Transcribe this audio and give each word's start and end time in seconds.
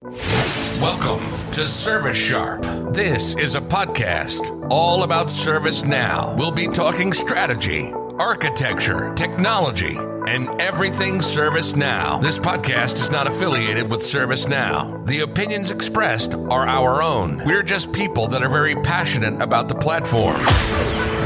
Welcome 0.00 1.26
to 1.50 1.66
Service 1.66 2.16
Sharp. 2.16 2.62
This 2.94 3.34
is 3.34 3.56
a 3.56 3.60
podcast 3.60 4.68
all 4.70 5.02
about 5.02 5.28
service 5.28 5.82
now. 5.82 6.36
We'll 6.36 6.52
be 6.52 6.68
talking 6.68 7.12
strategy, 7.12 7.92
architecture, 7.92 9.12
technology, 9.16 9.96
and 9.98 10.48
everything 10.60 11.20
Service 11.20 11.74
Now. 11.74 12.18
This 12.18 12.38
podcast 12.38 13.00
is 13.00 13.10
not 13.10 13.26
affiliated 13.26 13.90
with 13.90 14.06
Service 14.06 14.46
Now. 14.46 15.02
The 15.04 15.22
opinions 15.22 15.72
expressed 15.72 16.32
are 16.32 16.64
our 16.64 17.02
own. 17.02 17.44
We're 17.44 17.64
just 17.64 17.92
people 17.92 18.28
that 18.28 18.44
are 18.44 18.48
very 18.48 18.76
passionate 18.76 19.42
about 19.42 19.68
the 19.68 19.74
platform. 19.74 20.38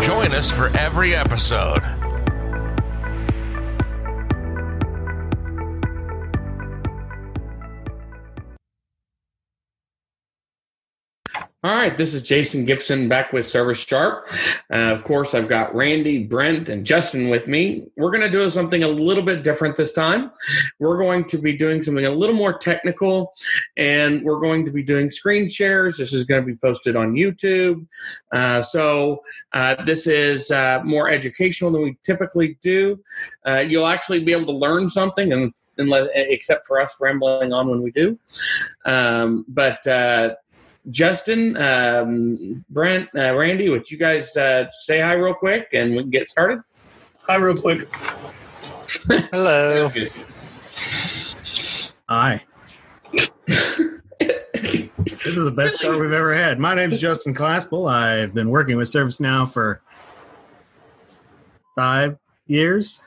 Join 0.03 0.33
us 0.33 0.51
for 0.51 0.75
every 0.79 1.15
episode. 1.15 2.02
All 11.65 11.73
right, 11.73 11.97
this 11.97 12.13
is 12.13 12.23
Jason 12.23 12.65
Gibson 12.65 13.09
back 13.09 13.33
with 13.33 13.47
Service 13.47 13.79
Sharp. 13.79 14.27
Uh, 14.69 14.79
of 14.79 15.05
course, 15.05 15.33
I've 15.33 15.47
got 15.47 15.73
Randy, 15.73 16.25
Brent, 16.25 16.69
and 16.69 16.85
Justin 16.85 17.29
with 17.29 17.47
me. 17.47 17.87
We're 17.97 18.11
going 18.11 18.25
to 18.25 18.29
do 18.29 18.51
something 18.51 18.83
a 18.83 18.89
little 18.89 19.23
bit 19.23 19.45
different 19.45 19.77
this 19.77 19.93
time. 19.93 20.33
We're 20.81 20.99
going 20.99 21.25
to 21.27 21.39
be 21.39 21.57
doing 21.57 21.81
something 21.85 22.05
a 22.05 22.11
little 22.11 22.35
more 22.35 22.59
technical, 22.59 23.33
and 23.77 24.25
we're 24.25 24.41
going 24.41 24.65
to 24.65 24.73
be 24.73 24.83
doing 24.83 25.09
screen 25.09 25.49
shares. 25.49 25.99
This 25.99 26.13
is 26.13 26.25
going 26.25 26.43
to 26.43 26.47
be 26.47 26.57
posted 26.57 26.97
on 26.97 27.13
YouTube. 27.13 27.87
Uh, 28.33 28.61
so, 28.61 29.23
uh, 29.53 29.85
this 29.85 30.09
is 30.09 30.51
uh, 30.51 30.81
more 30.83 31.09
educational 31.09 31.71
than 31.71 31.83
we 31.83 31.97
typically 32.03 32.59
do. 32.61 32.99
Uh, 33.47 33.59
you'll 33.65 33.87
actually 33.87 34.19
be 34.19 34.33
able 34.33 34.47
to 34.47 34.53
learn 34.53 34.89
something, 34.89 35.33
and 35.33 35.53
unless, 35.79 36.09
except 36.13 36.67
for 36.67 36.81
us 36.81 36.97
rambling 37.01 37.53
on 37.53 37.69
when 37.69 37.83
we 37.83 37.93
do. 37.93 38.19
Um, 38.85 39.45
but 39.47 39.87
uh, 39.87 40.35
Justin, 40.91 41.57
um, 41.57 42.65
Brent, 42.69 43.09
uh, 43.17 43.37
Randy, 43.37 43.69
would 43.69 43.91
you 43.91 43.99
guys 43.99 44.37
uh, 44.37 44.69
say 44.81 45.01
hi 45.01 45.13
real 45.13 45.35
quick 45.35 45.69
and 45.73 45.93
we 45.93 46.03
can 46.03 46.11
get 46.11 46.29
started? 46.29 46.63
Hi, 47.29 47.37
real 47.37 47.57
quick. 47.57 47.89
Hello. 49.31 49.91
Hi. 52.09 52.43
this 53.47 55.37
is 55.37 55.45
the 55.45 55.53
best 55.53 55.77
start 55.77 56.01
we've 56.01 56.13
ever 56.13 56.35
had. 56.35 56.59
My 56.59 56.75
name 56.75 56.91
is 56.91 57.01
Justin 57.01 57.33
Claspel. 57.33 57.91
I've 57.91 58.35
been 58.35 58.51
working 58.51 58.77
with 58.77 58.89
ServiceNow 58.89 59.51
for 59.53 59.81
five 61.77 62.19
years, 62.47 63.03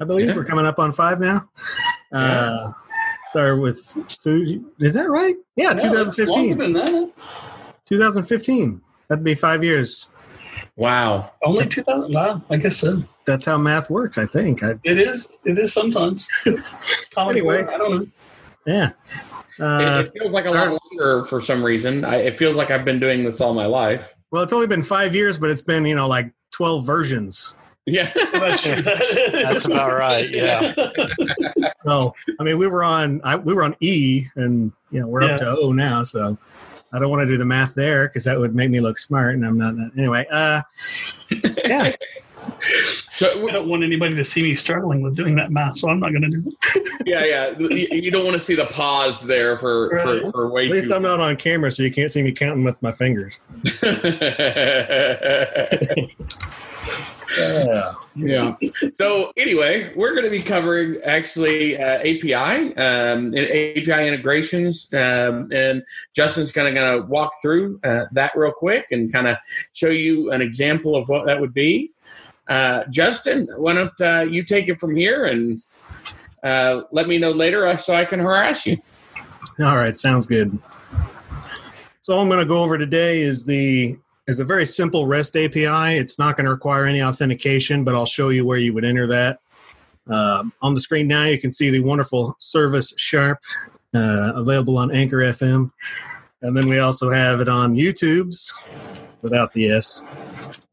I 0.00 0.04
believe. 0.04 0.28
Yeah. 0.28 0.36
We're 0.36 0.44
coming 0.44 0.66
up 0.66 0.78
on 0.78 0.92
five 0.92 1.18
now. 1.18 1.48
Uh, 2.12 2.72
started 3.36 3.60
with 3.60 3.84
food. 4.22 4.64
Is 4.80 4.94
that 4.94 5.10
right? 5.10 5.34
Yeah, 5.56 5.74
No, 5.74 6.00
it's 6.02 6.18
longer 6.20 6.54
2015. 6.54 6.56
than 6.58 6.72
that. 6.72 7.12
2015. 7.86 8.80
That'd 9.08 9.24
be 9.24 9.34
five 9.34 9.62
years. 9.62 10.08
Wow. 10.76 11.32
Only 11.44 11.66
2000. 11.66 12.14
Wow, 12.14 12.40
I 12.48 12.56
guess 12.56 12.78
so. 12.78 13.02
That's 13.26 13.44
how 13.44 13.58
math 13.58 13.90
works, 13.90 14.16
I 14.16 14.24
think. 14.24 14.62
I, 14.62 14.76
It 14.84 14.98
is. 14.98 15.28
It 15.44 15.58
is 15.58 15.72
sometimes. 15.72 16.28
Anyway. 17.18 17.64
I 17.64 17.78
don't 17.78 17.96
know. 17.98 18.06
yeah. 18.66 18.90
It, 19.58 19.62
Uh, 19.62 20.02
it 20.04 20.10
feels 20.18 20.32
like 20.32 20.44
a 20.44 20.50
lot 20.50 20.78
longer 20.92 21.24
for 21.24 21.40
some 21.40 21.62
reason. 21.62 22.04
I, 22.04 22.16
it 22.16 22.36
feels 22.38 22.56
like 22.56 22.70
I've 22.70 22.84
been 22.84 23.00
doing 23.00 23.24
this 23.24 23.40
all 23.40 23.54
my 23.54 23.64
life. 23.66 24.14
well, 24.30 24.42
it's 24.42 24.52
only 24.52 24.66
been 24.66 24.82
five 24.82 25.14
years, 25.14 25.38
but 25.38 25.48
it's 25.50 25.62
been, 25.62 25.84
you 25.86 25.94
know, 25.94 26.06
like 26.08 26.30
12 26.52 26.84
versions. 26.86 27.54
Yeah. 27.86 28.12
That's 28.32 28.62
true. 28.62 28.82
That's 28.82 29.66
about 29.66 29.96
right. 29.96 30.28
Yeah. 30.28 30.74
So 31.84 32.14
I 32.40 32.42
mean, 32.42 32.58
we 32.58 32.66
were 32.66 32.82
on 32.82 33.20
I, 33.22 33.36
we 33.36 33.54
were 33.54 33.62
on 33.62 33.76
E, 33.80 34.26
and 34.34 34.72
you 34.90 35.00
know 35.00 35.06
we're 35.06 35.22
up 35.22 35.38
to 35.38 35.56
O 35.56 35.70
now. 35.72 36.02
So 36.02 36.36
I 36.92 36.98
don't 36.98 37.10
want 37.10 37.20
to 37.20 37.26
do 37.26 37.36
the 37.36 37.44
math 37.44 37.74
there 37.74 38.08
because 38.08 38.24
that 38.24 38.38
would 38.40 38.56
make 38.56 38.70
me 38.70 38.80
look 38.80 38.98
smart, 38.98 39.36
and 39.36 39.46
I'm 39.46 39.56
not. 39.56 39.74
Anyway, 39.96 40.26
uh, 40.32 40.62
yeah, 41.64 41.92
So, 43.14 43.48
I 43.48 43.52
don't 43.52 43.68
want 43.68 43.82
anybody 43.84 44.14
to 44.16 44.24
see 44.24 44.42
me 44.42 44.54
struggling 44.54 45.00
with 45.00 45.14
doing 45.16 45.36
that 45.36 45.50
math, 45.52 45.78
so 45.78 45.88
I'm 45.88 46.00
not 46.00 46.10
going 46.10 46.22
to 46.22 46.28
do 46.28 46.42
it. 46.74 47.02
yeah, 47.06 47.24
yeah. 47.24 47.58
You, 47.58 47.86
you 48.02 48.10
don't 48.10 48.24
want 48.24 48.34
to 48.34 48.40
see 48.40 48.54
the 48.56 48.66
pause 48.66 49.22
there 49.22 49.56
for 49.58 49.96
for, 50.00 50.22
Right. 50.22 50.32
for 50.32 50.50
way 50.50 50.66
at 50.66 50.72
least 50.72 50.88
too. 50.88 50.94
I'm 50.94 51.02
not 51.02 51.20
on 51.20 51.36
camera, 51.36 51.70
so 51.70 51.82
you 51.84 51.92
can't 51.92 52.10
see 52.10 52.22
me 52.22 52.32
counting 52.32 52.64
with 52.64 52.82
my 52.82 52.92
fingers. 52.92 53.38
Yeah. 57.36 57.94
yeah. 58.14 58.54
So 58.94 59.32
anyway, 59.36 59.92
we're 59.94 60.12
going 60.12 60.24
to 60.24 60.30
be 60.30 60.40
covering 60.40 60.98
actually 61.04 61.76
uh, 61.78 61.98
API, 61.98 62.74
um, 62.76 63.34
and 63.34 63.38
API 63.38 64.08
integrations, 64.08 64.88
um, 64.92 65.50
and 65.52 65.82
Justin's 66.14 66.52
kind 66.52 66.68
of 66.68 66.74
going 66.74 67.00
to 67.00 67.06
walk 67.06 67.32
through 67.42 67.80
uh, 67.84 68.04
that 68.12 68.32
real 68.34 68.52
quick 68.52 68.86
and 68.90 69.12
kind 69.12 69.28
of 69.28 69.36
show 69.72 69.88
you 69.88 70.30
an 70.30 70.40
example 70.40 70.96
of 70.96 71.08
what 71.08 71.26
that 71.26 71.40
would 71.40 71.54
be. 71.54 71.92
Uh, 72.48 72.84
Justin, 72.90 73.48
why 73.56 73.72
don't 73.72 74.00
uh, 74.00 74.26
you 74.28 74.44
take 74.44 74.68
it 74.68 74.78
from 74.78 74.94
here 74.94 75.24
and 75.24 75.60
uh, 76.42 76.82
let 76.92 77.08
me 77.08 77.18
know 77.18 77.32
later 77.32 77.66
uh, 77.66 77.76
so 77.76 77.94
I 77.94 78.04
can 78.04 78.20
harass 78.20 78.66
you. 78.66 78.76
All 79.58 79.76
right, 79.76 79.96
sounds 79.96 80.26
good. 80.26 80.58
So 82.02 82.14
all 82.14 82.20
I'm 82.20 82.28
going 82.28 82.38
to 82.38 82.46
go 82.46 82.62
over 82.62 82.78
today 82.78 83.20
is 83.20 83.44
the 83.44 83.98
is 84.26 84.38
a 84.40 84.44
very 84.44 84.66
simple 84.66 85.06
REST 85.06 85.36
API. 85.36 85.96
It's 85.98 86.18
not 86.18 86.36
going 86.36 86.46
to 86.46 86.50
require 86.50 86.84
any 86.86 87.02
authentication, 87.02 87.84
but 87.84 87.94
I'll 87.94 88.06
show 88.06 88.28
you 88.30 88.44
where 88.44 88.58
you 88.58 88.72
would 88.74 88.84
enter 88.84 89.06
that. 89.06 89.38
Um, 90.08 90.52
on 90.62 90.74
the 90.74 90.80
screen 90.80 91.08
now, 91.08 91.24
you 91.24 91.38
can 91.38 91.52
see 91.52 91.70
the 91.70 91.80
wonderful 91.80 92.36
Service 92.38 92.92
Sharp 92.96 93.38
uh, 93.94 94.32
available 94.34 94.78
on 94.78 94.90
Anchor 94.94 95.18
FM, 95.18 95.70
and 96.42 96.56
then 96.56 96.68
we 96.68 96.78
also 96.78 97.10
have 97.10 97.40
it 97.40 97.48
on 97.48 97.74
YouTube's 97.74 98.52
without 99.22 99.52
the 99.52 99.70
S. 99.70 100.04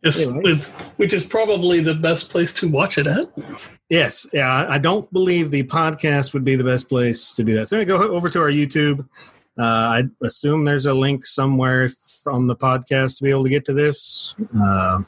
This 0.04 0.28
Anyway. 0.28 0.50
is, 0.52 0.72
which 0.98 1.14
is 1.14 1.26
probably 1.26 1.80
the 1.80 1.94
best 1.96 2.30
place 2.30 2.54
to 2.56 2.68
watch 2.68 2.98
it 2.98 3.08
at. 3.08 3.30
Yes, 3.90 4.28
yeah, 4.34 4.66
I- 4.70 4.78
don't 4.78 5.12
believe 5.14 5.50
the 5.50 5.64
podcast 5.64 6.34
would 6.34 6.44
be 6.44 6.56
the 6.56 6.64
best 6.64 6.90
place 6.90 7.32
to 7.34 7.44
do 7.44 7.54
that. 7.54 7.68
So 7.70 7.78
we 7.78 7.86
go 7.86 7.98
over 7.98 8.30
to 8.30 8.40
our 8.42 8.50
YouTube. 8.52 9.00
Uh, 9.58 9.62
I 9.64 10.04
assume 10.24 10.66
there's 10.66 10.86
a 10.88 10.94
link 10.94 11.26
somewhere 11.26 11.88
from 12.24 12.48
the 12.48 12.56
podcast 12.56 13.18
to 13.18 13.24
be 13.24 13.30
able 13.30 13.44
to 13.44 13.50
get 13.50 13.66
to 13.66 13.74
this. 13.74 14.36
Uh, 14.60 15.02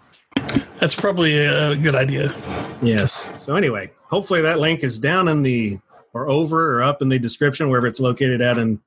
That's 0.80 0.96
probably 0.96 1.38
a 1.38 1.76
good 1.76 1.96
idea. 1.96 2.34
yes. 2.81 3.42
So 3.44 3.56
anyway, 3.56 3.92
hopefully 4.03 4.42
that 4.42 4.59
link 4.59 4.84
is 4.84 5.00
down 5.00 5.28
in 5.28 5.42
the 5.42 5.80
or 6.14 6.30
over 6.30 6.78
or 6.78 6.84
up 6.84 7.02
in 7.02 7.09
the 7.09 7.20
description 7.20 7.70
wherever 7.70 7.88
it's 7.88 8.00
located 8.00 8.42
at 8.42 8.58
in 8.58 8.81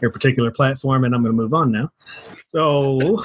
your 0.00 0.10
particular 0.10 0.50
platform. 0.50 1.04
And 1.04 1.14
I'm 1.14 1.22
going 1.22 1.32
to 1.34 1.40
move 1.40 1.54
on 1.54 1.70
now. 1.70 1.90
So, 2.48 3.22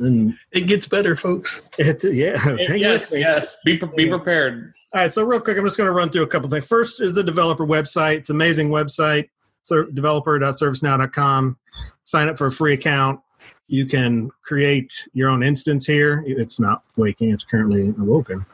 and 0.00 0.34
It 0.52 0.62
gets 0.62 0.86
better, 0.88 1.16
folks. 1.16 1.68
it, 1.78 2.02
yeah, 2.04 2.36
hang 2.66 2.78
yes, 2.80 3.12
me. 3.12 3.20
yes. 3.20 3.56
Be, 3.64 3.76
pre- 3.76 3.88
be 3.96 4.08
prepared. 4.08 4.72
All 4.92 5.00
right, 5.02 5.12
so 5.12 5.22
real 5.22 5.40
quick, 5.40 5.56
I'm 5.58 5.64
just 5.64 5.76
going 5.76 5.86
to 5.86 5.92
run 5.92 6.10
through 6.10 6.22
a 6.22 6.26
couple 6.26 6.48
things. 6.50 6.66
First 6.66 7.00
is 7.00 7.14
the 7.14 7.22
developer 7.22 7.64
website. 7.64 8.16
It's 8.18 8.30
an 8.30 8.34
amazing 8.36 8.70
website, 8.70 9.28
ser- 9.62 9.84
developer.servicenow.com. 9.92 11.56
Sign 12.02 12.28
up 12.28 12.36
for 12.38 12.46
a 12.46 12.50
free 12.52 12.72
account. 12.72 13.20
You 13.70 13.86
can 13.86 14.32
create 14.42 14.92
your 15.12 15.30
own 15.30 15.44
instance 15.44 15.86
here. 15.86 16.24
It's 16.26 16.58
not 16.58 16.82
waking, 16.96 17.30
it's 17.30 17.44
currently 17.44 17.90
awoken. 17.90 18.44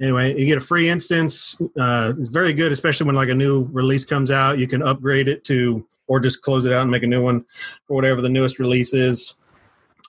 Anyway, 0.00 0.36
you 0.36 0.46
get 0.46 0.58
a 0.58 0.60
free 0.60 0.88
instance. 0.88 1.62
Uh, 1.78 2.12
it's 2.18 2.28
very 2.28 2.52
good, 2.52 2.72
especially 2.72 3.06
when 3.06 3.14
like 3.14 3.28
a 3.28 3.34
new 3.36 3.68
release 3.70 4.04
comes 4.04 4.32
out. 4.32 4.58
You 4.58 4.66
can 4.66 4.82
upgrade 4.82 5.28
it 5.28 5.44
to, 5.44 5.86
or 6.08 6.18
just 6.18 6.42
close 6.42 6.66
it 6.66 6.72
out 6.72 6.82
and 6.82 6.90
make 6.90 7.04
a 7.04 7.06
new 7.06 7.22
one 7.22 7.44
for 7.86 7.94
whatever 7.94 8.20
the 8.20 8.28
newest 8.28 8.58
release 8.58 8.92
is. 8.92 9.36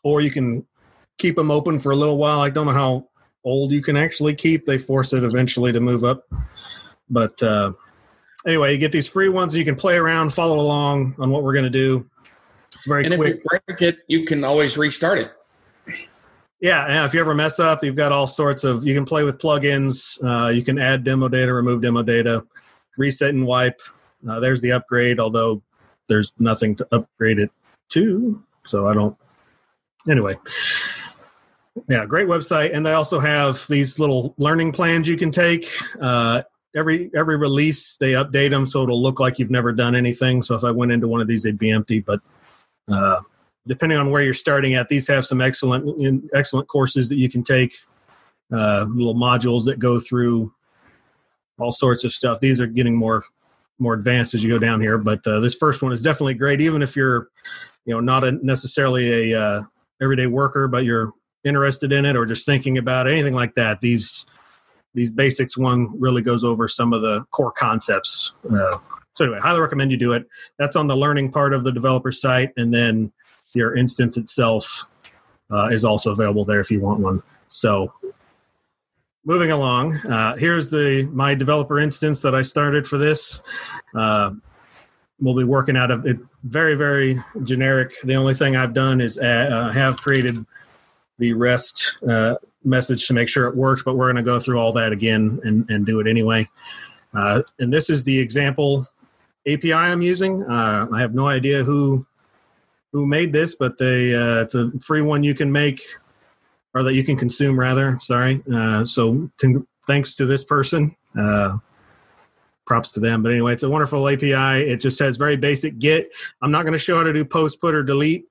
Or 0.01 0.21
you 0.21 0.31
can 0.31 0.65
keep 1.19 1.35
them 1.35 1.51
open 1.51 1.77
for 1.77 1.91
a 1.91 1.95
little 1.95 2.17
while. 2.17 2.39
I 2.39 2.49
don't 2.49 2.65
know 2.65 2.71
how 2.71 3.07
old 3.43 3.71
you 3.71 3.83
can 3.83 3.95
actually 3.95 4.33
keep. 4.33 4.65
They 4.65 4.79
force 4.79 5.13
it 5.13 5.23
eventually 5.23 5.71
to 5.73 5.79
move 5.79 6.03
up. 6.03 6.23
But 7.07 7.43
uh, 7.43 7.73
anyway, 8.47 8.71
you 8.71 8.79
get 8.79 8.91
these 8.91 9.07
free 9.07 9.29
ones. 9.29 9.55
You 9.55 9.63
can 9.63 9.75
play 9.75 9.95
around, 9.95 10.33
follow 10.33 10.59
along 10.59 11.17
on 11.19 11.29
what 11.29 11.43
we're 11.43 11.53
going 11.53 11.65
to 11.65 11.69
do. 11.69 12.09
It's 12.83 12.87
very 12.89 13.05
And 13.05 13.13
if 13.13 13.19
you 13.21 13.41
break 13.45 13.81
it, 13.81 13.99
you 14.07 14.25
can 14.25 14.43
always 14.43 14.77
restart 14.77 15.17
it. 15.17 15.31
Yeah, 16.59 16.85
yeah. 16.85 17.05
If 17.05 17.13
you 17.13 17.21
ever 17.21 17.33
mess 17.33 17.57
up, 17.57 17.81
you've 17.81 17.95
got 17.95 18.11
all 18.11 18.27
sorts 18.27 18.65
of. 18.65 18.85
You 18.85 18.93
can 18.93 19.05
play 19.05 19.23
with 19.23 19.37
plugins. 19.39 20.21
Uh, 20.21 20.49
you 20.49 20.63
can 20.63 20.77
add 20.77 21.05
demo 21.05 21.29
data, 21.29 21.53
remove 21.53 21.81
demo 21.81 22.03
data, 22.03 22.45
reset 22.97 23.29
and 23.29 23.45
wipe. 23.47 23.79
Uh, 24.29 24.41
there's 24.41 24.61
the 24.61 24.73
upgrade, 24.73 25.17
although 25.17 25.61
there's 26.09 26.33
nothing 26.39 26.75
to 26.75 26.87
upgrade 26.91 27.39
it 27.39 27.51
to. 27.91 28.43
So 28.65 28.85
I 28.85 28.93
don't. 28.93 29.15
Anyway, 30.09 30.35
yeah, 31.87 32.05
great 32.05 32.27
website, 32.27 32.75
and 32.75 32.85
they 32.85 32.91
also 32.91 33.17
have 33.17 33.65
these 33.69 33.97
little 33.97 34.35
learning 34.37 34.73
plans 34.73 35.07
you 35.07 35.15
can 35.15 35.31
take. 35.31 35.69
Uh, 36.01 36.43
every 36.75 37.09
every 37.15 37.37
release, 37.37 37.95
they 37.95 38.11
update 38.11 38.49
them 38.49 38.65
so 38.65 38.83
it'll 38.83 39.01
look 39.01 39.21
like 39.21 39.39
you've 39.39 39.51
never 39.51 39.71
done 39.71 39.95
anything. 39.95 40.41
So 40.41 40.53
if 40.53 40.65
I 40.65 40.71
went 40.71 40.91
into 40.91 41.07
one 41.07 41.21
of 41.21 41.29
these, 41.29 41.43
they'd 41.43 41.57
be 41.57 41.71
empty. 41.71 42.01
But 42.01 42.19
uh, 42.89 43.21
depending 43.67 43.97
on 43.97 44.11
where 44.11 44.21
you're 44.21 44.33
starting 44.33 44.75
at, 44.75 44.89
these 44.89 45.07
have 45.07 45.25
some 45.25 45.41
excellent 45.41 46.29
excellent 46.33 46.67
courses 46.67 47.09
that 47.09 47.17
you 47.17 47.29
can 47.29 47.43
take. 47.43 47.73
Uh, 48.51 48.85
little 48.89 49.15
modules 49.15 49.65
that 49.65 49.79
go 49.79 49.99
through 49.99 50.53
all 51.57 51.71
sorts 51.71 52.03
of 52.03 52.11
stuff. 52.11 52.39
These 52.39 52.61
are 52.61 52.67
getting 52.67 52.95
more 52.95 53.23
more 53.79 53.93
advanced 53.93 54.33
as 54.33 54.43
you 54.43 54.49
go 54.49 54.59
down 54.59 54.81
here. 54.81 54.97
But 54.97 55.25
uh, 55.25 55.39
this 55.39 55.55
first 55.55 55.81
one 55.81 55.91
is 55.91 56.01
definitely 56.01 56.35
great, 56.35 56.61
even 56.61 56.81
if 56.81 56.95
you're, 56.95 57.29
you 57.85 57.93
know, 57.93 57.99
not 57.99 58.23
a, 58.23 58.33
necessarily 58.45 59.31
a 59.31 59.39
uh, 59.41 59.63
everyday 60.01 60.27
worker, 60.27 60.67
but 60.67 60.85
you're 60.85 61.11
interested 61.43 61.91
in 61.91 62.05
it 62.05 62.15
or 62.15 62.25
just 62.25 62.45
thinking 62.45 62.77
about 62.77 63.07
it, 63.07 63.11
anything 63.11 63.33
like 63.33 63.55
that. 63.55 63.81
These 63.81 64.25
these 64.93 65.11
basics 65.11 65.57
one 65.57 65.99
really 65.99 66.21
goes 66.21 66.43
over 66.43 66.67
some 66.67 66.93
of 66.93 67.01
the 67.01 67.25
core 67.31 67.51
concepts. 67.51 68.33
Uh, 69.13 69.17
so 69.17 69.25
anyway, 69.25 69.39
highly 69.39 69.61
recommend 69.61 69.91
you 69.91 69.97
do 69.97 70.13
it. 70.13 70.27
That's 70.57 70.75
on 70.75 70.87
the 70.87 70.95
learning 70.95 71.31
part 71.31 71.53
of 71.53 71.63
the 71.63 71.71
developer 71.71 72.11
site, 72.11 72.51
and 72.57 72.73
then 72.73 73.11
your 73.53 73.75
instance 73.75 74.17
itself 74.17 74.87
uh, 75.51 75.69
is 75.71 75.85
also 75.85 76.11
available 76.11 76.45
there 76.45 76.59
if 76.59 76.71
you 76.71 76.79
want 76.79 76.99
one. 76.99 77.21
So 77.47 77.93
moving 79.25 79.51
along, 79.51 79.97
uh, 80.07 80.35
here's 80.37 80.69
the 80.69 81.07
my 81.11 81.35
developer 81.35 81.79
instance 81.79 82.21
that 82.21 82.33
I 82.33 82.41
started 82.41 82.87
for 82.87 82.97
this. 82.97 83.41
Uh, 83.95 84.31
we'll 85.19 85.37
be 85.37 85.43
working 85.43 85.77
out 85.77 85.91
of 85.91 86.05
it. 86.05 86.17
Very 86.43 86.75
very 86.75 87.21
generic. 87.43 87.93
The 88.03 88.15
only 88.15 88.33
thing 88.33 88.55
I've 88.55 88.73
done 88.73 89.01
is 89.01 89.19
uh, 89.19 89.71
have 89.73 89.97
created 89.97 90.43
the 91.19 91.33
REST 91.33 92.03
uh, 92.09 92.35
message 92.63 93.07
to 93.07 93.13
make 93.13 93.29
sure 93.29 93.47
it 93.47 93.55
works, 93.55 93.83
but 93.83 93.95
we're 93.95 94.11
going 94.11 94.15
to 94.15 94.23
go 94.23 94.39
through 94.39 94.57
all 94.57 94.73
that 94.73 94.91
again 94.91 95.39
and, 95.43 95.69
and 95.69 95.85
do 95.85 95.99
it 95.99 96.07
anyway. 96.07 96.49
Uh, 97.13 97.41
and 97.59 97.71
this 97.71 97.91
is 97.91 98.03
the 98.03 98.17
example 98.17 98.87
API 99.47 99.73
I'm 99.73 100.01
using. 100.01 100.43
Uh, 100.43 100.87
I 100.93 100.99
have 100.99 101.13
no 101.13 101.27
idea 101.27 101.63
who 101.63 102.03
who 102.91 103.05
made 103.05 103.33
this, 103.33 103.55
but 103.55 103.77
they 103.77 104.13
uh, 104.13 104.41
it's 104.41 104.55
a 104.55 104.71
free 104.79 105.01
one 105.01 105.23
you 105.23 105.35
can 105.35 105.51
make 105.51 105.81
or 106.73 106.83
that 106.83 106.93
you 106.93 107.03
can 107.03 107.17
consume 107.17 107.59
rather. 107.59 107.99
Sorry. 108.01 108.41
Uh, 108.51 108.85
so 108.85 109.29
con- 109.37 109.67
thanks 109.85 110.13
to 110.15 110.25
this 110.25 110.43
person. 110.43 110.95
Uh, 111.17 111.57
props 112.65 112.91
to 112.91 112.99
them. 112.99 113.21
But 113.21 113.31
anyway, 113.31 113.53
it's 113.53 113.63
a 113.63 113.69
wonderful 113.69 114.07
API. 114.07 114.33
It 114.69 114.77
just 114.77 114.99
has 114.99 115.17
very 115.17 115.35
basic 115.35 115.79
Get. 115.79 116.11
I'm 116.41 116.51
not 116.51 116.63
going 116.63 116.73
to 116.73 116.79
show 116.79 116.97
how 116.97 117.03
to 117.03 117.13
do 117.13 117.25
post, 117.25 117.59
put, 117.59 117.75
or 117.75 117.83
delete. 117.83 118.25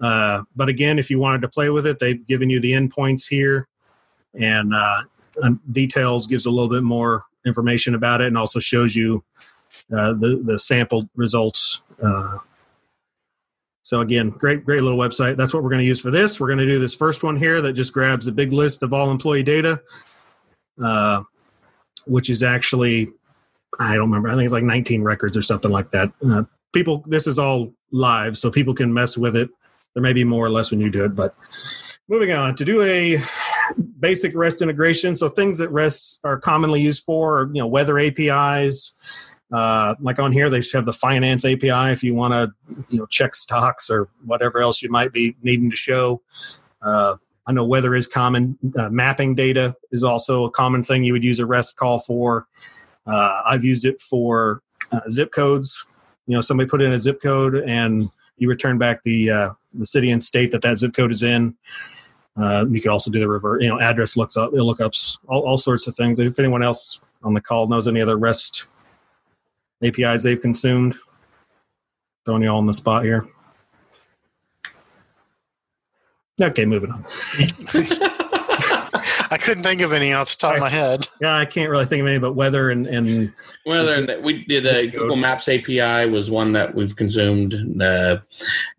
Uh, 0.00 0.42
but 0.56 0.68
again, 0.68 0.98
if 0.98 1.10
you 1.10 1.18
wanted 1.18 1.42
to 1.42 1.48
play 1.48 1.70
with 1.70 1.86
it, 1.86 1.98
they've 1.98 2.26
given 2.26 2.48
you 2.50 2.60
the 2.60 2.72
endpoints 2.72 3.28
here, 3.28 3.68
and 4.38 4.72
uh, 4.74 5.02
details 5.70 6.26
gives 6.26 6.46
a 6.46 6.50
little 6.50 6.68
bit 6.68 6.82
more 6.82 7.24
information 7.44 7.94
about 7.94 8.20
it, 8.20 8.28
and 8.28 8.38
also 8.38 8.58
shows 8.58 8.96
you 8.96 9.22
uh, 9.92 10.12
the 10.14 10.42
the 10.44 10.58
sample 10.58 11.08
results. 11.14 11.82
Uh, 12.02 12.38
so 13.82 14.00
again, 14.00 14.30
great 14.30 14.64
great 14.64 14.82
little 14.82 14.98
website. 14.98 15.36
That's 15.36 15.52
what 15.52 15.62
we're 15.62 15.70
going 15.70 15.80
to 15.80 15.86
use 15.86 16.00
for 16.00 16.10
this. 16.10 16.38
We're 16.38 16.48
going 16.48 16.58
to 16.58 16.66
do 16.66 16.78
this 16.78 16.94
first 16.94 17.22
one 17.22 17.36
here 17.36 17.60
that 17.62 17.72
just 17.72 17.92
grabs 17.92 18.26
a 18.26 18.32
big 18.32 18.52
list 18.52 18.82
of 18.82 18.92
all 18.92 19.10
employee 19.10 19.42
data, 19.42 19.80
uh, 20.82 21.22
which 22.06 22.30
is 22.30 22.42
actually 22.42 23.08
I 23.78 23.94
don't 23.94 24.10
remember. 24.10 24.28
I 24.28 24.32
think 24.32 24.44
it's 24.44 24.52
like 24.52 24.64
19 24.64 25.02
records 25.02 25.36
or 25.36 25.42
something 25.42 25.70
like 25.70 25.90
that. 25.92 26.12
Uh, 26.26 26.44
people, 26.72 27.04
this 27.06 27.26
is 27.26 27.38
all 27.38 27.72
live, 27.90 28.36
so 28.36 28.50
people 28.50 28.74
can 28.74 28.92
mess 28.92 29.16
with 29.16 29.36
it. 29.36 29.50
There 29.94 30.02
may 30.02 30.12
be 30.12 30.24
more 30.24 30.44
or 30.44 30.50
less 30.50 30.70
when 30.70 30.80
you 30.80 30.90
do 30.90 31.04
it, 31.04 31.14
but 31.14 31.34
moving 32.08 32.32
on 32.32 32.54
to 32.56 32.64
do 32.64 32.82
a 32.82 33.22
basic 34.00 34.34
REST 34.34 34.62
integration. 34.62 35.16
So 35.16 35.28
things 35.28 35.58
that 35.58 35.70
REST 35.70 36.20
are 36.24 36.38
commonly 36.38 36.80
used 36.80 37.04
for, 37.04 37.50
you 37.52 37.60
know, 37.60 37.66
weather 37.66 37.98
APIs, 37.98 38.94
uh, 39.52 39.94
like 40.00 40.18
on 40.18 40.32
here, 40.32 40.48
they 40.48 40.62
have 40.72 40.86
the 40.86 40.92
finance 40.92 41.44
API 41.44 41.92
if 41.92 42.02
you 42.02 42.14
want 42.14 42.32
to, 42.32 42.84
you 42.88 42.98
know, 42.98 43.06
check 43.06 43.34
stocks 43.34 43.90
or 43.90 44.08
whatever 44.24 44.62
else 44.62 44.82
you 44.82 44.90
might 44.90 45.12
be 45.12 45.36
needing 45.42 45.70
to 45.70 45.76
show. 45.76 46.22
Uh, 46.80 47.16
I 47.46 47.52
know 47.52 47.64
weather 47.64 47.94
is 47.94 48.06
common. 48.06 48.58
Uh, 48.76 48.88
mapping 48.88 49.34
data 49.34 49.76
is 49.90 50.04
also 50.04 50.44
a 50.44 50.50
common 50.50 50.82
thing 50.82 51.04
you 51.04 51.12
would 51.12 51.24
use 51.24 51.38
a 51.38 51.44
REST 51.44 51.76
call 51.76 51.98
for. 51.98 52.46
Uh, 53.06 53.42
I've 53.44 53.64
used 53.64 53.84
it 53.84 54.00
for 54.00 54.62
uh, 54.90 55.00
zip 55.10 55.32
codes. 55.32 55.84
You 56.26 56.34
know, 56.34 56.40
somebody 56.40 56.70
put 56.70 56.80
in 56.80 56.92
a 56.92 57.00
zip 57.00 57.20
code 57.20 57.56
and 57.56 58.06
you 58.38 58.48
return 58.48 58.78
back 58.78 59.02
the 59.02 59.54
the 59.74 59.86
city 59.86 60.10
and 60.10 60.22
state 60.22 60.52
that 60.52 60.62
that 60.62 60.78
zip 60.78 60.94
code 60.94 61.12
is 61.12 61.22
in. 61.22 61.56
you 62.38 62.80
could 62.80 62.90
also 62.90 63.10
do 63.10 63.20
the 63.20 63.28
revert, 63.28 63.62
you 63.62 63.68
know, 63.68 63.80
address 63.80 64.16
looks 64.16 64.36
up, 64.36 64.52
lookups, 64.52 65.18
all, 65.28 65.42
all 65.42 65.58
sorts 65.58 65.86
of 65.86 65.96
things. 65.96 66.18
If 66.18 66.38
anyone 66.38 66.62
else 66.62 67.00
on 67.22 67.34
the 67.34 67.40
call 67.40 67.68
knows 67.68 67.88
any 67.88 68.00
other 68.00 68.16
REST 68.16 68.68
APIs 69.82 70.22
they've 70.22 70.40
consumed. 70.40 70.96
Throwing 72.24 72.42
you 72.42 72.50
all 72.50 72.58
on 72.58 72.66
the 72.66 72.74
spot 72.74 73.04
here. 73.04 73.26
Okay, 76.40 76.64
moving 76.64 76.90
on. 76.90 77.04
I 79.32 79.38
couldn't 79.38 79.62
think 79.62 79.80
of 79.80 79.92
any 79.92 80.12
off 80.12 80.30
the 80.30 80.36
top 80.38 80.54
of 80.54 80.60
my 80.60 80.68
head. 80.68 81.06
Yeah, 81.20 81.34
I 81.34 81.46
can't 81.46 81.70
really 81.70 81.86
think 81.86 82.02
of 82.02 82.06
any 82.06 82.18
but 82.18 82.34
weather 82.34 82.70
and 82.70 82.86
and 82.86 83.32
weather. 83.64 84.20
we 84.20 84.44
did 84.44 84.64
the 84.64 84.88
Google 84.88 85.16
Maps 85.16 85.48
API 85.48 86.06
was 86.10 86.30
one 86.30 86.52
that 86.52 86.74
we've 86.74 86.94
consumed. 86.94 87.80
Uh, 87.80 88.18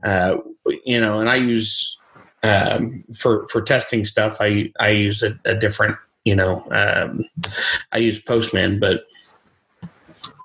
uh, 0.03 0.37
you 0.85 1.01
know, 1.01 1.19
and 1.19 1.29
I 1.29 1.35
use 1.35 1.97
um, 2.43 3.03
for 3.15 3.47
for 3.47 3.61
testing 3.61 4.05
stuff. 4.05 4.37
I 4.39 4.71
I 4.79 4.89
use 4.89 5.23
a, 5.23 5.39
a 5.45 5.55
different. 5.55 5.97
You 6.23 6.35
know, 6.35 6.65
um, 6.71 7.25
I 7.91 7.97
use 7.97 8.21
Postman, 8.21 8.79
but 8.79 9.05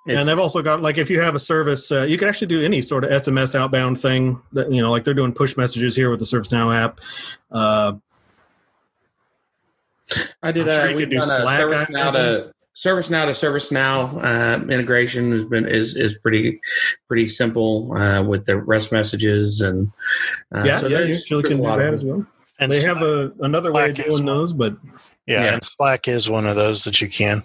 and 0.08 0.28
they've 0.28 0.38
also 0.38 0.62
got 0.62 0.80
like 0.80 0.98
if 0.98 1.10
you 1.10 1.20
have 1.20 1.34
a 1.34 1.40
service, 1.40 1.92
uh, 1.92 2.02
you 2.02 2.18
can 2.18 2.28
actually 2.28 2.46
do 2.48 2.62
any 2.62 2.82
sort 2.82 3.04
of 3.04 3.10
SMS 3.10 3.54
outbound 3.54 4.00
thing. 4.00 4.40
That 4.52 4.72
you 4.72 4.80
know, 4.80 4.90
like 4.90 5.04
they're 5.04 5.14
doing 5.14 5.32
push 5.32 5.56
messages 5.56 5.94
here 5.94 6.10
with 6.10 6.20
the 6.20 6.26
ServiceNow 6.26 6.74
app. 6.74 7.00
Uh, 7.50 7.94
I 10.42 10.52
did. 10.52 10.64
Sure 10.64 10.90
uh, 10.90 10.94
we 10.94 11.06
do 11.06 11.20
Slack. 11.20 11.60
ServiceNow 11.60 12.12
to 12.12 12.54
ServiceNow 12.74 13.26
to 13.26 13.46
ServiceNow 13.46 14.24
uh, 14.24 14.72
integration 14.72 15.32
has 15.32 15.44
been 15.44 15.66
is 15.66 15.96
is 15.96 16.16
pretty 16.18 16.60
pretty 17.08 17.28
simple 17.28 17.92
uh, 17.96 18.22
with 18.22 18.46
the 18.46 18.56
REST 18.56 18.92
messages 18.92 19.60
and 19.60 19.90
uh, 20.54 20.62
yeah, 20.64 20.78
so 20.78 20.86
yeah, 20.86 21.00
you 21.00 21.14
actually 21.14 21.42
can 21.42 21.56
do 21.58 21.64
that 21.64 21.94
as 21.94 22.04
well. 22.04 22.26
And 22.60 22.70
they 22.70 22.80
Slack, 22.80 22.96
have 22.96 23.06
a 23.06 23.32
another 23.40 23.70
Slack 23.70 23.74
way 23.74 23.90
of 23.90 23.96
doing 23.96 24.24
those, 24.24 24.52
but 24.52 24.76
yeah, 25.26 25.44
yeah, 25.44 25.54
and 25.54 25.64
Slack 25.64 26.08
is 26.08 26.30
one 26.30 26.46
of 26.46 26.56
those 26.56 26.84
that 26.84 27.00
you 27.00 27.08
can. 27.08 27.42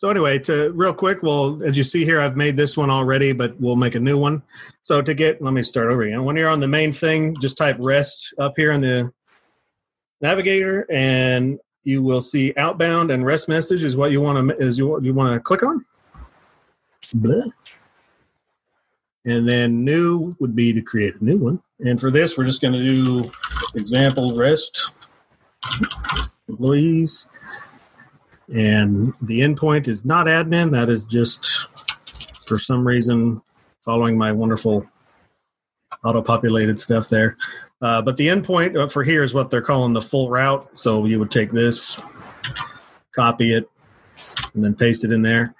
So 0.00 0.08
anyway, 0.08 0.38
to 0.38 0.72
real 0.72 0.94
quick, 0.94 1.22
well, 1.22 1.62
as 1.62 1.76
you 1.76 1.84
see 1.84 2.06
here, 2.06 2.22
I've 2.22 2.34
made 2.34 2.56
this 2.56 2.74
one 2.74 2.88
already, 2.88 3.32
but 3.32 3.60
we'll 3.60 3.76
make 3.76 3.96
a 3.96 4.00
new 4.00 4.16
one. 4.16 4.42
So 4.82 5.02
to 5.02 5.12
get, 5.12 5.42
let 5.42 5.52
me 5.52 5.62
start 5.62 5.90
over 5.90 6.04
again. 6.04 6.24
When 6.24 6.36
you're 6.36 6.48
on 6.48 6.58
the 6.58 6.66
main 6.66 6.90
thing, 6.94 7.36
just 7.38 7.58
type 7.58 7.76
REST 7.78 8.32
up 8.38 8.54
here 8.56 8.72
in 8.72 8.80
the 8.80 9.12
navigator, 10.22 10.86
and 10.90 11.60
you 11.84 12.02
will 12.02 12.22
see 12.22 12.54
outbound 12.56 13.10
and 13.10 13.26
REST 13.26 13.50
message 13.50 13.82
is 13.82 13.94
what 13.94 14.10
you 14.10 14.22
want 14.22 14.48
to 14.48 14.54
is 14.56 14.78
you 14.78 14.98
you 15.02 15.12
want 15.12 15.34
to 15.34 15.38
click 15.38 15.62
on. 15.62 15.84
And 19.26 19.46
then 19.46 19.84
new 19.84 20.34
would 20.40 20.56
be 20.56 20.72
to 20.72 20.80
create 20.80 21.16
a 21.20 21.22
new 21.22 21.36
one. 21.36 21.62
And 21.80 22.00
for 22.00 22.10
this, 22.10 22.38
we're 22.38 22.44
just 22.44 22.62
going 22.62 22.72
to 22.72 22.82
do 22.82 23.30
example 23.74 24.34
REST 24.34 24.92
employees 26.48 27.26
and 28.54 29.14
the 29.22 29.40
endpoint 29.40 29.88
is 29.88 30.04
not 30.04 30.26
admin. 30.26 30.70
That 30.70 30.88
is 30.88 31.04
just 31.04 31.68
for 32.46 32.58
some 32.58 32.86
reason 32.86 33.40
following 33.84 34.18
my 34.18 34.32
wonderful 34.32 34.86
auto-populated 36.04 36.80
stuff 36.80 37.08
there. 37.08 37.36
Uh, 37.82 38.02
but 38.02 38.16
the 38.16 38.26
endpoint 38.26 38.76
uh, 38.76 38.88
for 38.88 39.02
here 39.04 39.22
is 39.22 39.32
what 39.32 39.50
they're 39.50 39.62
calling 39.62 39.92
the 39.92 40.00
full 40.00 40.28
route. 40.28 40.68
So 40.76 41.06
you 41.06 41.18
would 41.18 41.30
take 41.30 41.50
this, 41.50 42.02
copy 43.14 43.54
it, 43.54 43.70
and 44.54 44.64
then 44.64 44.74
paste 44.74 45.04
it 45.04 45.12
in 45.12 45.22
there. 45.22 45.54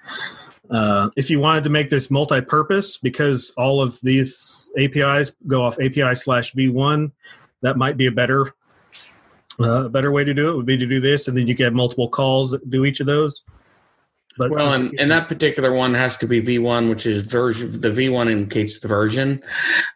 Uh, 0.70 1.10
if 1.16 1.30
you 1.30 1.40
wanted 1.40 1.64
to 1.64 1.70
make 1.70 1.90
this 1.90 2.10
multi-purpose, 2.10 2.98
because 2.98 3.52
all 3.56 3.80
of 3.80 3.98
these 4.02 4.70
APIs 4.78 5.32
go 5.46 5.62
off 5.62 5.78
API 5.80 6.14
slash 6.14 6.52
V1, 6.52 7.10
that 7.62 7.76
might 7.76 7.96
be 7.96 8.06
a 8.06 8.12
better 8.12 8.54
uh, 9.60 9.84
a 9.84 9.88
better 9.88 10.10
way 10.10 10.24
to 10.24 10.34
do 10.34 10.50
it 10.50 10.56
would 10.56 10.66
be 10.66 10.76
to 10.76 10.86
do 10.86 11.00
this, 11.00 11.28
and 11.28 11.36
then 11.36 11.46
you 11.46 11.54
can 11.54 11.64
have 11.64 11.74
multiple 11.74 12.08
calls 12.08 12.50
that 12.52 12.68
do 12.70 12.84
each 12.84 13.00
of 13.00 13.06
those. 13.06 13.42
But 14.38 14.52
well, 14.52 14.72
and, 14.72 14.98
and 14.98 15.10
that 15.10 15.28
particular 15.28 15.72
one 15.72 15.92
has 15.92 16.16
to 16.18 16.26
be 16.26 16.40
V1, 16.40 16.88
which 16.88 17.04
is 17.04 17.22
version. 17.26 17.78
The 17.78 17.90
V1 17.90 18.30
indicates 18.30 18.80
the 18.80 18.88
version. 18.88 19.42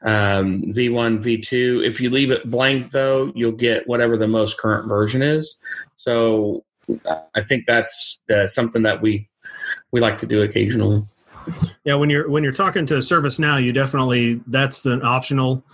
Um, 0.03 0.65
V1, 0.65 1.23
V2. 1.23 1.87
If 1.87 2.01
you 2.01 2.11
leave 2.11 2.31
it 2.31 2.51
blank, 2.51 2.91
though, 2.91 3.33
you'll 3.35 3.53
get 3.53 3.89
whatever 3.89 4.19
the 4.19 4.29
most 4.29 4.59
current 4.59 4.87
version 4.87 5.23
is. 5.23 5.57
So 5.97 6.65
I 7.35 7.41
think 7.43 7.65
that's 7.67 8.21
uh, 8.29 8.47
something 8.47 8.83
that 8.83 9.01
we 9.01 9.29
we 9.93 10.01
like 10.01 10.19
to 10.19 10.27
do 10.27 10.43
occasionally. 10.43 11.01
Yeah, 11.85 11.95
when 11.95 12.11
you're 12.11 12.29
when 12.29 12.43
you're 12.43 12.53
talking 12.53 12.87
to 12.87 12.95
ServiceNow, 12.95 13.63
you 13.63 13.73
definitely 13.73 14.41
that's 14.47 14.85
an 14.87 15.03
optional. 15.03 15.65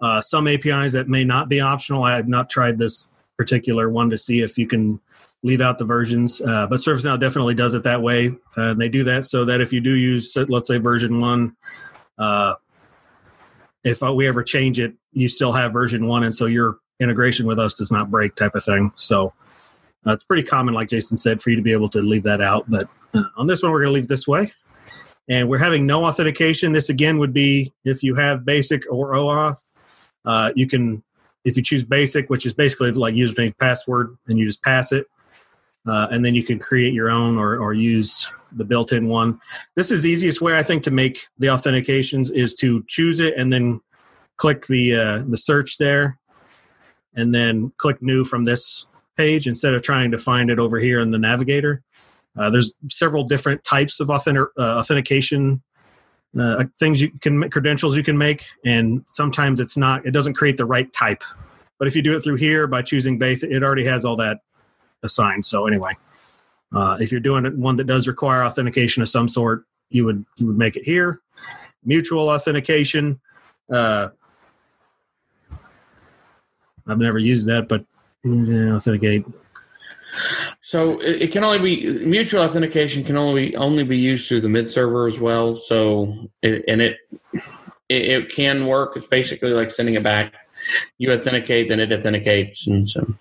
Uh, 0.00 0.20
some 0.20 0.46
APIs 0.46 0.92
that 0.92 1.08
may 1.08 1.24
not 1.24 1.48
be 1.48 1.60
optional. 1.60 2.04
I 2.04 2.16
have 2.16 2.28
not 2.28 2.48
tried 2.48 2.78
this 2.78 3.08
particular 3.40 3.88
one 3.88 4.10
to 4.10 4.18
see 4.18 4.38
if 4.42 4.58
you 4.58 4.66
can 4.66 5.00
leave 5.42 5.60
out 5.60 5.78
the 5.78 5.84
versions. 5.84 6.42
Uh, 6.42 6.66
but 6.66 6.80
ServiceNow 6.80 7.18
definitely 7.18 7.54
does 7.54 7.74
it 7.74 7.82
that 7.84 8.02
way. 8.02 8.34
Uh, 8.56 8.74
they 8.74 8.88
do 8.88 9.02
that 9.04 9.24
so 9.24 9.44
that 9.44 9.60
if 9.60 9.72
you 9.72 9.80
do 9.80 9.94
use, 9.94 10.36
let's 10.48 10.68
say, 10.68 10.78
version 10.78 11.20
one, 11.20 11.56
uh, 12.18 12.54
if 13.82 14.02
we 14.02 14.28
ever 14.28 14.42
change 14.42 14.78
it, 14.78 14.92
you 15.12 15.28
still 15.28 15.52
have 15.52 15.72
version 15.72 16.06
one, 16.06 16.24
and 16.24 16.34
so 16.34 16.46
your 16.46 16.78
integration 17.00 17.46
with 17.46 17.58
us 17.58 17.72
does 17.74 17.90
not 17.90 18.10
break, 18.10 18.36
type 18.36 18.54
of 18.54 18.62
thing. 18.62 18.92
So 18.96 19.32
uh, 20.06 20.12
it's 20.12 20.24
pretty 20.24 20.42
common, 20.42 20.74
like 20.74 20.90
Jason 20.90 21.16
said, 21.16 21.40
for 21.40 21.50
you 21.50 21.56
to 21.56 21.62
be 21.62 21.72
able 21.72 21.88
to 21.90 22.02
leave 22.02 22.24
that 22.24 22.40
out. 22.40 22.68
But 22.68 22.88
Uh, 23.12 23.24
on 23.36 23.46
this 23.46 23.62
one, 23.62 23.72
we're 23.72 23.80
going 23.80 23.92
to 23.92 23.98
leave 23.98 24.08
this 24.08 24.28
way. 24.28 24.52
And 25.28 25.48
we're 25.48 25.58
having 25.58 25.86
no 25.86 26.04
authentication. 26.04 26.72
This 26.72 26.88
again 26.90 27.18
would 27.18 27.32
be 27.32 27.72
if 27.84 28.02
you 28.02 28.14
have 28.14 28.44
basic 28.44 28.84
or 28.90 29.14
OAuth. 29.14 29.60
Uh, 30.24 30.52
you 30.54 30.66
can, 30.68 31.02
if 31.44 31.56
you 31.56 31.62
choose 31.62 31.84
basic, 31.84 32.28
which 32.28 32.46
is 32.46 32.54
basically 32.54 32.90
like 32.92 33.14
username 33.14 33.56
password, 33.58 34.16
and 34.28 34.38
you 34.38 34.46
just 34.46 34.62
pass 34.62 34.92
it, 34.92 35.06
uh, 35.86 36.08
and 36.10 36.24
then 36.24 36.34
you 36.34 36.42
can 36.42 36.58
create 36.58 36.92
your 36.92 37.10
own 37.10 37.38
or, 37.38 37.58
or 37.58 37.72
use 37.72 38.30
the 38.52 38.64
built-in 38.64 39.06
one. 39.08 39.40
This 39.76 39.90
is 39.90 40.02
the 40.02 40.10
easiest 40.10 40.40
way 40.40 40.58
I 40.58 40.62
think 40.62 40.82
to 40.84 40.90
make 40.90 41.26
the 41.38 41.48
authentications 41.48 42.30
is 42.32 42.54
to 42.56 42.84
choose 42.88 43.20
it 43.20 43.34
and 43.36 43.52
then 43.52 43.80
click 44.36 44.66
the 44.66 44.94
uh, 44.94 45.22
the 45.28 45.36
search 45.36 45.78
there, 45.78 46.18
and 47.14 47.34
then 47.34 47.72
click 47.78 48.02
new 48.02 48.24
from 48.24 48.44
this 48.44 48.86
page 49.16 49.46
instead 49.46 49.74
of 49.74 49.82
trying 49.82 50.10
to 50.10 50.18
find 50.18 50.50
it 50.50 50.58
over 50.58 50.78
here 50.78 51.00
in 51.00 51.10
the 51.10 51.18
navigator. 51.18 51.82
Uh, 52.38 52.48
there's 52.48 52.72
several 52.90 53.24
different 53.24 53.62
types 53.64 54.00
of 54.00 54.08
authentic, 54.08 54.44
uh, 54.58 54.78
authentication 54.78 55.62
uh, 56.38 56.64
things 56.78 57.00
you 57.00 57.10
can 57.20 57.48
credentials 57.50 57.96
you 57.96 58.02
can 58.02 58.16
make, 58.16 58.46
and 58.64 59.04
sometimes 59.06 59.60
it's 59.60 59.76
not. 59.76 60.04
It 60.06 60.12
doesn't 60.12 60.34
create 60.34 60.56
the 60.56 60.64
right 60.64 60.92
type. 60.92 61.24
But 61.78 61.88
if 61.88 61.96
you 61.96 62.02
do 62.02 62.16
it 62.16 62.22
through 62.22 62.36
here 62.36 62.66
by 62.66 62.82
choosing 62.82 63.18
base, 63.18 63.42
it 63.42 63.62
already 63.62 63.84
has 63.84 64.04
all 64.04 64.16
that 64.16 64.40
assigned. 65.02 65.46
So 65.46 65.66
anyway, 65.66 65.96
uh, 66.74 66.98
if 67.00 67.10
you're 67.10 67.20
doing 67.20 67.44
one 67.58 67.76
that 67.76 67.84
does 67.84 68.06
require 68.06 68.44
authentication 68.44 69.02
of 69.02 69.08
some 69.08 69.28
sort, 69.28 69.64
you 69.88 70.04
would 70.04 70.24
you 70.36 70.46
would 70.46 70.58
make 70.58 70.76
it 70.76 70.84
here. 70.84 71.20
Mutual 71.84 72.28
authentication. 72.28 73.20
Uh, 73.70 74.08
I've 76.86 76.98
never 76.98 77.18
used 77.18 77.46
that, 77.48 77.68
but 77.68 77.84
authenticate. 78.26 79.24
So 80.62 81.00
it, 81.00 81.22
it, 81.22 81.32
can 81.32 81.44
only 81.44 81.58
be 81.58 82.04
mutual 82.04 82.42
authentication 82.42 83.04
can 83.04 83.16
only 83.16 83.54
only 83.56 83.84
be 83.84 83.96
used 83.96 84.28
through 84.28 84.40
the 84.40 84.48
mid 84.48 84.70
server 84.70 85.06
as 85.06 85.18
well. 85.18 85.56
So 85.56 86.30
it, 86.42 86.64
and 86.68 86.82
it, 86.82 86.98
it 87.88 88.02
it 88.02 88.28
can 88.30 88.66
work. 88.66 88.96
It's 88.96 89.06
basically 89.06 89.50
like 89.50 89.70
sending 89.70 89.94
it 89.94 90.02
back. 90.02 90.34
You 90.98 91.12
authenticate, 91.12 91.68
then 91.68 91.80
it 91.80 91.92
authenticates, 91.92 92.66
and 92.66 92.88
so. 92.88 93.14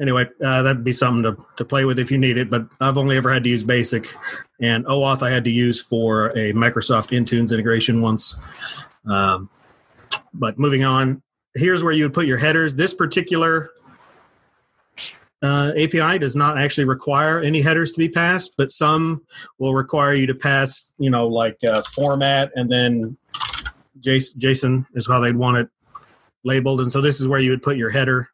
Anyway, 0.00 0.28
uh, 0.44 0.62
that'd 0.62 0.84
be 0.84 0.92
something 0.92 1.24
to, 1.24 1.44
to 1.56 1.64
play 1.64 1.84
with 1.84 1.98
if 1.98 2.08
you 2.08 2.18
need 2.18 2.38
it. 2.38 2.48
But 2.48 2.68
I've 2.80 2.96
only 2.96 3.16
ever 3.16 3.32
had 3.32 3.42
to 3.42 3.50
use 3.50 3.64
Basic, 3.64 4.14
and 4.60 4.84
OAuth 4.84 5.22
I 5.22 5.30
had 5.30 5.42
to 5.44 5.50
use 5.50 5.80
for 5.80 6.28
a 6.38 6.52
Microsoft 6.52 7.10
Intunes 7.10 7.52
integration 7.52 8.00
once. 8.00 8.36
Um, 9.10 9.50
but 10.34 10.56
moving 10.56 10.84
on, 10.84 11.20
here's 11.54 11.82
where 11.82 11.92
you 11.92 12.04
would 12.04 12.14
put 12.14 12.26
your 12.26 12.38
headers. 12.38 12.76
This 12.76 12.94
particular 12.94 13.70
uh, 15.42 15.72
API 15.76 16.18
does 16.18 16.34
not 16.34 16.58
actually 16.58 16.84
require 16.84 17.40
any 17.40 17.60
headers 17.60 17.92
to 17.92 17.98
be 17.98 18.08
passed, 18.08 18.54
but 18.56 18.70
some 18.70 19.22
will 19.58 19.74
require 19.74 20.14
you 20.14 20.26
to 20.26 20.34
pass, 20.34 20.92
you 20.98 21.10
know, 21.10 21.28
like 21.28 21.62
uh, 21.64 21.82
format 21.82 22.50
and 22.56 22.70
then 22.70 23.16
JSON 24.00 24.86
is 24.94 25.06
how 25.06 25.20
they'd 25.20 25.36
want 25.36 25.58
it 25.58 25.68
labeled. 26.44 26.80
And 26.80 26.90
so 26.90 27.00
this 27.00 27.20
is 27.20 27.28
where 27.28 27.40
you 27.40 27.50
would 27.50 27.62
put 27.62 27.76
your 27.76 27.90
header. 27.90 28.30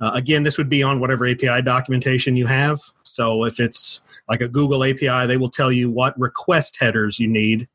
Uh, 0.00 0.12
again, 0.14 0.42
this 0.42 0.56
would 0.56 0.68
be 0.68 0.82
on 0.82 0.98
whatever 0.98 1.26
API 1.26 1.62
documentation 1.62 2.36
you 2.36 2.46
have. 2.46 2.78
So 3.02 3.44
if 3.44 3.60
it's 3.60 4.02
like 4.28 4.40
a 4.40 4.48
Google 4.48 4.84
API, 4.84 5.26
they 5.26 5.36
will 5.36 5.50
tell 5.50 5.70
you 5.70 5.90
what 5.90 6.18
request 6.18 6.78
headers 6.80 7.18
you 7.18 7.28
need, 7.28 7.68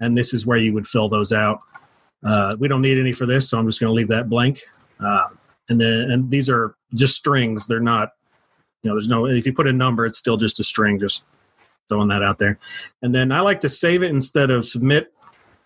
and 0.00 0.18
this 0.18 0.34
is 0.34 0.44
where 0.44 0.58
you 0.58 0.74
would 0.74 0.86
fill 0.86 1.08
those 1.08 1.32
out. 1.32 1.60
Uh, 2.22 2.56
we 2.58 2.68
don't 2.68 2.82
need 2.82 2.98
any 2.98 3.12
for 3.12 3.26
this, 3.26 3.48
so 3.48 3.58
I'm 3.58 3.66
just 3.66 3.80
going 3.80 3.88
to 3.88 3.94
leave 3.94 4.08
that 4.08 4.28
blank. 4.28 4.60
Uh, 5.00 5.28
and 5.68 5.80
then 5.80 6.10
and 6.10 6.30
these 6.30 6.48
are 6.48 6.76
just 6.94 7.16
strings. 7.16 7.66
They're 7.66 7.80
not, 7.80 8.10
you 8.82 8.90
know, 8.90 8.96
there's 8.96 9.08
no. 9.08 9.26
If 9.26 9.46
you 9.46 9.52
put 9.52 9.66
a 9.66 9.72
number, 9.72 10.06
it's 10.06 10.18
still 10.18 10.36
just 10.36 10.60
a 10.60 10.64
string. 10.64 10.98
Just 10.98 11.24
throwing 11.88 12.08
that 12.08 12.22
out 12.22 12.38
there. 12.38 12.58
And 13.02 13.14
then 13.14 13.32
I 13.32 13.40
like 13.40 13.60
to 13.62 13.68
save 13.68 14.02
it 14.02 14.10
instead 14.10 14.50
of 14.50 14.64
submit 14.64 15.12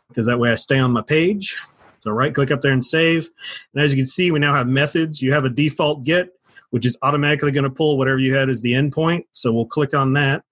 because 0.09 0.26
that 0.26 0.38
way 0.38 0.50
I 0.50 0.57
stay 0.57 0.78
on 0.78 0.93
my 0.93 1.02
page. 1.02 1.57
So 2.00 2.11
right 2.11 2.35
click 2.35 2.50
up 2.50 2.62
there 2.62 2.73
and 2.73 2.85
save. 2.85 3.28
And 3.75 3.83
as 3.83 3.93
you 3.93 3.99
can 3.99 4.07
see, 4.07 4.31
we 4.31 4.38
now 4.38 4.55
have 4.55 4.69
methods. 4.69 5.21
You 5.21 5.33
have 5.33 5.45
a 5.45 5.50
default 5.50 6.05
get, 6.05 6.31
which 6.71 6.87
is 6.87 6.97
automatically 7.02 7.50
going 7.50 7.64
to 7.64 7.71
pull 7.71 7.99
whatever 7.99 8.19
you 8.19 8.35
had 8.35 8.49
as 8.49 8.62
the 8.62 8.73
endpoint. 8.73 9.25
So 9.33 9.52
we'll 9.52 9.67
click 9.67 9.95
on 9.95 10.12
that. 10.14 10.45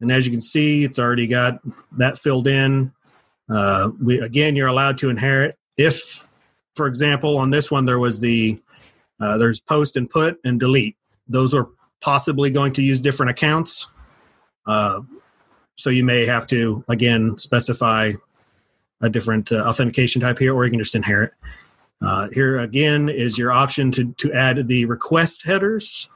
And 0.00 0.10
as 0.10 0.24
you 0.24 0.32
can 0.32 0.40
see, 0.40 0.84
it's 0.84 0.98
already 0.98 1.26
got 1.26 1.58
that 1.92 2.18
filled 2.18 2.46
in. 2.46 2.92
Uh, 3.50 3.90
we, 4.00 4.20
again, 4.20 4.56
you're 4.56 4.68
allowed 4.68 4.98
to 4.98 5.10
inherit 5.10 5.58
if 5.76 6.19
for 6.80 6.86
example, 6.86 7.36
on 7.36 7.50
this 7.50 7.70
one, 7.70 7.84
there 7.84 7.98
was 7.98 8.20
the 8.20 8.58
uh, 9.20 9.36
there's 9.36 9.60
post 9.60 9.98
and 9.98 10.08
put 10.08 10.40
and 10.44 10.58
delete. 10.58 10.96
Those 11.28 11.52
are 11.52 11.68
possibly 12.00 12.48
going 12.48 12.72
to 12.72 12.82
use 12.82 13.00
different 13.00 13.28
accounts. 13.28 13.90
Uh, 14.64 15.02
so 15.76 15.90
you 15.90 16.02
may 16.02 16.24
have 16.24 16.46
to 16.46 16.82
again 16.88 17.36
specify 17.36 18.12
a 19.02 19.10
different 19.10 19.52
uh, 19.52 19.56
authentication 19.56 20.22
type 20.22 20.38
here, 20.38 20.54
or 20.54 20.64
you 20.64 20.70
can 20.70 20.78
just 20.78 20.94
inherit. 20.94 21.32
Uh, 22.00 22.30
here 22.32 22.58
again 22.60 23.10
is 23.10 23.36
your 23.36 23.52
option 23.52 23.92
to 23.92 24.14
to 24.14 24.32
add 24.32 24.66
the 24.66 24.86
request 24.86 25.42
headers 25.44 26.08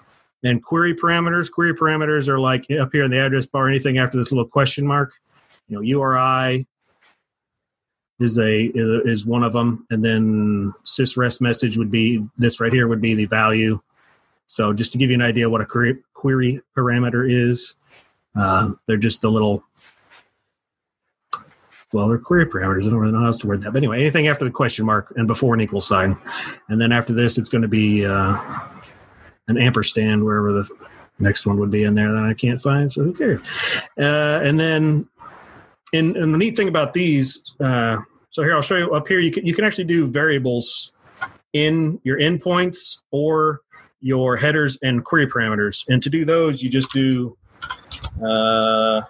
and 0.45 0.65
query 0.65 0.95
parameters. 0.95 1.53
Query 1.53 1.75
parameters 1.75 2.27
are 2.27 2.41
like 2.41 2.71
up 2.71 2.89
here 2.91 3.05
in 3.05 3.11
the 3.11 3.19
address 3.19 3.45
bar. 3.45 3.69
Anything 3.69 3.99
after 3.99 4.17
this 4.17 4.33
little 4.33 4.49
question 4.49 4.87
mark, 4.87 5.13
you 5.69 5.77
know, 5.77 5.83
URI, 5.83 6.67
is 8.21 8.39
a 8.39 8.71
is 8.75 9.27
one 9.27 9.43
of 9.43 9.53
them, 9.53 9.87
and 9.91 10.05
then 10.05 10.73
sysrest 10.85 11.41
message 11.41 11.77
would 11.77 11.91
be 11.91 12.25
this 12.39 12.61
right 12.61 12.73
here 12.73 12.89
would 12.89 13.01
be 13.01 13.15
the 13.15 13.27
value. 13.27 13.81
So 14.47 14.73
just 14.73 14.93
to 14.93 14.99
give 14.99 15.11
you 15.11 15.15
an 15.15 15.23
idea 15.23 15.49
what 15.49 15.61
a 15.61 15.67
query, 15.67 16.61
parameter 16.77 17.29
is, 17.29 17.77
uh, 18.37 18.73
they're 18.87 18.97
just 18.97 19.25
a 19.25 19.29
little 19.29 19.65
well, 21.93 22.09
they're 22.09 22.19
query 22.19 22.47
parameters. 22.47 22.87
I 22.87 22.91
don't 22.91 22.97
really 22.97 23.13
know 23.13 23.21
how 23.21 23.27
else 23.27 23.39
to 23.39 23.47
word 23.47 23.63
that. 23.63 23.71
But 23.71 23.79
anyway, 23.79 24.01
anything 24.01 24.27
after 24.27 24.45
the 24.45 24.51
question 24.51 24.85
mark 24.85 25.13
and 25.17 25.29
before 25.29 25.55
an 25.55 25.61
equal 25.61 25.81
sign. 25.81 26.19
And 26.69 26.81
then 26.81 26.91
after 26.91 27.13
this, 27.13 27.39
it's 27.39 27.49
going 27.49 27.63
to 27.63 27.69
be 27.69 28.05
uh, 28.05 28.37
an 29.47 29.57
ampersand 29.57 30.25
wherever 30.25 30.53
the 30.53 30.69
next 31.21 31.47
one 31.47 31.57
would 31.59 31.71
be 31.71 31.85
in 31.85 31.95
there 31.95 32.13
that 32.13 32.25
I 32.25 32.35
can't 32.35 32.61
find. 32.61 32.91
So 32.91 33.05
who 33.05 33.13
cares? 33.15 33.41
Uh, 33.97 34.41
and 34.43 34.59
then 34.59 35.09
and, 35.93 36.17
and 36.17 36.35
the 36.35 36.39
neat 36.39 36.57
thing 36.57 36.69
about 36.69 36.93
these, 36.93 37.55
uh, 37.61 37.99
so 38.31 38.43
here 38.43 38.55
I'll 38.55 38.63
show 38.63 38.77
you 38.77 38.93
up 38.93 39.07
here. 39.07 39.21
You 39.21 39.31
can 39.31 39.47
you 39.47 39.55
can 39.55 39.65
actually 39.65 39.85
do 39.85 40.07
variables 40.07 40.93
in 41.53 42.01
your 42.03 42.19
endpoints 42.19 43.03
or 43.13 43.61
your 44.01 44.37
headers 44.37 44.77
and 44.83 45.05
query 45.05 45.27
parameters. 45.27 45.85
And 45.89 46.03
to 46.03 46.11
do 46.11 46.25
those, 46.25 46.63
you 46.63 46.69
just 46.69 46.93
do 46.93 47.37
uh, 48.25 49.03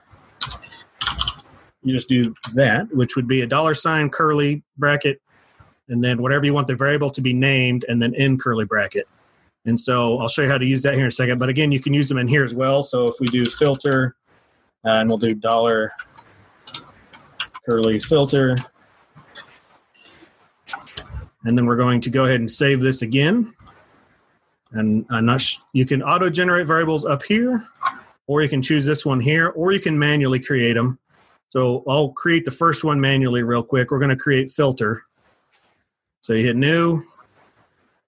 you 1.82 1.94
just 1.94 2.08
do 2.08 2.34
that, 2.54 2.94
which 2.94 3.16
would 3.16 3.26
be 3.26 3.42
a 3.42 3.46
dollar 3.46 3.74
sign 3.74 4.10
curly 4.10 4.62
bracket, 4.76 5.20
and 5.88 6.02
then 6.02 6.20
whatever 6.20 6.44
you 6.44 6.54
want 6.54 6.66
the 6.66 6.76
variable 6.76 7.10
to 7.10 7.20
be 7.20 7.32
named, 7.32 7.84
and 7.88 8.00
then 8.00 8.14
in 8.14 8.38
curly 8.38 8.64
bracket. 8.64 9.06
And 9.66 9.80
so 9.80 10.18
I'll 10.18 10.28
show 10.28 10.42
you 10.42 10.48
how 10.48 10.58
to 10.58 10.66
use 10.66 10.82
that 10.82 10.94
here 10.94 11.04
in 11.04 11.08
a 11.08 11.12
second. 11.12 11.38
But 11.38 11.48
again, 11.48 11.72
you 11.72 11.80
can 11.80 11.94
use 11.94 12.08
them 12.08 12.18
in 12.18 12.28
here 12.28 12.44
as 12.44 12.54
well. 12.54 12.82
So 12.82 13.08
if 13.08 13.14
we 13.20 13.26
do 13.28 13.46
filter, 13.46 14.16
uh, 14.84 14.98
and 15.00 15.08
we'll 15.08 15.18
do 15.18 15.34
dollar 15.34 15.92
curly 17.64 17.98
filter. 18.00 18.56
And 21.44 21.56
then 21.56 21.66
we're 21.66 21.76
going 21.76 22.00
to 22.02 22.10
go 22.10 22.24
ahead 22.24 22.40
and 22.40 22.50
save 22.50 22.80
this 22.80 23.02
again. 23.02 23.54
And 24.72 25.06
I'm 25.10 25.26
not 25.26 25.42
you 25.72 25.86
can 25.86 26.02
auto 26.02 26.30
generate 26.30 26.66
variables 26.66 27.04
up 27.04 27.22
here, 27.22 27.64
or 28.26 28.42
you 28.42 28.48
can 28.48 28.62
choose 28.62 28.84
this 28.84 29.04
one 29.04 29.20
here, 29.20 29.48
or 29.50 29.72
you 29.72 29.80
can 29.80 29.98
manually 29.98 30.40
create 30.40 30.72
them. 30.74 30.98
So 31.50 31.84
I'll 31.86 32.08
create 32.10 32.44
the 32.44 32.50
first 32.50 32.82
one 32.82 33.00
manually 33.00 33.44
real 33.44 33.62
quick. 33.62 33.90
We're 33.90 34.00
going 34.00 34.08
to 34.08 34.16
create 34.16 34.50
filter. 34.50 35.04
So 36.22 36.32
you 36.32 36.44
hit 36.44 36.56
new. 36.56 37.04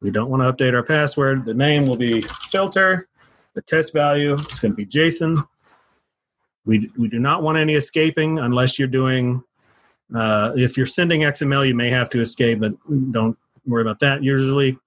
We 0.00 0.10
don't 0.10 0.30
want 0.30 0.42
to 0.42 0.52
update 0.52 0.74
our 0.74 0.82
password. 0.82 1.44
The 1.44 1.54
name 1.54 1.86
will 1.86 1.96
be 1.96 2.22
filter. 2.50 3.08
The 3.54 3.62
test 3.62 3.92
value 3.92 4.34
is 4.34 4.60
going 4.60 4.72
to 4.72 4.76
be 4.76 4.86
JSON. 4.86 5.46
We, 6.64 6.88
we 6.98 7.08
do 7.08 7.18
not 7.18 7.42
want 7.42 7.58
any 7.58 7.74
escaping 7.74 8.40
unless 8.40 8.78
you're 8.78 8.88
doing, 8.88 9.44
uh, 10.14 10.52
if 10.56 10.76
you're 10.76 10.86
sending 10.86 11.22
XML, 11.22 11.66
you 11.66 11.74
may 11.74 11.90
have 11.90 12.08
to 12.10 12.20
escape, 12.20 12.60
but 12.60 12.72
don't 13.12 13.36
worry 13.66 13.82
about 13.82 14.00
that 14.00 14.22
usually. 14.22 14.78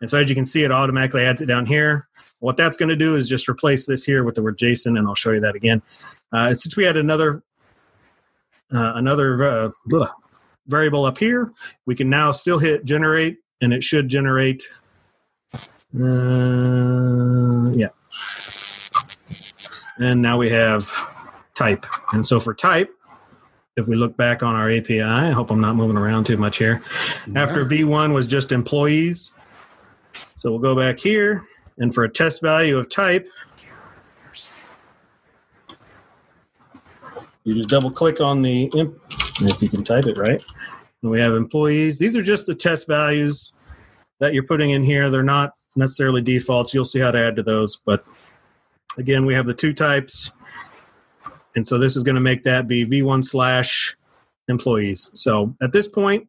And 0.00 0.08
so 0.08 0.18
as 0.18 0.28
you 0.28 0.34
can 0.34 0.46
see, 0.46 0.64
it 0.64 0.72
automatically 0.72 1.24
adds 1.24 1.42
it 1.42 1.46
down 1.46 1.66
here. 1.66 2.08
What 2.40 2.56
that's 2.56 2.76
going 2.76 2.88
to 2.88 2.96
do 2.96 3.14
is 3.14 3.28
just 3.28 3.48
replace 3.48 3.86
this 3.86 4.04
here 4.04 4.24
with 4.24 4.34
the 4.34 4.42
word 4.42 4.58
JSON, 4.58 4.98
and 4.98 5.06
I'll 5.06 5.14
show 5.14 5.30
you 5.30 5.40
that 5.40 5.54
again. 5.54 5.80
Uh, 6.32 6.54
since 6.54 6.76
we 6.76 6.84
had 6.84 6.96
another 6.96 7.42
uh, 8.74 8.92
another 8.96 9.44
uh, 9.44 9.70
variable 10.66 11.04
up 11.04 11.18
here, 11.18 11.52
we 11.86 11.94
can 11.94 12.08
now 12.08 12.32
still 12.32 12.58
hit 12.58 12.84
generate, 12.84 13.38
and 13.60 13.72
it 13.72 13.84
should 13.84 14.08
generate. 14.08 14.64
Uh, 15.94 17.70
yeah. 17.72 17.90
And 19.98 20.22
now 20.22 20.38
we 20.38 20.50
have 20.50 20.90
type. 21.54 21.86
And 22.12 22.26
so 22.26 22.40
for 22.40 22.54
type, 22.54 22.90
if 23.76 23.86
we 23.86 23.96
look 23.96 24.16
back 24.16 24.42
on 24.42 24.54
our 24.54 24.70
API, 24.70 25.00
I 25.00 25.30
hope 25.30 25.50
I'm 25.50 25.60
not 25.60 25.76
moving 25.76 25.96
around 25.96 26.24
too 26.24 26.36
much 26.36 26.58
here. 26.58 26.82
After 27.34 27.64
V1 27.64 28.12
was 28.12 28.26
just 28.26 28.52
employees. 28.52 29.32
So 30.36 30.50
we'll 30.50 30.60
go 30.60 30.76
back 30.76 30.98
here, 30.98 31.44
and 31.78 31.94
for 31.94 32.04
a 32.04 32.08
test 32.08 32.42
value 32.42 32.76
of 32.76 32.90
type, 32.90 33.26
you 37.44 37.54
just 37.54 37.70
double 37.70 37.90
click 37.90 38.20
on 38.20 38.42
the 38.42 38.64
imp, 38.74 39.00
if 39.40 39.62
you 39.62 39.70
can 39.70 39.82
type 39.82 40.04
it 40.06 40.18
right. 40.18 40.44
And 41.00 41.10
we 41.10 41.18
have 41.18 41.32
employees. 41.32 41.98
These 41.98 42.14
are 42.14 42.22
just 42.22 42.46
the 42.46 42.54
test 42.54 42.86
values 42.86 43.54
that 44.20 44.34
you're 44.34 44.42
putting 44.42 44.70
in 44.70 44.84
here. 44.84 45.10
They're 45.10 45.22
not 45.22 45.54
necessarily 45.74 46.20
defaults. 46.20 46.74
You'll 46.74 46.84
see 46.84 47.00
how 47.00 47.10
to 47.10 47.18
add 47.18 47.36
to 47.36 47.42
those, 47.42 47.78
but 47.86 48.04
again, 48.98 49.24
we 49.24 49.32
have 49.32 49.46
the 49.46 49.54
two 49.54 49.72
types 49.72 50.30
and 51.54 51.66
so 51.66 51.78
this 51.78 51.96
is 51.96 52.02
going 52.02 52.14
to 52.14 52.20
make 52.20 52.42
that 52.44 52.66
be 52.66 52.84
V1 52.84 53.24
slash 53.24 53.96
employees. 54.48 55.10
So 55.14 55.54
at 55.62 55.72
this 55.72 55.86
point, 55.86 56.28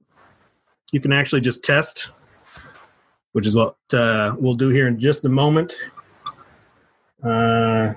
you 0.91 0.99
can 0.99 1.13
actually 1.13 1.41
just 1.41 1.63
test, 1.63 2.11
which 3.31 3.47
is 3.47 3.55
what 3.55 3.75
uh, 3.93 4.35
we'll 4.37 4.55
do 4.55 4.69
here 4.69 4.87
in 4.87 4.99
just 4.99 5.25
a 5.25 5.29
moment. 5.29 5.75
Uh, 7.23 7.93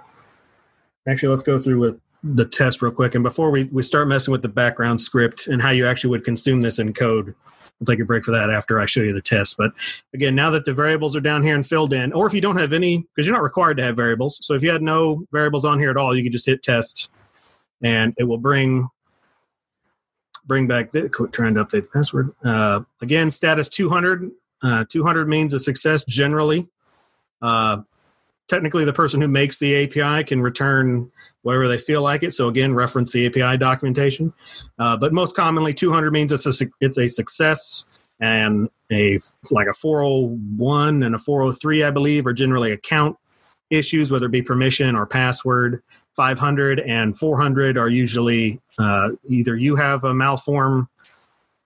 actually, 1.08 1.28
let's 1.28 1.42
go 1.42 1.60
through 1.60 1.80
with 1.80 2.00
the 2.22 2.44
test 2.44 2.80
real 2.80 2.92
quick. 2.92 3.14
And 3.14 3.22
before 3.22 3.50
we, 3.50 3.64
we 3.64 3.82
start 3.82 4.08
messing 4.08 4.32
with 4.32 4.42
the 4.42 4.48
background 4.48 5.00
script 5.00 5.46
and 5.46 5.60
how 5.60 5.70
you 5.70 5.86
actually 5.86 6.10
would 6.10 6.24
consume 6.24 6.62
this 6.62 6.78
in 6.78 6.94
code, 6.94 7.34
we'll 7.78 7.86
take 7.86 8.00
a 8.00 8.04
break 8.04 8.24
for 8.24 8.30
that 8.30 8.50
after 8.50 8.80
I 8.80 8.86
show 8.86 9.02
you 9.02 9.12
the 9.12 9.20
test. 9.20 9.56
But 9.56 9.72
again, 10.14 10.34
now 10.34 10.50
that 10.50 10.64
the 10.64 10.72
variables 10.72 11.14
are 11.14 11.20
down 11.20 11.42
here 11.42 11.54
and 11.54 11.66
filled 11.66 11.92
in, 11.92 12.12
or 12.12 12.26
if 12.26 12.34
you 12.34 12.40
don't 12.40 12.56
have 12.56 12.72
any, 12.72 12.98
because 12.98 13.26
you're 13.26 13.36
not 13.36 13.42
required 13.42 13.76
to 13.76 13.82
have 13.82 13.96
variables. 13.96 14.38
So 14.42 14.54
if 14.54 14.62
you 14.62 14.70
had 14.70 14.82
no 14.82 15.26
variables 15.32 15.64
on 15.64 15.78
here 15.78 15.90
at 15.90 15.96
all, 15.96 16.16
you 16.16 16.22
could 16.22 16.32
just 16.32 16.46
hit 16.46 16.62
test 16.62 17.10
and 17.82 18.14
it 18.18 18.24
will 18.24 18.38
bring 18.38 18.88
bring 20.46 20.66
back 20.66 20.92
the 20.92 21.08
trying 21.32 21.54
to 21.54 21.64
update 21.64 21.82
the 21.82 21.88
password. 21.92 22.32
Uh, 22.44 22.82
again, 23.02 23.30
status 23.30 23.68
200. 23.68 24.30
Uh, 24.62 24.84
200 24.88 25.28
means 25.28 25.52
a 25.52 25.60
success 25.60 26.04
generally. 26.04 26.68
Uh, 27.42 27.82
technically, 28.48 28.84
the 28.84 28.92
person 28.92 29.20
who 29.20 29.28
makes 29.28 29.58
the 29.58 29.84
API 29.84 30.24
can 30.24 30.40
return 30.40 31.10
whatever 31.42 31.68
they 31.68 31.78
feel 31.78 32.02
like 32.02 32.22
it. 32.22 32.32
So 32.32 32.48
again, 32.48 32.74
reference 32.74 33.12
the 33.12 33.26
API 33.26 33.58
documentation. 33.58 34.32
Uh, 34.78 34.96
but 34.96 35.12
most 35.12 35.34
commonly, 35.34 35.74
200 35.74 36.10
means 36.10 36.32
it's 36.32 36.46
a 36.46 36.66
it's 36.80 36.98
a 36.98 37.08
success, 37.08 37.84
and 38.20 38.70
a 38.90 39.18
like 39.50 39.66
a 39.66 39.72
401 39.72 41.02
and 41.02 41.14
a 41.14 41.18
403, 41.18 41.84
I 41.84 41.90
believe, 41.90 42.26
are 42.26 42.32
generally 42.32 42.72
account 42.72 43.16
issues, 43.70 44.10
whether 44.10 44.26
it 44.26 44.32
be 44.32 44.42
permission 44.42 44.94
or 44.94 45.06
password. 45.06 45.82
500 46.16 46.80
and 46.80 47.16
400 47.16 47.76
are 47.76 47.88
usually 47.88 48.60
uh, 48.78 49.10
either 49.28 49.56
you 49.56 49.76
have 49.76 50.02
a 50.04 50.12
malform 50.12 50.88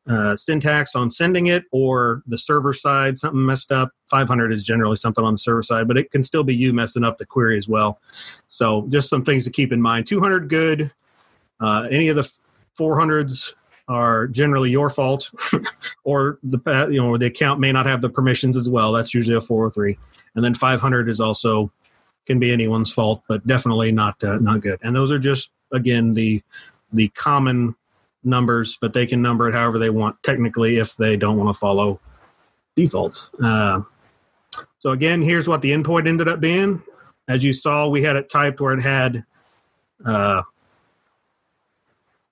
uh, 0.08 0.34
syntax 0.34 0.96
on 0.96 1.10
sending 1.10 1.46
it 1.46 1.64
or 1.70 2.22
the 2.26 2.36
server 2.36 2.72
side 2.72 3.18
something 3.18 3.44
messed 3.46 3.70
up. 3.70 3.90
500 4.10 4.52
is 4.52 4.64
generally 4.64 4.96
something 4.96 5.24
on 5.24 5.34
the 5.34 5.38
server 5.38 5.62
side 5.62 5.86
but 5.86 5.96
it 5.96 6.10
can 6.10 6.24
still 6.24 6.42
be 6.42 6.54
you 6.54 6.72
messing 6.72 7.04
up 7.04 7.16
the 7.18 7.26
query 7.26 7.56
as 7.56 7.68
well. 7.68 8.00
So 8.48 8.86
just 8.88 9.08
some 9.08 9.24
things 9.24 9.44
to 9.44 9.50
keep 9.50 9.72
in 9.72 9.80
mind. 9.80 10.06
200 10.06 10.48
good 10.48 10.92
uh, 11.60 11.86
any 11.90 12.08
of 12.08 12.16
the 12.16 12.28
400s 12.78 13.54
are 13.86 14.26
generally 14.26 14.70
your 14.70 14.88
fault 14.90 15.30
or 16.04 16.38
the 16.42 16.88
you 16.90 17.00
know 17.00 17.16
the 17.16 17.26
account 17.26 17.60
may 17.60 17.70
not 17.70 17.86
have 17.86 18.00
the 18.00 18.10
permissions 18.10 18.56
as 18.56 18.68
well. 18.68 18.92
That's 18.92 19.14
usually 19.14 19.36
a 19.36 19.40
403 19.40 19.96
and 20.34 20.44
then 20.44 20.54
500 20.54 21.08
is 21.08 21.20
also 21.20 21.70
can 22.26 22.38
be 22.38 22.52
anyone's 22.52 22.92
fault, 22.92 23.22
but 23.28 23.46
definitely 23.46 23.92
not 23.92 24.22
uh, 24.22 24.38
not 24.38 24.60
good. 24.60 24.78
And 24.82 24.94
those 24.94 25.10
are 25.10 25.18
just 25.18 25.50
again 25.72 26.14
the 26.14 26.42
the 26.92 27.08
common 27.08 27.74
numbers, 28.22 28.76
but 28.80 28.92
they 28.92 29.06
can 29.06 29.22
number 29.22 29.48
it 29.48 29.54
however 29.54 29.78
they 29.78 29.90
want 29.90 30.22
technically 30.22 30.76
if 30.76 30.96
they 30.96 31.16
don't 31.16 31.36
want 31.36 31.48
to 31.48 31.58
follow 31.58 32.00
defaults. 32.76 33.30
Uh, 33.42 33.82
so 34.78 34.90
again, 34.90 35.22
here's 35.22 35.48
what 35.48 35.62
the 35.62 35.70
endpoint 35.70 36.08
ended 36.08 36.28
up 36.28 36.40
being. 36.40 36.82
As 37.28 37.44
you 37.44 37.52
saw, 37.52 37.88
we 37.88 38.02
had 38.02 38.16
it 38.16 38.28
typed 38.28 38.60
where 38.60 38.74
it 38.74 38.82
had 38.82 39.24
uh, 40.04 40.42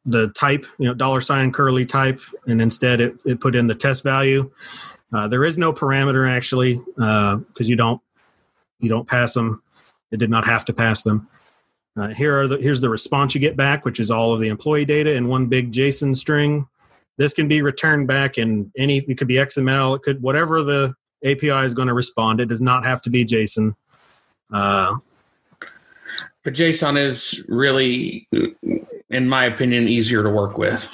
the 0.04 0.28
type, 0.28 0.66
you 0.78 0.87
know, 0.88 0.95
dollar 0.95 1.21
sign 1.21 1.52
curly 1.52 1.87
type, 1.87 2.20
and 2.46 2.61
instead 2.61 3.01
it, 3.01 3.20
it 3.24 3.40
put 3.40 3.55
in 3.55 3.66
the 3.66 3.74
test 3.74 4.03
value. 4.03 4.51
Uh, 5.12 5.29
there 5.29 5.44
is 5.44 5.57
no 5.57 5.72
parameter 5.72 6.29
actually 6.29 6.74
because 6.74 7.42
uh, 7.61 7.64
you 7.64 7.77
don't 7.77 8.01
you 8.81 8.88
don't 8.88 9.09
pass 9.09 9.35
them 9.35 9.62
it 10.11 10.18
did 10.18 10.31
not 10.31 10.44
have 10.44 10.64
to 10.66 10.73
pass 10.73 11.03
them. 11.03 11.29
Uh, 11.97 12.09
here 12.09 12.38
are 12.40 12.47
the 12.47 12.59
here's 12.59 12.81
the 12.81 12.88
response 12.88 13.35
you 13.35 13.40
get 13.40 13.57
back, 13.57 13.85
which 13.85 13.99
is 13.99 14.11
all 14.11 14.33
of 14.33 14.40
the 14.40 14.49
employee 14.49 14.85
data 14.85 15.14
in 15.14 15.29
one 15.29 15.47
big 15.47 15.73
JSON 15.73 16.16
string. 16.16 16.66
This 17.16 17.33
can 17.33 17.49
be 17.49 17.62
returned 17.62 18.07
back 18.07 18.38
in 18.38 18.71
any. 18.77 18.99
It 18.99 19.18
could 19.18 19.27
be 19.27 19.35
XML. 19.35 19.97
It 19.97 20.03
could 20.03 20.23
whatever 20.23 20.62
the 20.62 20.94
API 21.25 21.64
is 21.64 21.75
going 21.75 21.88
to 21.88 21.94
respond. 21.94 22.40
It 22.40 22.47
does 22.47 22.61
not 22.61 22.85
have 22.85 23.03
to 23.03 23.11
be 23.11 23.25
JSON. 23.25 23.75
Uh, 24.53 24.97
but 26.44 26.55
JSON 26.55 26.97
is 26.97 27.44
really, 27.49 28.29
in 29.11 29.29
my 29.29 29.44
opinion, 29.44 29.88
easier 29.88 30.23
to 30.23 30.31
work 30.31 30.57
with. 30.57 30.88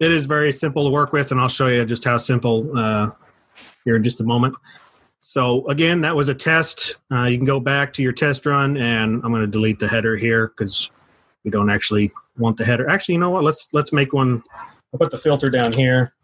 It 0.00 0.10
is 0.10 0.24
very 0.24 0.52
simple 0.52 0.84
to 0.84 0.90
work 0.90 1.12
with, 1.12 1.30
and 1.30 1.38
I'll 1.38 1.48
show 1.48 1.66
you 1.66 1.84
just 1.84 2.04
how 2.04 2.16
simple 2.16 2.76
uh, 2.76 3.10
here 3.84 3.96
in 3.96 4.02
just 4.02 4.20
a 4.20 4.24
moment. 4.24 4.56
So 5.30 5.64
again, 5.68 6.00
that 6.00 6.16
was 6.16 6.28
a 6.28 6.34
test. 6.34 6.96
Uh, 7.12 7.22
you 7.22 7.36
can 7.36 7.46
go 7.46 7.60
back 7.60 7.92
to 7.92 8.02
your 8.02 8.10
test 8.10 8.44
run, 8.46 8.76
and 8.76 9.22
I'm 9.22 9.30
going 9.30 9.42
to 9.42 9.46
delete 9.46 9.78
the 9.78 9.86
header 9.86 10.16
here 10.16 10.48
because 10.48 10.90
we 11.44 11.52
don't 11.52 11.70
actually 11.70 12.10
want 12.36 12.56
the 12.56 12.64
header. 12.64 12.90
Actually, 12.90 13.14
you 13.14 13.20
know 13.20 13.30
what? 13.30 13.44
Let's 13.44 13.68
let's 13.72 13.92
make 13.92 14.12
one. 14.12 14.42
I'll 14.92 14.98
put 14.98 15.12
the 15.12 15.18
filter 15.18 15.48
down 15.48 15.72
here, 15.72 16.14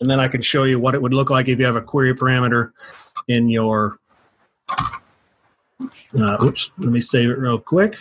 and 0.00 0.08
then 0.08 0.20
I 0.20 0.28
can 0.28 0.42
show 0.42 0.62
you 0.62 0.78
what 0.78 0.94
it 0.94 1.02
would 1.02 1.12
look 1.12 1.28
like 1.28 1.48
if 1.48 1.58
you 1.58 1.64
have 1.64 1.74
a 1.74 1.80
query 1.80 2.14
parameter 2.14 2.70
in 3.26 3.48
your. 3.48 3.98
Uh, 6.16 6.36
oops, 6.40 6.70
let 6.78 6.92
me 6.92 7.00
save 7.00 7.30
it 7.30 7.38
real 7.38 7.58
quick. 7.58 7.96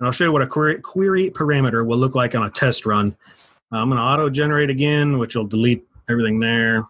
And 0.00 0.06
I'll 0.08 0.12
show 0.12 0.24
you 0.24 0.32
what 0.32 0.42
a 0.42 0.46
query, 0.48 0.80
query 0.80 1.30
parameter 1.30 1.86
will 1.86 1.98
look 1.98 2.16
like 2.16 2.34
on 2.34 2.42
a 2.42 2.50
test 2.50 2.84
run. 2.84 3.16
Uh, 3.72 3.76
I'm 3.76 3.88
going 3.88 3.98
to 3.98 4.02
auto 4.02 4.28
generate 4.28 4.70
again, 4.70 5.18
which 5.18 5.36
will 5.36 5.46
delete 5.46 5.86
everything 6.10 6.38
there. 6.38 6.84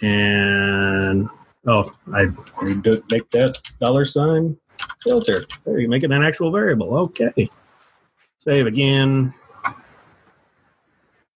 And 0.00 1.28
oh, 1.66 1.90
I 2.12 2.26
need 2.62 2.84
to 2.84 3.02
make 3.10 3.30
that 3.30 3.60
dollar 3.80 4.04
sign 4.04 4.58
filter. 5.02 5.44
There, 5.64 5.78
you 5.78 5.88
make 5.88 6.02
it 6.02 6.10
an 6.10 6.22
actual 6.22 6.50
variable. 6.50 6.96
Okay. 6.96 7.46
Save 8.38 8.66
again. 8.66 9.32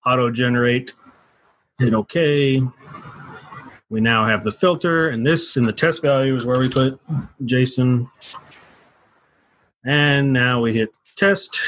Auto 0.04 0.30
generate. 0.30 0.94
Hit 1.78 1.94
OK. 1.94 2.60
We 3.90 4.00
now 4.02 4.26
have 4.26 4.44
the 4.44 4.52
filter, 4.52 5.08
and 5.08 5.26
this 5.26 5.56
in 5.56 5.64
the 5.64 5.72
test 5.72 6.02
value 6.02 6.36
is 6.36 6.44
where 6.44 6.58
we 6.58 6.68
put 6.68 7.00
JSON. 7.42 8.10
And 9.84 10.32
now 10.32 10.60
we 10.60 10.74
hit 10.74 10.94
test. 11.16 11.58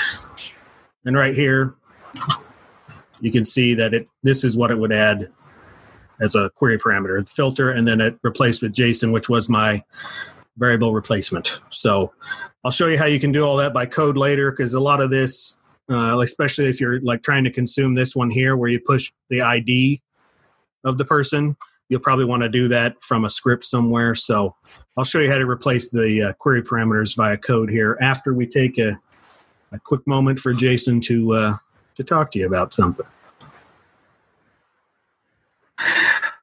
And 1.06 1.16
right 1.16 1.34
here, 1.34 1.74
you 3.20 3.30
can 3.30 3.44
see 3.44 3.74
that 3.74 3.94
it 3.94 4.08
this 4.22 4.44
is 4.44 4.56
what 4.56 4.70
it 4.70 4.78
would 4.78 4.92
add 4.92 5.30
as 6.20 6.34
a 6.34 6.50
query 6.50 6.78
parameter 6.78 7.26
filter 7.28 7.70
and 7.70 7.86
then 7.86 8.00
it 8.00 8.18
replaced 8.22 8.62
with 8.62 8.74
json 8.74 9.12
which 9.12 9.28
was 9.28 9.48
my 9.48 9.82
variable 10.56 10.92
replacement. 10.92 11.60
So 11.70 12.12
i'll 12.64 12.70
show 12.70 12.86
you 12.86 12.98
how 12.98 13.06
you 13.06 13.20
can 13.20 13.32
do 13.32 13.44
all 13.44 13.56
that 13.56 13.72
by 13.72 13.86
code 13.86 14.16
later 14.16 14.50
because 14.50 14.74
a 14.74 14.80
lot 14.80 15.00
of 15.00 15.10
this 15.10 15.58
uh, 15.88 16.20
especially 16.20 16.66
if 16.66 16.80
you're 16.80 17.00
like 17.00 17.22
trying 17.22 17.44
to 17.44 17.50
consume 17.50 17.94
this 17.94 18.14
one 18.14 18.30
here 18.30 18.56
where 18.56 18.68
you 18.68 18.80
push 18.80 19.12
the 19.28 19.40
id 19.40 20.00
of 20.84 20.98
the 20.98 21.04
person 21.04 21.56
you'll 21.88 22.00
probably 22.00 22.24
want 22.24 22.42
to 22.42 22.48
do 22.48 22.68
that 22.68 23.02
from 23.02 23.24
a 23.24 23.30
script 23.30 23.64
somewhere. 23.64 24.14
So 24.14 24.54
i'll 24.96 25.04
show 25.04 25.20
you 25.20 25.30
how 25.30 25.38
to 25.38 25.48
replace 25.48 25.90
the 25.90 26.22
uh, 26.22 26.32
query 26.34 26.62
parameters 26.62 27.16
via 27.16 27.36
code 27.36 27.70
here 27.70 27.98
after 28.00 28.34
we 28.34 28.46
take 28.46 28.78
a, 28.78 28.98
a 29.72 29.78
quick 29.78 30.06
moment 30.06 30.38
for 30.38 30.52
jason 30.52 31.00
to 31.00 31.32
uh, 31.32 31.56
to 32.00 32.04
talk 32.04 32.30
to 32.32 32.38
you 32.38 32.46
about 32.46 32.72
something. 32.72 33.06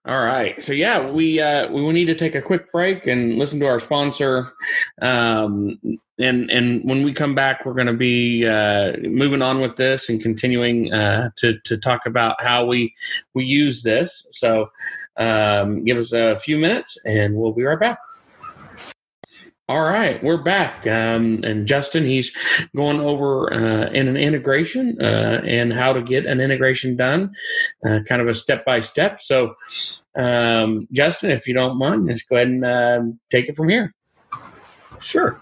All 0.06 0.24
right. 0.24 0.62
So 0.64 0.72
yeah, 0.72 1.10
we 1.10 1.42
uh, 1.42 1.70
we 1.70 1.92
need 1.92 2.06
to 2.06 2.16
take 2.16 2.34
a 2.34 2.42
quick 2.42 2.72
break 2.72 3.08
and 3.08 3.38
listen 3.38 3.60
to 3.60 3.66
our 3.66 3.82
sponsor. 3.82 4.54
Um, 5.02 5.80
and 6.18 6.50
and 6.50 6.82
when 6.86 7.04
we 7.04 7.12
come 7.12 7.36
back, 7.36 7.66
we're 7.66 7.74
going 7.74 7.88
to 7.88 7.94
be 7.94 8.48
uh, 8.48 8.96
moving 9.02 9.42
on 9.42 9.60
with 9.60 9.76
this 9.76 10.08
and 10.08 10.22
continuing 10.22 10.94
uh, 10.94 11.32
to 11.38 11.60
to 11.66 11.78
talk 11.78 12.06
about 12.06 12.42
how 12.42 12.66
we 12.66 12.96
we 13.34 13.44
use 13.44 13.84
this. 13.84 14.26
So 14.32 14.72
um, 15.18 15.84
give 15.84 15.98
us 15.98 16.14
a 16.14 16.38
few 16.38 16.58
minutes, 16.58 16.98
and 17.04 17.36
we'll 17.36 17.52
be 17.52 17.64
right 17.64 17.80
back. 17.80 18.00
All 19.70 19.84
right, 19.84 20.24
we're 20.24 20.42
back. 20.42 20.88
Um, 20.88 21.44
and 21.44 21.68
Justin, 21.68 22.06
he's 22.06 22.32
going 22.74 23.02
over 23.02 23.54
uh, 23.54 23.88
in 23.88 24.08
an 24.08 24.16
integration 24.16 24.98
uh, 25.02 25.42
and 25.44 25.74
how 25.74 25.92
to 25.92 26.02
get 26.02 26.26
an 26.26 26.40
integration 26.40 26.96
done, 26.96 27.36
uh, 27.86 28.00
kind 28.08 28.22
of 28.22 28.30
a 28.30 28.34
step 28.34 28.64
by 28.64 28.80
step. 28.80 29.20
So, 29.20 29.56
um, 30.18 30.88
Justin, 30.94 31.32
if 31.32 31.50
you 31.50 31.54
don't 31.54 31.78
mind, 31.78 32.06
let's 32.06 32.24
go 32.24 32.38
ahead 32.38 32.48
and 32.48 32.64
uh, 32.64 33.02
take 33.30 33.50
it 33.50 33.58
from 33.58 33.68
here. 33.68 33.94
Sure. 35.02 35.38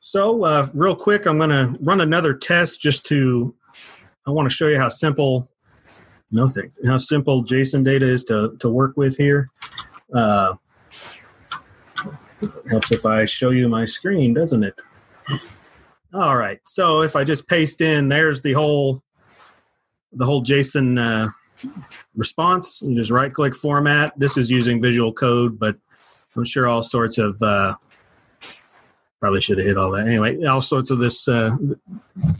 So, 0.00 0.44
uh, 0.44 0.66
real 0.72 0.96
quick, 0.96 1.26
I'm 1.26 1.36
going 1.36 1.50
to 1.50 1.78
run 1.82 2.00
another 2.00 2.32
test 2.32 2.80
just 2.80 3.04
to, 3.06 3.54
I 4.26 4.30
want 4.30 4.46
to 4.48 4.54
show 4.54 4.68
you 4.68 4.78
how 4.78 4.88
simple, 4.88 5.50
no 6.32 6.48
thanks, 6.48 6.80
how 6.86 6.96
simple 6.96 7.44
JSON 7.44 7.84
data 7.84 8.06
is 8.06 8.24
to, 8.24 8.56
to 8.60 8.70
work 8.70 8.96
with 8.96 9.18
here. 9.18 9.46
Helps 12.70 12.92
if 12.92 13.04
I 13.04 13.24
show 13.24 13.50
you 13.50 13.68
my 13.68 13.84
screen, 13.84 14.34
doesn't 14.34 14.62
it? 14.62 14.78
All 16.14 16.36
right. 16.36 16.60
So 16.64 17.02
if 17.02 17.16
I 17.16 17.24
just 17.24 17.48
paste 17.48 17.80
in, 17.80 18.08
there's 18.08 18.42
the 18.42 18.52
whole 18.52 19.02
the 20.12 20.24
whole 20.24 20.42
JSON 20.42 20.98
uh, 20.98 21.28
response. 22.16 22.82
You 22.82 22.94
just 22.94 23.10
right 23.10 23.32
click 23.32 23.54
format. 23.54 24.18
This 24.18 24.36
is 24.36 24.50
using 24.50 24.80
visual 24.80 25.12
code, 25.12 25.58
but 25.58 25.76
I'm 26.36 26.44
sure 26.44 26.66
all 26.66 26.82
sorts 26.82 27.18
of 27.18 27.36
uh, 27.42 27.74
probably 29.20 29.40
should 29.40 29.58
have 29.58 29.66
hit 29.66 29.76
all 29.76 29.90
that. 29.90 30.06
Anyway, 30.06 30.44
all 30.44 30.62
sorts 30.62 30.90
of 30.90 30.98
this 30.98 31.26
uh, 31.26 31.56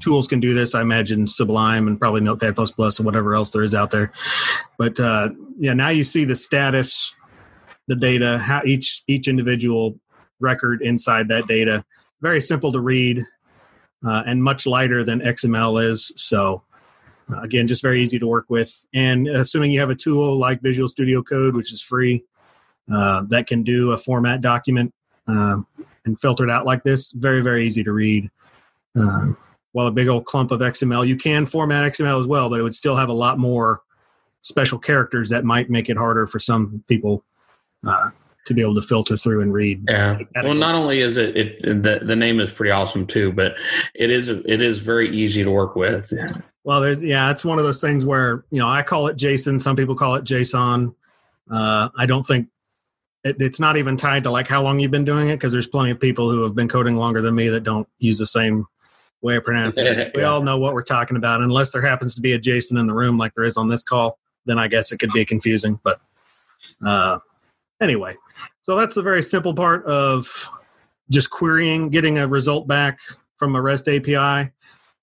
tools 0.00 0.28
can 0.28 0.40
do 0.40 0.54
this. 0.54 0.74
I 0.74 0.80
imagine 0.80 1.26
Sublime 1.26 1.88
and 1.88 1.98
probably 1.98 2.20
Notepad 2.20 2.54
plus 2.54 2.70
plus 2.70 2.98
and 2.98 3.06
whatever 3.06 3.34
else 3.34 3.50
there 3.50 3.62
is 3.62 3.74
out 3.74 3.90
there. 3.90 4.12
But 4.78 4.98
uh, 5.00 5.30
yeah, 5.58 5.74
now 5.74 5.88
you 5.88 6.04
see 6.04 6.24
the 6.24 6.36
status, 6.36 7.14
the 7.88 7.96
data, 7.96 8.38
how 8.38 8.62
each 8.64 9.02
each 9.08 9.26
individual 9.26 9.98
record 10.38 10.82
inside 10.82 11.28
that 11.28 11.48
data. 11.48 11.84
Very 12.20 12.40
simple 12.40 12.70
to 12.72 12.80
read 12.80 13.24
uh, 14.06 14.22
and 14.26 14.42
much 14.42 14.66
lighter 14.66 15.02
than 15.02 15.20
XML 15.20 15.84
is. 15.84 16.12
So 16.16 16.62
uh, 17.32 17.40
again, 17.40 17.66
just 17.66 17.82
very 17.82 18.02
easy 18.02 18.18
to 18.18 18.26
work 18.26 18.46
with. 18.48 18.86
And 18.94 19.26
assuming 19.26 19.72
you 19.72 19.80
have 19.80 19.90
a 19.90 19.94
tool 19.94 20.38
like 20.38 20.60
Visual 20.60 20.88
Studio 20.88 21.22
Code, 21.22 21.56
which 21.56 21.72
is 21.72 21.82
free, 21.82 22.24
uh, 22.92 23.22
that 23.28 23.46
can 23.46 23.62
do 23.62 23.92
a 23.92 23.96
format 23.96 24.40
document 24.40 24.94
uh, 25.26 25.58
and 26.04 26.18
filter 26.20 26.44
it 26.44 26.50
out 26.50 26.64
like 26.64 26.84
this, 26.84 27.10
very, 27.12 27.40
very 27.42 27.66
easy 27.66 27.82
to 27.84 27.92
read. 27.92 28.30
Uh, 28.98 29.32
while 29.72 29.86
a 29.86 29.92
big 29.92 30.08
old 30.08 30.24
clump 30.24 30.50
of 30.50 30.60
XML, 30.60 31.06
you 31.06 31.16
can 31.16 31.44
format 31.44 31.92
XML 31.92 32.18
as 32.18 32.26
well, 32.26 32.48
but 32.48 32.58
it 32.58 32.62
would 32.62 32.74
still 32.74 32.96
have 32.96 33.10
a 33.10 33.14
lot 33.14 33.38
more 33.38 33.82
special 34.40 34.78
characters 34.78 35.28
that 35.28 35.44
might 35.44 35.68
make 35.68 35.90
it 35.90 35.96
harder 35.96 36.26
for 36.26 36.38
some 36.38 36.82
people 36.88 37.22
uh, 37.86 38.10
to 38.46 38.54
be 38.54 38.62
able 38.62 38.74
to 38.74 38.82
filter 38.82 39.16
through 39.16 39.42
and 39.42 39.52
read. 39.52 39.84
Yeah. 39.88 40.18
Well, 40.42 40.54
not 40.54 40.74
only 40.74 41.00
is 41.00 41.16
it, 41.16 41.36
it 41.36 41.62
the 41.62 42.00
the 42.02 42.16
name 42.16 42.40
is 42.40 42.50
pretty 42.50 42.70
awesome 42.70 43.06
too, 43.06 43.32
but 43.32 43.56
it 43.94 44.10
is 44.10 44.28
it 44.28 44.62
is 44.62 44.78
very 44.78 45.14
easy 45.14 45.44
to 45.44 45.50
work 45.50 45.76
with. 45.76 46.12
Well, 46.64 46.80
there's 46.80 47.00
yeah, 47.00 47.30
it's 47.30 47.44
one 47.44 47.58
of 47.58 47.64
those 47.64 47.80
things 47.80 48.04
where 48.04 48.44
you 48.50 48.58
know 48.58 48.68
I 48.68 48.82
call 48.82 49.06
it 49.06 49.16
JSON. 49.16 49.60
Some 49.60 49.76
people 49.76 49.94
call 49.94 50.16
it 50.16 50.24
JSON. 50.24 50.94
Uh, 51.50 51.88
I 51.96 52.06
don't 52.06 52.26
think 52.26 52.48
it, 53.24 53.40
it's 53.40 53.60
not 53.60 53.76
even 53.76 53.96
tied 53.96 54.24
to 54.24 54.30
like 54.30 54.48
how 54.48 54.62
long 54.62 54.78
you've 54.78 54.90
been 54.90 55.04
doing 55.04 55.28
it 55.28 55.36
because 55.36 55.52
there's 55.52 55.68
plenty 55.68 55.90
of 55.90 56.00
people 56.00 56.30
who 56.30 56.42
have 56.42 56.54
been 56.54 56.68
coding 56.68 56.96
longer 56.96 57.20
than 57.20 57.34
me 57.34 57.48
that 57.48 57.62
don't 57.62 57.88
use 57.98 58.18
the 58.18 58.26
same 58.26 58.66
way 59.20 59.36
of 59.36 59.44
pronouncing 59.44 59.86
it. 59.86 60.12
We 60.14 60.22
all 60.22 60.42
know 60.42 60.58
what 60.58 60.74
we're 60.74 60.82
talking 60.82 61.16
about, 61.16 61.40
unless 61.40 61.72
there 61.72 61.82
happens 61.82 62.14
to 62.14 62.20
be 62.20 62.32
a 62.32 62.38
JSON 62.38 62.78
in 62.78 62.86
the 62.86 62.94
room 62.94 63.18
like 63.18 63.34
there 63.34 63.44
is 63.44 63.56
on 63.56 63.68
this 63.68 63.82
call. 63.82 64.18
Then 64.46 64.58
I 64.58 64.68
guess 64.68 64.92
it 64.92 64.98
could 64.98 65.12
be 65.12 65.24
confusing, 65.24 65.78
but 65.82 66.00
uh, 66.86 67.18
anyway, 67.80 68.16
so 68.62 68.76
that's 68.76 68.94
the 68.94 69.02
very 69.02 69.22
simple 69.22 69.54
part 69.54 69.84
of 69.86 70.48
just 71.10 71.30
querying, 71.30 71.88
getting 71.88 72.18
a 72.18 72.28
result 72.28 72.68
back 72.68 72.98
from 73.36 73.56
a 73.56 73.62
REST 73.62 73.88
API. 73.88 74.50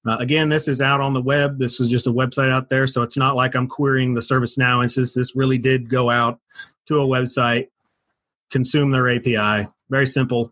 Uh, 0.07 0.17
again, 0.19 0.49
this 0.49 0.67
is 0.67 0.81
out 0.81 1.01
on 1.01 1.13
the 1.13 1.21
web. 1.21 1.57
This 1.57 1.79
is 1.79 1.89
just 1.89 2.05
a 2.05 2.11
website 2.11 2.51
out 2.51 2.69
there, 2.69 2.85
so 2.85 3.01
it's 3.01 3.17
not 3.17 3.35
like 3.35 3.55
I'm 3.55 3.67
querying 3.67 4.13
the 4.13 4.21
service 4.21 4.55
ServiceNow 4.55 4.83
instance. 4.83 5.13
This 5.13 5.35
really 5.35 5.57
did 5.57 5.89
go 5.89 6.11
out 6.11 6.39
to 6.87 6.99
a 6.99 7.05
website, 7.07 7.69
consume 8.51 8.91
their 8.91 9.09
API. 9.09 9.67
Very 9.89 10.05
simple. 10.05 10.51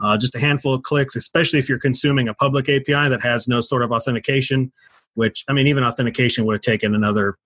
Uh, 0.00 0.16
just 0.16 0.34
a 0.34 0.40
handful 0.40 0.74
of 0.74 0.82
clicks, 0.82 1.16
especially 1.16 1.58
if 1.58 1.68
you're 1.68 1.78
consuming 1.78 2.28
a 2.28 2.34
public 2.34 2.68
API 2.68 3.08
that 3.08 3.22
has 3.22 3.48
no 3.48 3.60
sort 3.60 3.82
of 3.82 3.90
authentication. 3.90 4.72
Which 5.14 5.44
I 5.48 5.52
mean, 5.52 5.66
even 5.66 5.84
authentication 5.84 6.44
would 6.44 6.54
have 6.54 6.62
taken 6.62 6.94
another, 6.94 7.36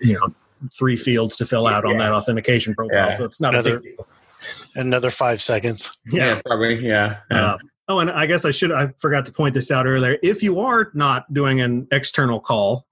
you 0.00 0.14
know, 0.14 0.34
three 0.76 0.96
fields 0.96 1.36
to 1.36 1.46
fill 1.46 1.66
out 1.66 1.84
on 1.84 1.96
that 1.96 2.12
authentication 2.12 2.74
profile. 2.74 3.08
Yeah. 3.10 3.16
So 3.16 3.24
it's 3.24 3.40
not 3.40 3.54
Another- 3.54 3.76
a 3.76 3.80
big 3.80 3.96
deal. 3.96 4.06
Another 4.74 5.10
five 5.10 5.40
seconds. 5.40 5.96
Yeah, 6.10 6.40
probably. 6.44 6.84
Yeah. 6.84 7.18
yeah. 7.30 7.44
Uh, 7.44 7.58
oh, 7.88 7.98
and 8.00 8.10
I 8.10 8.26
guess 8.26 8.44
I 8.44 8.50
should 8.50 8.72
I 8.72 8.88
forgot 8.98 9.24
to 9.26 9.32
point 9.32 9.54
this 9.54 9.70
out 9.70 9.86
earlier. 9.86 10.18
If 10.22 10.42
you 10.42 10.58
are 10.60 10.90
not 10.94 11.32
doing 11.32 11.60
an 11.60 11.86
external 11.92 12.40
call, 12.40 12.86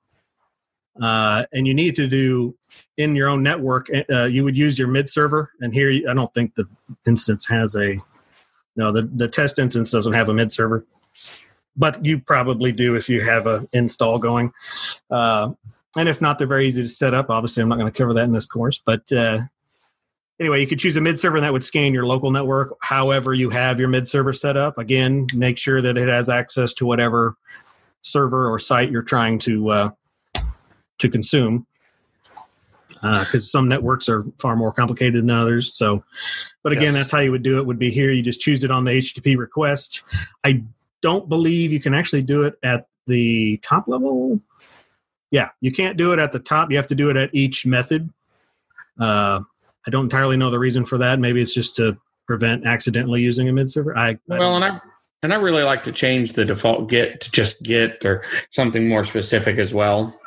uh, 1.01 1.47
and 1.53 1.67
you 1.67 1.75
need 1.75 1.97
to 1.97 2.07
do 2.07 2.57
in 2.97 3.17
your 3.17 3.29
own 3.29 3.43
network, 3.43 3.89
uh, 4.13 4.25
you 4.25 4.45
would 4.45 4.57
use 4.57 4.79
your 4.79 4.87
mid 4.89 5.09
server. 5.09 5.51
And 5.61 5.73
here, 5.73 5.91
I 6.09 6.15
don't 6.15 6.33
think 6.35 6.55
the 6.55 6.67
instance 7.07 7.49
has 7.49 7.75
a 7.75 7.97
no. 8.77 8.93
The 8.93 9.03
the 9.03 9.27
test 9.29 9.59
instance 9.59 9.91
doesn't 9.91 10.13
have 10.13 10.29
a 10.29 10.35
mid 10.35 10.53
server, 10.53 10.87
but 11.77 12.05
you 12.05 12.21
probably 12.21 12.71
do 12.71 12.95
if 12.95 13.09
you 13.09 13.23
have 13.23 13.49
a 13.49 13.67
install 13.73 14.19
going. 14.19 14.53
Uh, 15.11 15.53
and 15.96 16.09
if 16.09 16.20
not, 16.20 16.38
they're 16.38 16.46
very 16.46 16.66
easy 16.66 16.83
to 16.83 16.88
set 16.88 17.14
up. 17.14 17.31
Obviously, 17.31 17.62
I'm 17.62 17.68
not 17.68 17.79
going 17.79 17.90
to 17.90 17.96
cover 17.96 18.14
that 18.14 18.24
in 18.24 18.33
this 18.33 18.46
course, 18.46 18.81
but 18.85 19.11
uh, 19.12 19.40
anyway, 20.38 20.61
you 20.61 20.66
could 20.66 20.79
choose 20.79 20.96
a 20.96 21.00
mid 21.00 21.18
server 21.18 21.37
and 21.37 21.44
that 21.44 21.53
would 21.53 21.64
scan 21.64 21.92
your 21.92 22.07
local 22.07 22.31
network. 22.31 22.76
However, 22.81 23.35
you 23.35 23.50
have 23.50 23.79
your 23.79 23.88
mid 23.88 24.07
server 24.09 24.33
set 24.33 24.57
up. 24.57 24.79
Again, 24.79 25.26
make 25.35 25.59
sure 25.59 25.81
that 25.83 25.96
it 25.96 26.09
has 26.09 26.29
access 26.29 26.72
to 26.74 26.87
whatever 26.87 27.37
server 28.03 28.50
or 28.50 28.59
site 28.59 28.90
you're 28.90 29.03
trying 29.03 29.38
to 29.40 29.68
uh, 29.70 29.90
to 30.98 31.09
consume. 31.09 31.66
Because 33.03 33.50
some 33.50 33.66
networks 33.66 34.11
are 34.11 34.24
far 34.38 34.57
more 34.57 34.72
complicated 34.72 35.22
than 35.22 35.31
others. 35.31 35.72
So, 35.74 36.05
but 36.62 36.72
again, 36.72 36.88
Yes. 36.88 36.94
that's 36.94 37.11
how 37.11 37.20
you 37.20 37.31
would 37.31 37.42
do 37.42 37.57
it. 37.57 37.64
Would 37.64 37.79
be 37.79 37.90
here. 37.90 38.11
You 38.11 38.22
just 38.22 38.42
choose 38.42 38.62
it 38.62 38.70
on 38.70 38.85
the 38.85 38.90
HTTP 38.90 39.38
request. 39.38 40.03
I 40.44 40.62
don't 41.00 41.26
believe 41.26 41.72
you 41.72 41.81
can 41.81 41.94
actually 41.94 42.22
do 42.22 42.42
it 42.42 42.59
at 42.62 42.88
the 43.07 43.57
top 43.59 43.88
level. 43.88 44.38
Yeah, 45.31 45.51
you 45.61 45.71
can't 45.73 45.97
do 45.97 46.12
it 46.12 46.19
at 46.19 46.33
the 46.33 46.38
top. 46.40 46.71
You 46.71 46.77
have 46.77 46.88
to 46.88 46.95
do 46.95 47.11
it 47.11 47.16
at 47.16 47.35
each 47.35 47.64
method. 47.64 48.11
Uh, 48.99 49.40
I 49.87 49.90
don't 49.90 50.05
entirely 50.05 50.37
know 50.37 50.51
the 50.51 50.59
reason 50.59 50.85
for 50.85 50.99
that. 50.99 51.19
Maybe 51.19 51.40
it's 51.40 51.55
just 51.55 51.77
to 51.77 51.97
prevent 52.27 52.66
accidentally 52.66 53.21
using 53.23 53.49
a 53.49 53.53
mid 53.53 53.71
server. 53.71 53.97
I, 53.97 54.11
I 54.11 54.19
Well, 54.27 54.57
and 54.57 54.64
I 54.64 54.81
and 55.23 55.33
I 55.33 55.37
really 55.37 55.62
like 55.62 55.85
to 55.85 55.93
change 55.93 56.33
the 56.33 56.45
default 56.45 56.88
get 56.88 57.21
to 57.23 57.31
just 57.31 57.62
get 57.62 58.05
or 58.05 58.23
something 58.51 58.88
more 58.88 59.05
specific 59.05 59.59
as 59.59 59.73
well. 59.75 60.19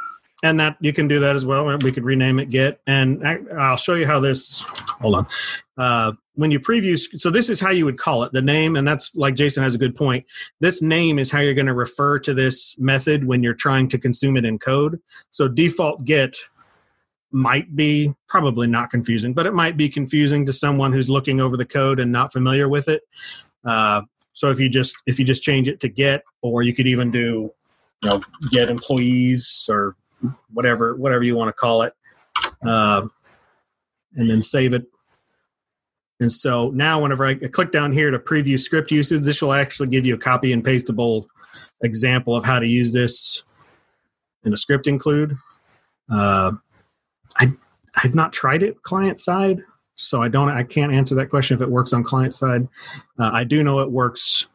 and 0.44 0.60
that 0.60 0.78
you 0.82 0.94
can 0.94 1.08
do 1.08 1.20
that 1.20 1.36
as 1.36 1.46
well. 1.46 1.66
We 1.80 1.92
could 1.92 2.04
rename 2.04 2.40
it 2.40 2.50
Get, 2.50 2.80
and 2.88 3.26
I, 3.26 3.40
I'll 3.58 3.78
show 3.78 3.96
you 3.96 4.06
how 4.06 4.20
this. 4.20 4.62
Hold 5.02 5.16
on. 5.16 5.28
Uh, 5.78 6.12
when 6.36 6.50
you 6.50 6.60
preview, 6.60 6.98
so 7.20 7.30
this 7.30 7.50
is 7.50 7.60
how 7.60 7.70
you 7.70 7.86
would 7.86 7.98
call 7.98 8.24
it 8.24 8.32
the 8.32 8.42
name, 8.42 8.76
and 8.76 8.88
that's 8.88 9.14
like 9.16 9.36
Jason 9.36 9.64
has 9.64 9.76
a 9.76 9.78
good 9.78 9.96
point. 9.96 10.26
This 10.60 10.82
name 10.82 11.20
is 11.20 11.30
how 11.30 11.40
you're 11.40 11.54
going 11.54 11.68
to 11.68 11.74
refer 11.74 12.18
to 12.20 12.34
this 12.34 12.76
method 12.80 13.26
when 13.28 13.44
you're 13.44 13.54
trying 13.54 13.88
to 13.90 14.00
consume 14.00 14.38
it 14.38 14.46
in 14.46 14.58
code. 14.58 15.00
So 15.32 15.48
default 15.48 16.06
Get 16.06 16.36
might 17.32 17.76
be 17.76 18.14
probably 18.28 18.68
not 18.68 18.90
confusing, 18.90 19.34
but 19.34 19.46
it 19.46 19.54
might 19.54 19.78
be 19.78 19.90
confusing 19.90 20.46
to 20.46 20.54
someone 20.54 20.94
who's 20.94 21.10
looking 21.10 21.40
over 21.40 21.58
the 21.58 21.66
code 21.66 22.00
and 22.00 22.12
not 22.12 22.32
familiar 22.32 22.70
with 22.70 22.88
it. 22.88 23.04
Uh, 23.66 24.02
so 24.34 24.50
if 24.50 24.60
you 24.60 24.70
just 24.70 24.96
if 25.06 25.20
you 25.20 25.26
just 25.26 25.44
change 25.44 25.68
it 25.68 25.80
to 25.82 25.90
Get, 25.90 26.24
or 26.42 26.64
you 26.64 26.74
could 26.74 26.88
even 26.88 27.12
do 27.12 27.52
you 28.02 28.10
know 28.10 28.22
Get 28.50 28.70
employees 28.70 29.68
or 29.70 29.96
whatever 30.52 30.96
whatever 30.96 31.24
you 31.24 31.36
want 31.36 31.50
to 31.50 31.54
call 31.54 31.84
it, 31.84 31.94
uh, 32.66 33.06
and 34.16 34.30
then 34.30 34.42
save 34.42 34.74
it. 34.74 34.86
And 36.24 36.32
so 36.32 36.70
now, 36.70 37.02
whenever 37.02 37.26
I 37.26 37.36
click 37.36 37.72
down 37.72 37.92
here 37.92 38.10
to 38.10 38.18
preview 38.18 38.58
script 38.58 38.92
usage, 38.92 39.24
this 39.24 39.42
will 39.42 39.52
actually 39.52 39.90
give 39.90 40.06
you 40.06 40.16
a 40.16 40.18
copy 40.18 40.54
and 40.54 40.64
pastable 40.64 41.28
example 41.82 42.34
of 42.34 42.46
how 42.46 42.60
to 42.60 42.66
use 42.66 42.94
this 42.94 43.44
in 44.46 44.54
a 44.54 44.58
script 44.58 44.88
include. 44.88 45.36
Uh, 46.10 46.54
I 47.38 47.52
I've 47.96 48.16
not 48.16 48.32
tried 48.32 48.64
it 48.64 48.82
client 48.84 49.20
side, 49.20 49.64
so 49.96 50.22
I 50.22 50.30
don't 50.30 50.50
I 50.50 50.64
can't 50.64 50.94
answer 50.94 51.14
that 51.16 51.30
question 51.30 51.56
if 51.56 51.62
it 51.62 51.70
works 51.70 51.92
on 51.92 52.04
client 52.04 52.34
side. 52.34 52.70
Uh, 53.20 53.32
I 53.34 53.44
do 53.44 53.62
know 53.62 53.82
it 53.82 53.92
works 53.92 54.48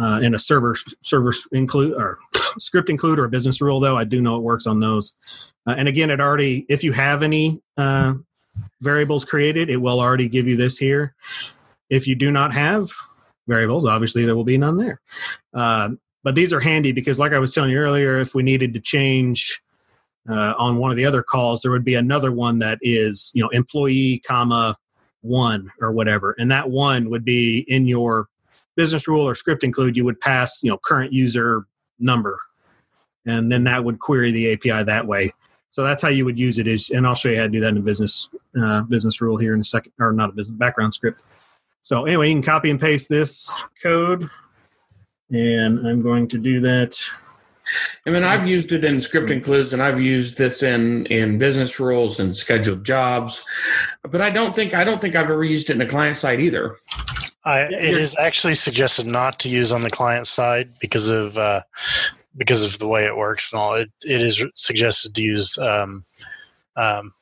uh, 0.00 0.20
in 0.22 0.32
a 0.32 0.38
server 0.38 0.76
server 1.02 1.34
include 1.50 1.94
or 1.94 2.20
script 2.60 2.88
include 2.88 3.18
or 3.18 3.24
a 3.24 3.28
business 3.28 3.60
rule 3.60 3.80
though. 3.80 3.98
I 3.98 4.04
do 4.04 4.20
know 4.20 4.36
it 4.36 4.42
works 4.42 4.68
on 4.68 4.78
those. 4.78 5.14
Uh, 5.66 5.74
and 5.76 5.88
again, 5.88 6.08
it 6.08 6.20
already 6.20 6.66
if 6.68 6.84
you 6.84 6.92
have 6.92 7.24
any 7.24 7.60
uh, 7.76 8.14
variables 8.80 9.24
created, 9.24 9.70
it 9.70 9.78
will 9.78 10.00
already 10.00 10.28
give 10.28 10.46
you 10.46 10.56
this 10.56 10.78
here. 10.78 11.14
If 11.90 12.06
you 12.06 12.14
do 12.14 12.30
not 12.30 12.52
have 12.52 12.90
variables, 13.46 13.86
obviously 13.86 14.24
there 14.24 14.36
will 14.36 14.44
be 14.44 14.58
none 14.58 14.76
there. 14.76 15.00
Uh, 15.54 15.90
but 16.22 16.34
these 16.34 16.52
are 16.52 16.60
handy 16.60 16.92
because, 16.92 17.18
like 17.18 17.32
I 17.32 17.38
was 17.38 17.54
telling 17.54 17.70
you 17.70 17.78
earlier, 17.78 18.18
if 18.18 18.34
we 18.34 18.42
needed 18.42 18.74
to 18.74 18.80
change 18.80 19.60
uh, 20.28 20.54
on 20.58 20.76
one 20.76 20.90
of 20.90 20.96
the 20.96 21.06
other 21.06 21.22
calls, 21.22 21.62
there 21.62 21.70
would 21.70 21.84
be 21.84 21.94
another 21.94 22.32
one 22.32 22.58
that 22.58 22.78
is, 22.82 23.32
you 23.34 23.42
know, 23.42 23.48
employee, 23.50 24.20
comma 24.26 24.76
one 25.22 25.70
or 25.80 25.92
whatever, 25.92 26.34
and 26.38 26.50
that 26.50 26.70
one 26.70 27.10
would 27.10 27.24
be 27.24 27.64
in 27.68 27.86
your 27.86 28.28
business 28.76 29.08
rule 29.08 29.26
or 29.26 29.34
script 29.34 29.64
include. 29.64 29.96
You 29.96 30.04
would 30.04 30.20
pass, 30.20 30.62
you 30.62 30.70
know, 30.70 30.78
current 30.78 31.12
user 31.12 31.66
number, 31.98 32.38
and 33.24 33.50
then 33.50 33.64
that 33.64 33.84
would 33.84 33.98
query 33.98 34.30
the 34.30 34.52
API 34.52 34.84
that 34.84 35.06
way. 35.06 35.32
So 35.70 35.84
that's 35.84 36.02
how 36.02 36.08
you 36.08 36.24
would 36.24 36.38
use 36.38 36.58
it. 36.58 36.66
Is 36.66 36.90
and 36.90 37.06
I'll 37.06 37.14
show 37.14 37.28
you 37.28 37.36
how 37.36 37.42
to 37.44 37.48
do 37.48 37.60
that 37.60 37.68
in 37.68 37.78
a 37.78 37.80
business 37.82 38.28
uh, 38.60 38.82
business 38.82 39.20
rule 39.20 39.36
here 39.36 39.54
in 39.54 39.60
a 39.60 39.64
second, 39.64 39.92
or 39.98 40.12
not 40.12 40.30
a 40.30 40.32
business 40.32 40.56
background 40.56 40.94
script. 40.94 41.22
So 41.80 42.04
anyway, 42.04 42.28
you 42.28 42.34
can 42.34 42.42
copy 42.42 42.70
and 42.70 42.80
paste 42.80 43.08
this 43.08 43.50
code, 43.82 44.28
and 45.30 45.86
I'm 45.86 46.02
going 46.02 46.28
to 46.28 46.38
do 46.38 46.60
that 46.60 46.96
I 48.06 48.10
mean, 48.10 48.24
I've 48.24 48.48
used 48.48 48.72
it 48.72 48.84
in 48.84 49.00
script 49.00 49.30
includes, 49.30 49.72
and 49.72 49.82
I've 49.82 50.00
used 50.00 50.38
this 50.38 50.62
in 50.62 51.06
in 51.06 51.38
business 51.38 51.78
rules 51.78 52.18
and 52.18 52.36
scheduled 52.36 52.84
jobs, 52.84 53.44
but 54.02 54.20
I 54.20 54.30
don't 54.30 54.54
think 54.54 54.74
I 54.74 54.84
don't 54.84 55.00
think 55.00 55.14
I've 55.16 55.30
ever 55.30 55.44
used 55.44 55.70
it 55.70 55.74
in 55.74 55.80
a 55.82 55.86
client 55.86 56.16
side 56.16 56.40
either. 56.40 56.76
I, 57.44 57.60
Yeah, 57.68 57.76
it 57.76 57.90
you're- 57.90 58.00
is 58.02 58.16
actually 58.18 58.54
suggested 58.54 59.06
not 59.06 59.38
to 59.40 59.48
use 59.48 59.72
on 59.72 59.82
the 59.82 59.90
client 59.90 60.26
side 60.26 60.70
because 60.80 61.08
of 61.08 61.36
uh, 61.38 61.62
because 62.38 62.62
of 62.64 62.78
the 62.78 62.88
way 62.88 63.04
it 63.04 63.16
works 63.16 63.52
and 63.52 63.60
all. 63.60 63.74
It, 63.74 63.90
it 64.04 64.22
is 64.22 64.42
suggested 64.54 65.14
to 65.16 65.22
use 65.22 65.58
um, 65.58 66.04
um, 66.76 67.12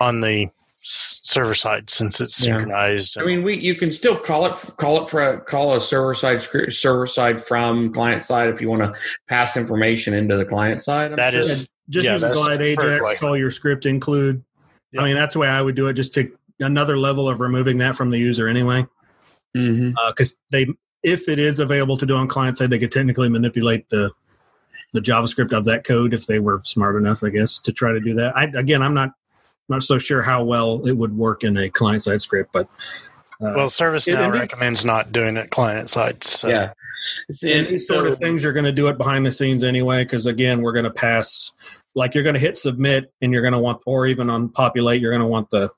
on 0.00 0.20
the 0.20 0.48
server 0.82 1.52
side 1.54 1.90
since 1.90 2.20
it's 2.20 2.42
Yeah. 2.44 2.54
synchronized. 2.54 3.18
I 3.18 3.24
mean, 3.24 3.42
we 3.42 3.58
you 3.58 3.74
can 3.74 3.92
still 3.92 4.16
call 4.16 4.46
it 4.46 4.52
call 4.78 5.02
it 5.02 5.10
for 5.10 5.22
a, 5.22 5.40
call 5.40 5.76
a 5.76 5.80
server 5.80 6.14
side 6.14 6.42
script 6.42 6.72
server 6.72 7.06
side 7.06 7.42
from 7.42 7.92
client 7.92 8.22
side 8.22 8.48
if 8.48 8.62
you 8.62 8.70
want 8.70 8.82
to 8.82 8.98
pass 9.28 9.56
information 9.58 10.14
into 10.14 10.36
the 10.38 10.44
client 10.46 10.80
side. 10.80 11.10
I'm 11.10 11.16
That 11.16 11.32
sure. 11.32 11.40
is- 11.40 11.68
Just 11.90 12.04
Yeah, 12.06 12.18
use 12.18 12.34
glide 12.34 12.60
Ajax, 12.62 13.02
way. 13.02 13.16
call 13.16 13.36
your 13.36 13.50
script 13.50 13.84
include. 13.84 14.44
Yeah. 14.92 15.00
I 15.02 15.04
mean, 15.06 15.16
that's 15.16 15.32
the 15.34 15.40
way 15.40 15.48
I 15.48 15.60
would 15.60 15.74
do 15.74 15.88
it. 15.88 15.94
Just 15.94 16.14
to 16.14 16.30
another 16.60 16.96
level 16.96 17.28
of 17.28 17.40
removing 17.40 17.78
that 17.78 17.96
from 17.96 18.10
the 18.10 18.18
user 18.18 18.46
anyway, 18.46 18.86
Mhm. 19.56 19.94
because 20.08 20.38
they, 20.50 20.68
if 21.02 21.28
it 21.28 21.40
is 21.40 21.58
available 21.58 21.96
to 21.96 22.06
do 22.06 22.14
on 22.14 22.28
client 22.28 22.56
side, 22.56 22.70
they 22.70 22.78
could 22.78 22.92
technically 22.92 23.28
manipulate 23.28 23.88
the 23.90 24.12
the 24.92 25.00
JavaScript 25.00 25.52
of 25.52 25.64
that 25.66 25.84
code 25.84 26.12
if 26.14 26.26
they 26.26 26.38
were 26.40 26.60
smart 26.64 26.96
enough, 26.96 27.22
I 27.22 27.30
guess, 27.30 27.58
to 27.60 27.72
try 27.72 27.92
to 27.92 28.00
do 28.00 28.14
that. 28.14 28.36
I, 28.36 28.44
again, 28.44 28.82
I'm 28.82 28.94
not 28.94 29.10
not 29.68 29.82
so 29.84 29.98
sure 29.98 30.20
how 30.22 30.42
well 30.42 30.84
it 30.86 30.96
would 30.96 31.16
work 31.16 31.44
in 31.44 31.56
a 31.56 31.70
client 31.70 32.02
side 32.02 32.20
script, 32.20 32.50
but 32.52 32.66
uh, 33.40 33.54
well, 33.56 33.66
it- 33.66 33.70
ServiceNow 33.70 34.26
and 34.26 34.34
it- 34.34 34.38
recommends 34.38 34.84
not 34.84 35.12
doing 35.12 35.36
it 35.36 35.50
client 35.50 35.88
side. 35.88 36.24
So. 36.24 36.48
yeah. 36.48 36.72
in 37.42 37.58
And 37.58 37.66
these 37.68 37.86
sort 37.86 38.06
of 38.06 38.18
things 38.18 38.42
you're 38.44 38.52
going 38.52 38.64
to 38.66 38.72
do 38.72 38.88
it 38.88 38.98
behind 38.98 39.24
the 39.26 39.30
scenes 39.32 39.64
anyway 39.64 40.04
because 40.04 40.26
again 40.26 40.60
we're 40.62 40.72
going 40.72 40.84
to 40.84 40.90
pass 40.90 41.52
like 41.94 42.14
you're 42.14 42.22
going 42.22 42.34
to 42.34 42.40
hit 42.40 42.56
submit 42.56 43.12
and 43.20 43.32
you're 43.32 43.42
going 43.42 43.52
to 43.52 43.58
want 43.58 43.80
or 43.86 44.06
even 44.06 44.30
on 44.30 44.48
populate 44.48 45.00
you're 45.00 45.10
going 45.10 45.20
to 45.22 45.26
want 45.26 45.50
the 45.50 45.70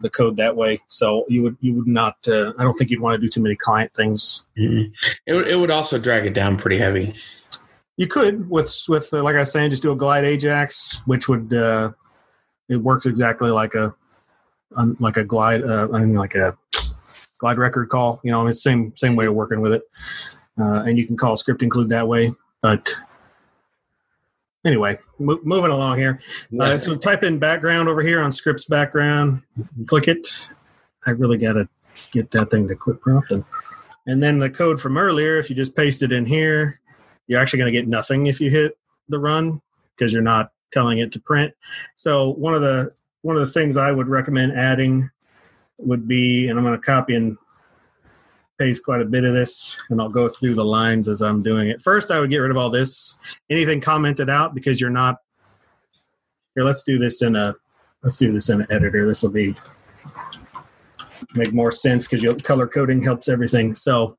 the 0.00 0.10
code 0.10 0.36
that 0.36 0.54
way 0.54 0.80
so 0.88 1.24
you 1.28 1.42
would 1.42 1.56
you 1.60 1.74
would 1.74 1.88
not 1.88 2.14
uh, 2.28 2.52
i 2.58 2.62
don't 2.62 2.74
think 2.74 2.90
you'd 2.90 3.00
want 3.00 3.14
to 3.14 3.18
do 3.18 3.28
too 3.28 3.40
many 3.42 3.56
client 3.56 3.92
things 3.94 4.44
Mhm. 4.58 4.92
It 5.26 5.32
would 5.32 5.48
it 5.48 5.56
would 5.56 5.70
also 5.72 5.98
drag 5.98 6.26
it 6.26 6.34
down 6.34 6.56
pretty 6.56 6.78
heavy. 6.78 7.12
You 7.96 8.06
could 8.06 8.48
with 8.48 8.74
with 8.88 9.12
uh, 9.12 9.22
like 9.22 9.36
i 9.36 9.40
was 9.40 9.52
saying 9.52 9.70
just 9.70 9.82
do 9.82 9.92
a 9.92 9.96
glide 9.96 10.24
ajax 10.24 11.02
which 11.06 11.28
would 11.28 11.52
uh 11.52 11.90
it 12.68 12.76
works 12.76 13.06
exactly 13.06 13.50
like 13.50 13.74
a 13.74 13.94
um, 14.76 14.96
like 15.00 15.16
a 15.16 15.24
glide 15.24 15.62
uh, 15.62 15.88
i 15.92 16.00
mean 16.00 16.14
like 16.14 16.34
a 16.34 16.56
glide 17.42 17.58
record 17.58 17.88
call 17.88 18.20
you 18.22 18.30
know 18.30 18.46
it's 18.46 18.62
same 18.62 18.92
same 18.96 19.16
way 19.16 19.26
of 19.26 19.34
working 19.34 19.60
with 19.60 19.72
it. 19.72 19.82
Uh, 20.60 20.84
and 20.86 20.96
you 20.96 21.06
can 21.06 21.16
call 21.16 21.36
script 21.36 21.62
include 21.62 21.88
that 21.88 22.06
way 22.06 22.32
but 22.60 22.94
anyway 24.64 24.96
mo- 25.18 25.40
moving 25.42 25.72
along 25.72 25.98
here. 25.98 26.20
Uh, 26.58 26.78
so 26.78 26.96
type 26.96 27.24
in 27.24 27.38
background 27.38 27.88
over 27.88 28.00
here 28.00 28.22
on 28.22 28.30
scripts 28.30 28.64
background 28.64 29.42
click 29.86 30.06
it. 30.06 30.46
I 31.04 31.10
really 31.10 31.36
gotta 31.36 31.68
get 32.12 32.30
that 32.30 32.50
thing 32.50 32.68
to 32.68 32.76
quit 32.76 33.00
prompting. 33.00 33.44
And 34.06 34.22
then 34.22 34.38
the 34.38 34.48
code 34.48 34.80
from 34.80 34.96
earlier 34.96 35.36
if 35.38 35.50
you 35.50 35.56
just 35.56 35.74
paste 35.74 36.02
it 36.02 36.12
in 36.12 36.24
here 36.24 36.80
you're 37.26 37.40
actually 37.40 37.58
going 37.58 37.72
to 37.72 37.78
get 37.78 37.88
nothing 37.88 38.26
if 38.26 38.40
you 38.40 38.50
hit 38.50 38.76
the 39.08 39.18
run 39.18 39.60
because 39.96 40.12
you're 40.12 40.22
not 40.22 40.52
telling 40.72 40.98
it 40.98 41.12
to 41.12 41.20
print. 41.20 41.52
So 41.96 42.30
one 42.30 42.54
of 42.54 42.62
the 42.62 42.92
one 43.22 43.36
of 43.36 43.46
the 43.46 43.52
things 43.52 43.76
i 43.76 43.92
would 43.92 44.08
recommend 44.08 44.52
adding 44.52 45.08
would 45.78 46.08
be 46.08 46.48
and 46.48 46.58
i'm 46.58 46.64
going 46.64 46.78
to 46.78 46.84
copy 46.84 47.14
and 47.14 47.36
paste 48.58 48.84
quite 48.84 49.00
a 49.00 49.04
bit 49.04 49.22
of 49.22 49.32
this 49.32 49.78
and 49.90 50.00
i'll 50.00 50.08
go 50.08 50.28
through 50.28 50.54
the 50.54 50.64
lines 50.64 51.08
as 51.08 51.22
i'm 51.22 51.40
doing 51.40 51.68
it. 51.68 51.80
First 51.82 52.10
i 52.10 52.18
would 52.18 52.30
get 52.30 52.38
rid 52.38 52.50
of 52.50 52.56
all 52.56 52.68
this 52.68 53.16
anything 53.48 53.80
commented 53.80 54.28
out 54.28 54.54
because 54.56 54.80
you're 54.80 54.90
not 54.90 55.18
here 56.54 56.64
let's 56.64 56.82
do 56.82 56.98
this 56.98 57.22
in 57.22 57.36
a 57.36 57.54
let's 58.02 58.16
do 58.16 58.32
this 58.32 58.48
in 58.48 58.62
an 58.62 58.66
editor. 58.70 59.06
This 59.06 59.22
will 59.22 59.30
be 59.30 59.54
make 61.34 61.52
more 61.52 61.70
sense 61.70 62.08
because 62.08 62.42
color 62.42 62.66
coding 62.66 63.02
helps 63.02 63.28
everything. 63.28 63.74
So 63.74 64.16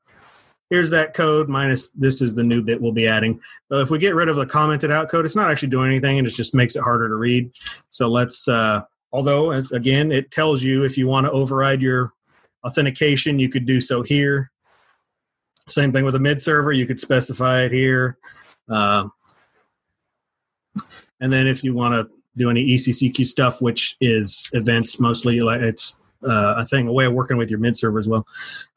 here's 0.74 0.90
that 0.90 1.14
code 1.14 1.48
minus 1.48 1.90
this 1.90 2.20
is 2.20 2.34
the 2.34 2.42
new 2.42 2.60
bit 2.60 2.82
we'll 2.82 2.92
be 2.92 3.08
adding. 3.08 3.40
But 3.70 3.82
if 3.82 3.92
we 3.92 4.00
get 4.00 4.16
rid 4.16 4.28
of 4.28 4.38
the 4.38 4.46
commented 4.48 4.90
out 4.90 5.08
code 5.08 5.24
it's 5.24 5.36
not 5.36 5.52
actually 5.52 5.70
doing 5.70 5.86
anything 5.86 6.18
and 6.18 6.26
it 6.26 6.32
just 6.32 6.56
makes 6.56 6.76
it 6.76 6.82
harder 6.82 7.08
to 7.08 7.14
read. 7.14 7.52
So 7.92 8.08
let's 8.08 8.48
uh 8.48 8.82
although 9.12 9.52
as 9.52 9.72
again 9.72 10.12
it 10.12 10.32
tells 10.32 10.64
you 10.64 10.84
if 10.84 10.98
you 10.98 11.08
want 11.08 11.28
to 11.28 11.32
override 11.32 11.80
your 11.80 12.12
authentication 12.66 13.38
you 13.38 13.50
could 13.50 13.68
do 13.68 13.80
so 13.80 14.02
here. 14.02 14.52
Same 15.70 15.92
thing 15.92 16.06
with 16.06 16.16
a 16.16 16.20
mid 16.20 16.42
server 16.42 16.72
you 16.72 16.88
could 16.88 17.00
specify 17.00 17.62
it 17.62 17.72
here 17.72 18.18
uh, 18.68 19.08
and 21.22 21.32
then 21.32 21.46
if 21.46 21.64
you 21.64 21.76
want 21.76 21.94
to 21.94 22.12
do 22.36 22.50
any 22.50 22.66
eccq 22.66 23.28
stuff 23.28 23.62
which 23.62 23.96
is 24.02 24.50
events 24.54 25.00
mostly 25.00 25.38
it's 25.38 25.98
uh, 26.26 26.56
a 26.58 26.66
thing 26.66 26.88
a 26.88 26.94
way 26.94 27.06
of 27.06 27.14
working 27.14 27.38
with 27.38 27.50
your 27.50 27.60
mid 27.60 27.78
server 27.78 28.00
as 28.00 28.08
well. 28.08 28.26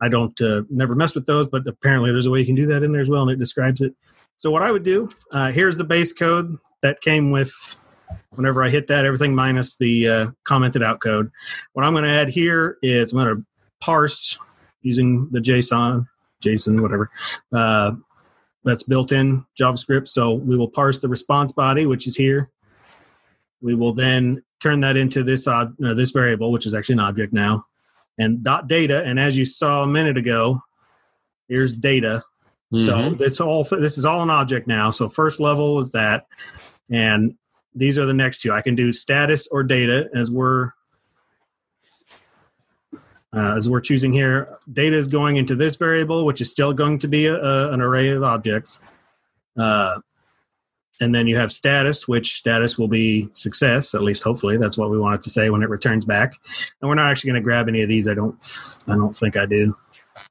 I 0.00 0.08
don't 0.08 0.38
uh, 0.40 0.62
never 0.70 0.94
mess 0.94 1.14
with 1.14 1.26
those 1.26 1.46
but 1.46 1.66
apparently 1.66 2.12
there's 2.12 2.26
a 2.26 2.30
way 2.30 2.40
you 2.40 2.46
can 2.46 2.54
do 2.54 2.66
that 2.66 2.82
in 2.82 2.92
there 2.92 3.02
as 3.02 3.08
well 3.08 3.22
and 3.22 3.30
it 3.30 3.38
describes 3.38 3.80
it. 3.80 3.94
So 4.38 4.50
what 4.50 4.62
i 4.62 4.70
would 4.70 4.84
do 4.84 5.10
uh, 5.32 5.50
here's 5.50 5.76
the 5.76 5.84
base 5.84 6.12
code 6.12 6.56
that 6.82 7.00
came 7.00 7.30
with 7.30 7.52
whenever 8.30 8.62
i 8.62 8.68
hit 8.68 8.86
that 8.88 9.04
everything 9.04 9.34
minus 9.34 9.76
the 9.76 10.08
uh, 10.08 10.30
commented 10.44 10.82
out 10.82 11.00
code. 11.00 11.30
What 11.72 11.84
i'm 11.84 11.92
going 11.92 12.04
to 12.04 12.10
add 12.10 12.28
here 12.28 12.78
is 12.82 13.12
i'm 13.12 13.18
going 13.18 13.36
to 13.36 13.46
parse 13.80 14.38
using 14.82 15.28
the 15.30 15.40
json 15.40 16.06
json 16.44 16.80
whatever 16.80 17.10
uh, 17.52 17.92
that's 18.66 18.82
built 18.82 19.12
in 19.12 19.46
javascript. 19.58 20.08
So 20.08 20.34
we 20.34 20.56
will 20.56 20.68
parse 20.68 21.00
the 21.00 21.08
response 21.08 21.52
body 21.52 21.86
which 21.86 22.06
is 22.06 22.16
here. 22.16 22.50
We 23.62 23.74
will 23.74 23.94
then 23.94 24.42
turn 24.60 24.80
that 24.80 24.96
into 24.96 25.22
this 25.22 25.46
ob- 25.46 25.76
uh, 25.84 25.94
this 25.94 26.10
variable 26.10 26.52
which 26.52 26.66
is 26.66 26.74
actually 26.74 26.94
an 26.94 27.00
object 27.00 27.32
now. 27.32 27.64
And 28.18 28.42
dot 28.42 28.68
data 28.68 29.04
and 29.04 29.20
as 29.20 29.36
you 29.36 29.44
saw 29.44 29.82
a 29.82 29.86
minute 29.86 30.16
ago 30.16 30.60
here's 31.48 31.74
data. 31.74 32.22
So 32.72 32.92
Mhm. 32.96 33.18
this 33.18 33.40
all 33.40 33.64
this 33.64 33.96
is 33.96 34.04
all 34.04 34.22
an 34.22 34.30
object 34.30 34.66
now. 34.66 34.90
So 34.90 35.08
first 35.08 35.38
level 35.38 35.78
is 35.80 35.92
that. 35.92 36.26
And 36.90 37.36
these 37.74 37.98
are 37.98 38.06
the 38.06 38.14
next 38.14 38.40
two. 38.40 38.52
I 38.52 38.62
can 38.62 38.74
do 38.74 38.92
status 38.92 39.46
or 39.50 39.62
data 39.62 40.08
as 40.14 40.30
we're 40.30 40.70
uh, 43.32 43.54
as 43.56 43.68
we're 43.68 43.80
choosing 43.80 44.12
here. 44.12 44.48
Data 44.72 44.96
is 44.96 45.08
going 45.08 45.36
into 45.36 45.54
this 45.54 45.76
variable 45.76 46.24
which 46.24 46.40
is 46.40 46.50
still 46.50 46.72
going 46.72 46.98
to 46.98 47.08
be 47.08 47.26
a, 47.26 47.36
a, 47.36 47.72
an 47.72 47.80
array 47.80 48.08
of 48.08 48.22
objects. 48.22 48.80
Uh, 49.56 50.00
and 51.00 51.14
then 51.14 51.26
you 51.26 51.36
have 51.36 51.52
status 51.52 52.08
which 52.08 52.36
status 52.36 52.78
will 52.78 52.88
be 52.88 53.28
success 53.32 53.94
at 53.94 54.02
least 54.02 54.22
hopefully. 54.22 54.56
That's 54.56 54.78
what 54.78 54.90
we 54.90 54.98
want 54.98 55.16
it 55.16 55.22
to 55.22 55.30
say 55.30 55.50
when 55.50 55.62
it 55.62 55.68
returns 55.68 56.04
back. 56.04 56.34
And 56.80 56.88
we're 56.88 56.94
not 56.94 57.10
actually 57.10 57.30
going 57.32 57.42
to 57.42 57.44
grab 57.44 57.68
any 57.68 57.82
of 57.82 57.88
these 57.88 58.08
i 58.08 58.14
don't 58.14 58.36
i 58.88 58.94
don't 58.94 59.16
think 59.16 59.36
i 59.36 59.46
do. 59.46 59.74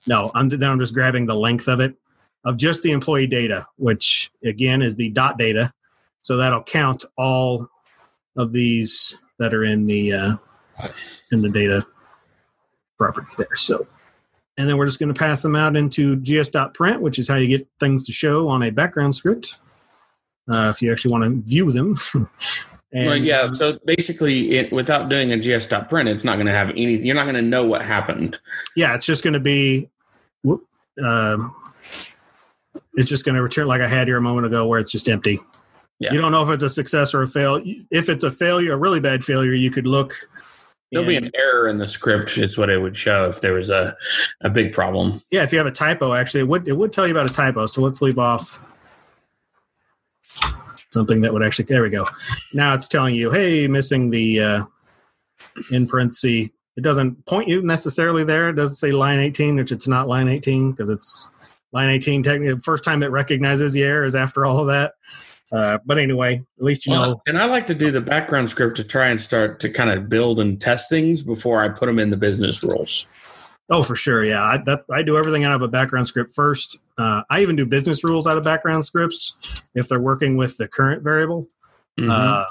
No 0.07 0.31
i'm, 0.33 0.49
then 0.49 0.69
I'm 0.69 0.79
just 0.79 0.93
grabbing 0.93 1.25
the 1.25 1.35
length 1.35 1.67
of 1.67 1.79
it 1.79 1.95
of 2.43 2.57
just 2.57 2.83
the 2.83 2.91
employee 2.91 3.27
data 3.27 3.67
which 3.77 4.31
again 4.43 4.81
is 4.81 4.95
the 4.95 5.09
dot 5.09 5.37
data. 5.37 5.73
So 6.21 6.37
that'll 6.37 6.63
count 6.63 7.05
all 7.17 7.67
of 8.35 8.51
these 8.51 9.17
that 9.37 9.53
are 9.53 9.63
in 9.63 9.85
the 9.85 10.13
uh, 10.13 10.35
in 11.31 11.41
the 11.41 11.49
data 11.49 11.85
property 12.97 13.27
there 13.37 13.55
so. 13.55 13.87
And 14.57 14.69
then 14.69 14.77
we're 14.77 14.85
just 14.85 14.99
going 14.99 15.13
to 15.13 15.19
pass 15.19 15.41
them 15.41 15.55
out 15.55 15.75
into 15.75 16.15
gs.print 16.15 17.01
which 17.01 17.19
is 17.19 17.27
how 17.27 17.35
you 17.35 17.47
get 17.47 17.67
things 17.79 18.05
to 18.07 18.11
show 18.13 18.47
on 18.47 18.63
a 18.63 18.71
background 18.71 19.13
script 19.13 19.57
uh, 20.49 20.67
if 20.69 20.81
you 20.81 20.91
actually 20.91 21.11
want 21.11 21.23
to 21.23 21.41
view 21.49 21.71
them 21.71 21.97
and 22.93 23.07
well, 23.07 23.17
yeah. 23.17 23.51
So 23.53 23.79
basically, 23.85 24.51
it, 24.51 24.71
without 24.71 25.09
doing 25.09 25.31
a 25.33 25.37
gs.print, 25.37 26.07
it's 26.07 26.23
not 26.23 26.35
going 26.35 26.45
to 26.47 26.53
have 26.53 26.69
anything. 26.71 27.05
You're 27.05 27.15
not 27.15 27.23
going 27.25 27.35
to 27.35 27.41
know 27.41 27.65
what 27.65 27.81
happened. 27.81 28.39
yeah 28.75 28.95
it's 28.95 29.05
just 29.05 29.23
going 29.23 29.33
to 29.33 29.39
be 29.39 29.89
whoop, 30.43 30.63
um, 31.03 31.53
it's 32.93 33.09
just 33.09 33.25
going 33.25 33.35
to 33.35 33.41
return 33.41 33.67
like 33.67 33.81
i 33.81 33.87
had 33.87 34.07
here 34.07 34.17
a 34.17 34.21
moment 34.21 34.45
ago 34.47 34.65
where 34.67 34.79
it's 34.79 34.91
just 34.91 35.09
empty 35.09 35.39
Yeah. 35.99 36.13
you 36.13 36.21
don't 36.21 36.31
know 36.31 36.43
if 36.43 36.49
it's 36.49 36.63
a 36.63 36.69
success 36.69 37.13
or 37.13 37.23
a 37.23 37.27
fail 37.27 37.61
if 37.91 38.07
it's 38.09 38.23
a 38.23 38.31
failure 38.31 38.73
a 38.73 38.77
really 38.77 38.99
bad 38.99 39.23
failure 39.23 39.53
you 39.53 39.71
could 39.71 39.87
look 39.87 40.13
There'll 40.91 41.07
be 41.07 41.15
an 41.17 41.31
error 41.35 41.67
in 41.67 41.77
the 41.77 41.87
script. 41.89 42.37
Is 42.37 42.57
what 42.57 42.69
it 42.69 42.77
would 42.77 42.95
show 42.95 43.27
if 43.27 43.41
there 43.41 43.53
was 43.53 43.69
a 43.69 43.97
a 44.41 44.49
big 44.49 44.71
problem. 44.71 45.21
yeah 45.31 45.43
if 45.43 45.51
you 45.51 45.57
have 45.57 45.67
a 45.67 45.71
typo 45.71 46.13
actually 46.13 46.39
it 46.41 46.47
would 46.47 46.67
it 46.69 46.73
would 46.77 46.93
tell 46.93 47.05
you 47.05 47.11
about 47.11 47.29
a 47.29 47.33
typo 47.33 47.65
so 47.65 47.81
let's 47.81 48.01
leave 48.01 48.17
off 48.19 48.59
something 50.95 51.21
that 51.21 51.31
would 51.31 51.43
actually 51.43 51.65
there 51.65 51.83
we 51.83 51.91
go. 51.91 52.05
Now 52.53 52.73
it's 52.73 52.87
telling 52.87 53.13
you 53.13 53.29
hey 53.29 53.67
missing 53.67 54.09
the 54.09 54.39
uh 54.41 54.65
in 55.71 55.85
parenthesis 55.87 56.49
it 56.77 56.81
doesn't 56.81 57.25
point 57.25 57.47
you 57.47 57.61
necessarily 57.61 58.23
there. 58.25 58.49
It 58.49 58.55
doesn't 58.55 58.75
say 58.77 58.91
line 58.91 59.19
18 59.19 59.55
which 59.57 59.71
it's 59.71 59.87
not 59.87 60.07
line 60.07 60.27
18 60.27 60.71
because 60.71 60.89
it's 60.89 61.29
line 61.71 61.89
18 61.89 62.23
technically 62.23 62.53
the 62.55 62.61
first 62.61 62.83
time 62.83 63.03
it 63.03 63.11
recognizes 63.11 63.73
the 63.73 63.83
error 63.83 64.05
is 64.05 64.15
after 64.15 64.45
all 64.45 64.59
of 64.59 64.67
that. 64.67 64.93
Uh, 65.51 65.77
but 65.85 65.97
anyway 65.99 66.41
at 66.57 66.63
least 66.63 66.85
you 66.85 66.91
Well, 66.91 67.09
know. 67.11 67.21
and 67.27 67.37
I 67.37 67.45
like 67.45 67.67
to 67.67 67.75
do 67.75 67.91
the 67.91 68.01
background 68.01 68.49
script 68.49 68.75
to 68.77 68.83
try 68.83 69.07
and 69.09 69.21
start 69.21 69.59
to 69.61 69.69
kind 69.69 69.89
of 69.91 70.09
build 70.09 70.39
and 70.39 70.59
test 70.59 70.89
things 70.89 71.21
before 71.21 71.63
I 71.63 71.69
put 71.69 71.85
them 71.85 71.99
in 71.99 72.09
the 72.09 72.17
business 72.17 72.63
rules. 72.63 73.07
Oh, 73.69 73.81
for 73.81 73.95
sure. 73.95 74.23
Yeah, 74.23 74.43
I, 74.43 74.57
that, 74.65 74.85
I 74.91 75.01
do 75.01 75.17
everything 75.17 75.43
out 75.43 75.53
of 75.55 75.61
a 75.63 75.67
background 75.67 76.07
script 76.07 76.35
first. 76.35 76.77
Uh, 76.99 77.23
I 77.29 77.41
even 77.41 77.55
do 77.55 77.65
business 77.65 78.03
rules 78.03 78.27
out 78.27 78.37
of 78.37 78.43
background 78.43 78.85
scripts 78.85 79.35
if 79.73 79.87
they're 79.89 79.99
working 79.99 80.37
with 80.37 80.57
the 80.57 80.67
current 80.67 81.01
variable 81.03 81.47
Mhm. 81.99 82.09
uh, 82.09 82.45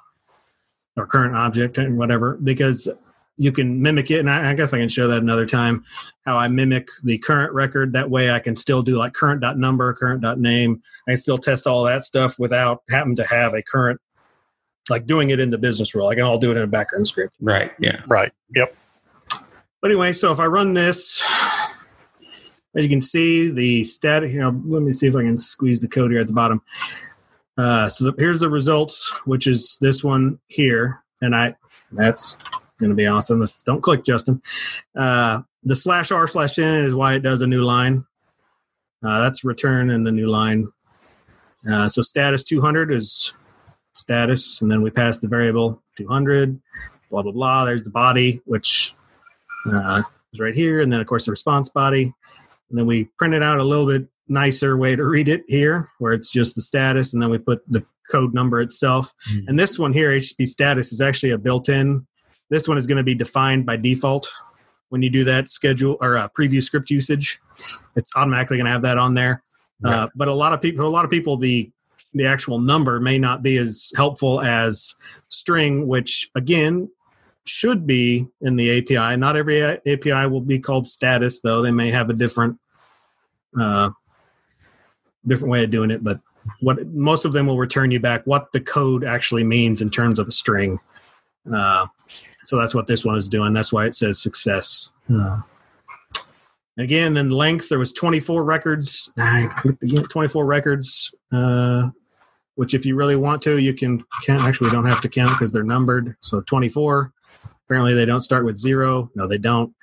or 0.97 1.07
current 1.07 1.37
object 1.37 1.79
and 1.79 1.97
whatever, 1.99 2.39
because 2.43 2.89
you 3.37 3.53
can 3.53 3.81
mimic 3.83 4.11
it. 4.11 4.21
And 4.21 4.31
I, 4.31 4.51
I 4.51 4.55
guess 4.55 4.73
I 4.73 4.79
can 4.79 4.89
show 4.89 5.07
that 5.09 5.23
another 5.23 5.45
time 5.47 5.85
how 6.25 6.37
I 6.37 6.49
mimic 6.49 6.89
the 7.03 7.19
current 7.19 7.53
record. 7.53 7.93
That 7.93 8.09
way 8.11 8.31
I 8.31 8.39
can 8.41 8.57
still 8.57 8.83
do 8.83 8.97
like 8.97 9.13
current 9.13 9.41
dot 9.41 9.57
number, 9.59 9.93
current 9.95 10.21
dot 10.23 10.39
name. 10.41 10.83
I 11.07 11.13
can 11.13 11.17
still 11.19 11.39
test 11.39 11.67
all 11.67 11.85
that 11.85 12.05
stuff 12.05 12.39
without 12.39 12.83
having 12.91 13.15
to 13.17 13.25
have 13.25 13.55
a 13.55 13.63
current, 13.63 14.01
like 14.89 15.07
doing 15.07 15.31
it 15.31 15.41
in 15.41 15.51
the 15.51 15.59
business 15.59 15.95
rule. 15.95 16.07
I 16.09 16.15
can 16.15 16.25
all 16.25 16.39
do 16.39 16.51
it 16.53 16.57
in 16.57 16.63
a 16.63 16.67
background 16.69 17.07
script. 17.09 17.35
right. 17.41 17.73
Yeah. 17.79 18.01
Right. 18.09 18.33
Yep. 18.55 18.77
But 19.85 19.91
anyway, 19.91 20.15
so 20.15 20.33
if 20.33 20.41
I 20.41 20.47
run 20.47 20.73
this, 20.73 21.23
as 22.75 22.83
you 22.83 22.89
can 22.89 23.03
see, 23.03 23.51
the 23.51 23.85
static. 23.85 24.31
You 24.31 24.39
know, 24.39 24.63
let 24.65 24.81
me 24.81 24.95
see 24.95 25.07
if 25.07 25.15
I 25.15 25.21
can 25.21 25.37
squeeze 25.37 25.79
the 25.79 25.89
code 25.89 26.11
here 26.11 26.21
at 26.21 26.27
the 26.27 26.33
bottom. 26.33 26.63
Uh, 27.59 27.91
so 27.91 28.07
the, 28.07 28.15
here's 28.17 28.41
the 28.41 28.49
results, 28.49 29.11
which 29.27 29.47
is 29.47 29.77
this 29.83 30.03
one 30.03 30.39
here, 30.47 31.03
and 31.21 31.37
I. 31.37 31.55
That's 31.93 32.39
going 32.79 32.89
to 32.89 32.97
be 32.97 33.05
awesome. 33.05 33.43
If, 33.43 33.63
don't 33.65 33.83
click, 33.83 34.07
Justin. 34.07 34.41
Uh, 34.97 35.43
the 35.65 35.77
slash 35.77 36.11
r 36.11 36.27
slash 36.29 36.59
n 36.59 36.87
is 36.87 36.95
why 36.95 37.13
it 37.13 37.21
does 37.21 37.43
a 37.43 37.47
new 37.47 37.63
line. 37.63 38.07
Uh, 39.05 39.21
that's 39.21 39.45
return 39.45 39.91
and 39.91 40.07
the 40.07 40.13
new 40.13 40.29
line. 40.29 40.67
Uh, 41.71 41.91
so 41.91 42.01
status 42.01 42.43
200 42.43 42.91
is 42.91 43.35
status, 43.93 44.63
and 44.63 44.71
then 44.71 44.81
we 44.81 44.89
pass 44.89 45.19
the 45.19 45.29
variable 45.29 45.83
200. 45.99 46.59
Blah 47.11 47.21
blah 47.21 47.33
blah. 47.33 47.67
There's 47.67 47.85
the 47.85 47.91
body, 47.91 48.41
which 48.47 48.95
uh, 49.73 50.03
is 50.33 50.41
right 50.41 50.55
here, 50.55 50.81
and 50.81 50.93
then 50.93 51.01
of 51.01 51.07
course 51.07 51.27
the 51.27 51.31
response 51.31 51.69
body, 51.69 52.13
and 52.71 52.79
then 52.79 52.87
we 52.87 53.05
print 53.19 53.35
it 53.35 53.43
out 53.43 53.59
a 53.59 53.65
little 53.65 53.87
bit 53.87 54.09
nicer 54.29 54.77
way 54.77 54.97
to 54.97 55.05
read 55.05 55.29
it 55.29 55.45
here, 55.49 55.91
where 55.99 56.13
it's 56.13 56.31
just 56.31 56.55
the 56.55 56.63
status, 56.63 57.13
and 57.13 57.23
then 57.23 57.31
we 57.31 57.39
put 57.39 57.63
the 57.71 57.85
code 58.11 58.35
number 58.35 58.61
itself. 58.61 59.13
Mhm. 59.31 59.49
And 59.49 59.59
this 59.59 59.79
one 59.79 59.93
here, 59.93 60.11
HTTP 60.11 60.47
status, 60.47 60.93
is 60.93 61.01
actually 61.01 61.31
a 61.31 61.39
built-in. 61.39 62.07
This 62.51 62.69
one 62.69 62.79
is 62.79 62.87
going 62.87 62.99
to 62.99 63.05
be 63.05 63.15
defined 63.15 63.67
by 63.67 63.77
default 63.77 64.31
when 64.91 65.03
you 65.03 65.11
do 65.11 65.25
that 65.25 65.51
schedule 65.51 65.97
or 66.01 66.17
uh, 66.17 66.29
preview 66.39 66.63
script 66.63 66.91
usage. 66.91 67.41
It's 67.97 68.11
automatically 68.17 68.59
going 68.59 68.67
to 68.67 68.73
have 68.73 68.83
that 68.83 68.99
on 68.99 69.15
there. 69.15 69.43
Uh, 69.83 70.09
but 70.15 70.29
a 70.29 70.33
lot 70.33 70.53
of 70.53 70.63
people, 70.63 70.87
a 70.87 70.89
lot 70.89 71.05
of 71.05 71.11
people, 71.11 71.37
the 71.37 71.71
the 72.15 72.27
actual 72.27 72.61
number 72.61 73.01
may 73.01 73.19
not 73.19 73.43
be 73.43 73.59
as 73.59 73.93
helpful 73.97 74.41
as 74.41 74.95
string, 75.29 75.89
which 75.89 76.31
again 76.37 76.89
should 77.47 77.87
be 77.87 78.27
in 78.41 78.57
the 78.57 78.79
API. 78.79 79.17
Not 79.17 79.37
every 79.37 79.63
API 79.63 80.27
will 80.27 80.41
be 80.41 80.59
called 80.59 80.87
status, 80.87 81.41
though. 81.41 81.63
They 81.63 81.71
may 81.71 81.91
have 81.91 82.11
a 82.11 82.15
different 82.15 82.59
uh, 83.59 83.91
different 85.27 85.51
way 85.51 85.65
of 85.65 85.71
doing 85.71 85.91
it, 85.91 86.03
but 86.03 86.21
what 86.61 86.87
most 86.89 87.25
of 87.25 87.33
them 87.33 87.47
will 87.47 87.57
return 87.57 87.91
you 87.91 88.01
back 88.01 88.27
what 88.27 88.53
the 88.53 88.61
code 88.61 89.05
actually 89.05 89.45
means 89.45 89.81
in 89.81 89.91
terms 89.91 90.19
of 90.19 90.29
a 90.29 90.33
string. 90.33 90.79
Uh, 91.53 91.87
so 92.43 92.59
that's 92.59 92.75
what 92.75 92.87
this 92.87 93.05
one 93.05 93.17
is 93.17 93.29
doing. 93.29 93.53
That's 93.53 93.73
why 93.73 93.87
it 93.87 93.95
says 93.95 94.21
success. 94.21 94.91
Uh, 95.13 95.41
again, 96.79 97.17
in 97.17 97.31
length, 97.31 97.69
there 97.69 97.79
was 97.79 97.93
24 97.93 98.45
records. 98.45 99.11
I 99.17 99.49
clicked 99.57 99.83
again, 99.83 100.05
24 100.05 100.45
records. 100.45 101.15
Uh, 101.33 101.91
which, 102.57 102.73
if 102.73 102.87
you 102.87 102.95
really 102.95 103.17
want 103.17 103.43
to, 103.43 103.59
you 103.59 103.75
can 103.75 104.05
count. 104.23 104.43
Actually, 104.43 104.71
don't 104.71 104.87
have 104.87 105.01
to 105.01 105.09
count 105.09 105.31
because 105.31 105.51
they're 105.51 105.65
numbered. 105.65 106.17
So 106.21 106.41
24. 106.43 107.13
Apparently, 107.67 107.95
they 107.95 108.05
don't 108.05 108.21
start 108.21 108.45
with 108.45 108.57
zero. 108.57 109.11
No, 109.15 109.27
they 109.27 109.39
don't. 109.39 109.75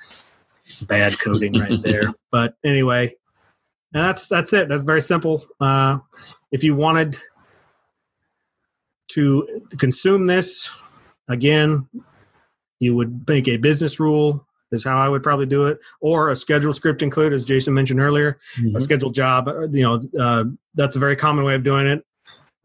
Bad 0.83 1.19
coding 1.19 1.59
right 1.59 1.81
there. 1.83 2.13
But 2.31 2.55
anyway, 2.63 3.07
and 3.93 4.03
that's 4.03 4.27
that's 4.27 4.53
it. 4.53 4.69
That's 4.69 4.83
very 4.83 5.01
simple. 5.01 5.45
Uh, 5.59 5.99
if 6.51 6.63
you 6.63 6.75
wanted 6.75 7.17
to 9.09 9.61
consume 9.77 10.27
this, 10.27 10.69
again, 11.27 11.87
you 12.79 12.95
would 12.95 13.27
make 13.27 13.47
a 13.47 13.57
business 13.57 13.99
rule. 13.99 14.45
Is 14.73 14.85
how 14.85 14.97
I 14.97 15.09
would 15.09 15.21
probably 15.21 15.47
do 15.47 15.65
it, 15.67 15.79
or 15.99 16.31
a 16.31 16.35
scheduled 16.37 16.77
script 16.77 17.03
include, 17.03 17.33
as 17.33 17.43
Jason 17.43 17.73
mentioned 17.73 17.99
earlier 17.99 18.39
Mhm. 18.57 18.73
a 18.73 18.79
scheduled 18.79 19.13
job. 19.13 19.49
You 19.73 19.83
know, 19.83 20.01
uh, 20.17 20.45
that's 20.75 20.95
a 20.95 20.99
very 20.99 21.17
common 21.17 21.43
way 21.43 21.55
of 21.55 21.63
doing 21.63 21.87
it. 21.87 22.05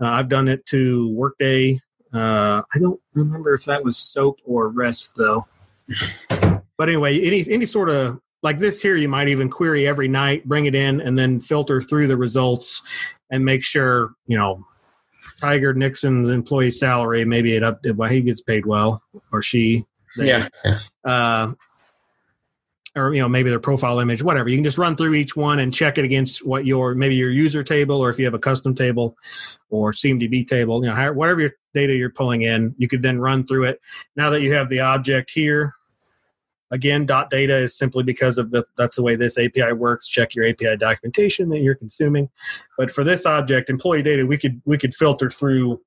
Uh, 0.01 0.07
I've 0.11 0.29
done 0.29 0.47
it 0.47 0.65
to 0.67 1.09
Workday. 1.09 1.81
Uh, 2.17 2.63
I 2.75 2.79
don't 2.79 3.01
remember 3.15 3.55
if 3.55 3.65
that 3.65 3.85
was 3.85 3.97
SOAP 3.97 4.41
or 4.45 4.69
REST 4.69 5.17
though. 5.17 5.47
But 6.79 6.89
anyway, 6.89 7.21
any 7.21 7.47
any 7.49 7.67
sort 7.67 7.89
of 7.89 8.21
like 8.43 8.59
this 8.59 8.81
here, 8.81 8.97
you 8.97 9.09
might 9.09 9.29
even 9.29 9.49
query 9.51 9.87
every 9.87 10.09
night, 10.09 10.47
bring 10.47 10.67
it 10.67 10.75
in, 10.75 11.01
and 11.01 11.19
then 11.19 11.41
filter 11.41 11.81
through 11.81 12.07
the 12.07 12.17
results 12.17 12.83
and 13.31 13.45
make 13.45 13.65
sure 13.65 14.13
you 14.27 14.37
know 14.39 14.65
Tiger 15.41 15.75
Nixon's 15.75 16.31
employee 16.31 16.71
salary 16.71 17.25
maybe 17.25 17.57
it 17.57 17.63
up 17.63 17.81
well 17.95 18.09
he 18.09 18.21
gets 18.23 18.41
paid 18.41 18.65
well 18.67 19.03
or 19.33 19.43
she 19.43 19.85
Yeah. 20.17 20.49
uh, 21.05 21.53
or 22.97 23.15
you 23.15 23.21
know 23.21 23.29
maybe 23.29 23.51
their 23.51 23.61
profile 23.61 24.01
image 24.01 24.23
whatever. 24.23 24.49
You 24.49 24.57
can 24.57 24.65
just 24.65 24.79
run 24.79 24.97
through 24.97 25.15
each 25.15 25.37
one 25.37 25.61
and 25.61 25.73
check 25.73 25.99
it 25.99 26.05
against 26.05 26.45
what 26.45 26.67
your 26.67 26.95
maybe 26.95 27.15
your 27.15 27.31
user 27.31 27.63
table 27.63 28.03
or 28.03 28.11
if 28.11 28.19
you 28.19 28.25
have 28.25 28.35
a 28.35 28.39
custom 28.39 28.75
table 28.75 29.17
or 29.71 29.93
cmdb 29.93 30.47
table 30.47 30.85
you 30.85 30.93
know 30.93 31.13
whatever 31.13 31.41
your 31.41 31.53
data 31.75 31.95
you're 31.95 32.11
pulling 32.11 32.43
in 32.43 32.75
you 32.79 32.89
could 32.89 33.03
then 33.03 33.21
run 33.21 33.47
through 33.47 33.65
it. 33.65 33.81
Now 34.17 34.31
that 34.31 34.41
you 34.41 34.55
have 34.55 34.69
the 34.69 34.81
object 34.81 35.31
here 35.31 35.75
again 36.73 37.07
dot 37.07 37.31
data 37.31 37.57
is 37.57 37.77
simply 37.77 38.03
because 38.03 38.39
of 38.39 38.51
the 38.51 38.65
that's 38.77 38.97
the 38.97 39.03
way 39.03 39.15
this 39.15 39.39
api 39.39 39.73
works. 39.73 40.09
Check 40.09 40.35
your 40.35 40.47
api 40.49 40.77
documentation 40.79 41.51
that 41.51 41.61
you're 41.61 41.75
consuming. 41.75 42.31
But 42.79 42.91
for 42.91 43.05
this 43.05 43.27
object 43.27 43.71
employee 43.71 44.03
data 44.03 44.27
we 44.27 44.39
could 44.39 44.61
we 44.65 44.79
could 44.79 44.95
filter 44.95 45.31
through 45.31 45.81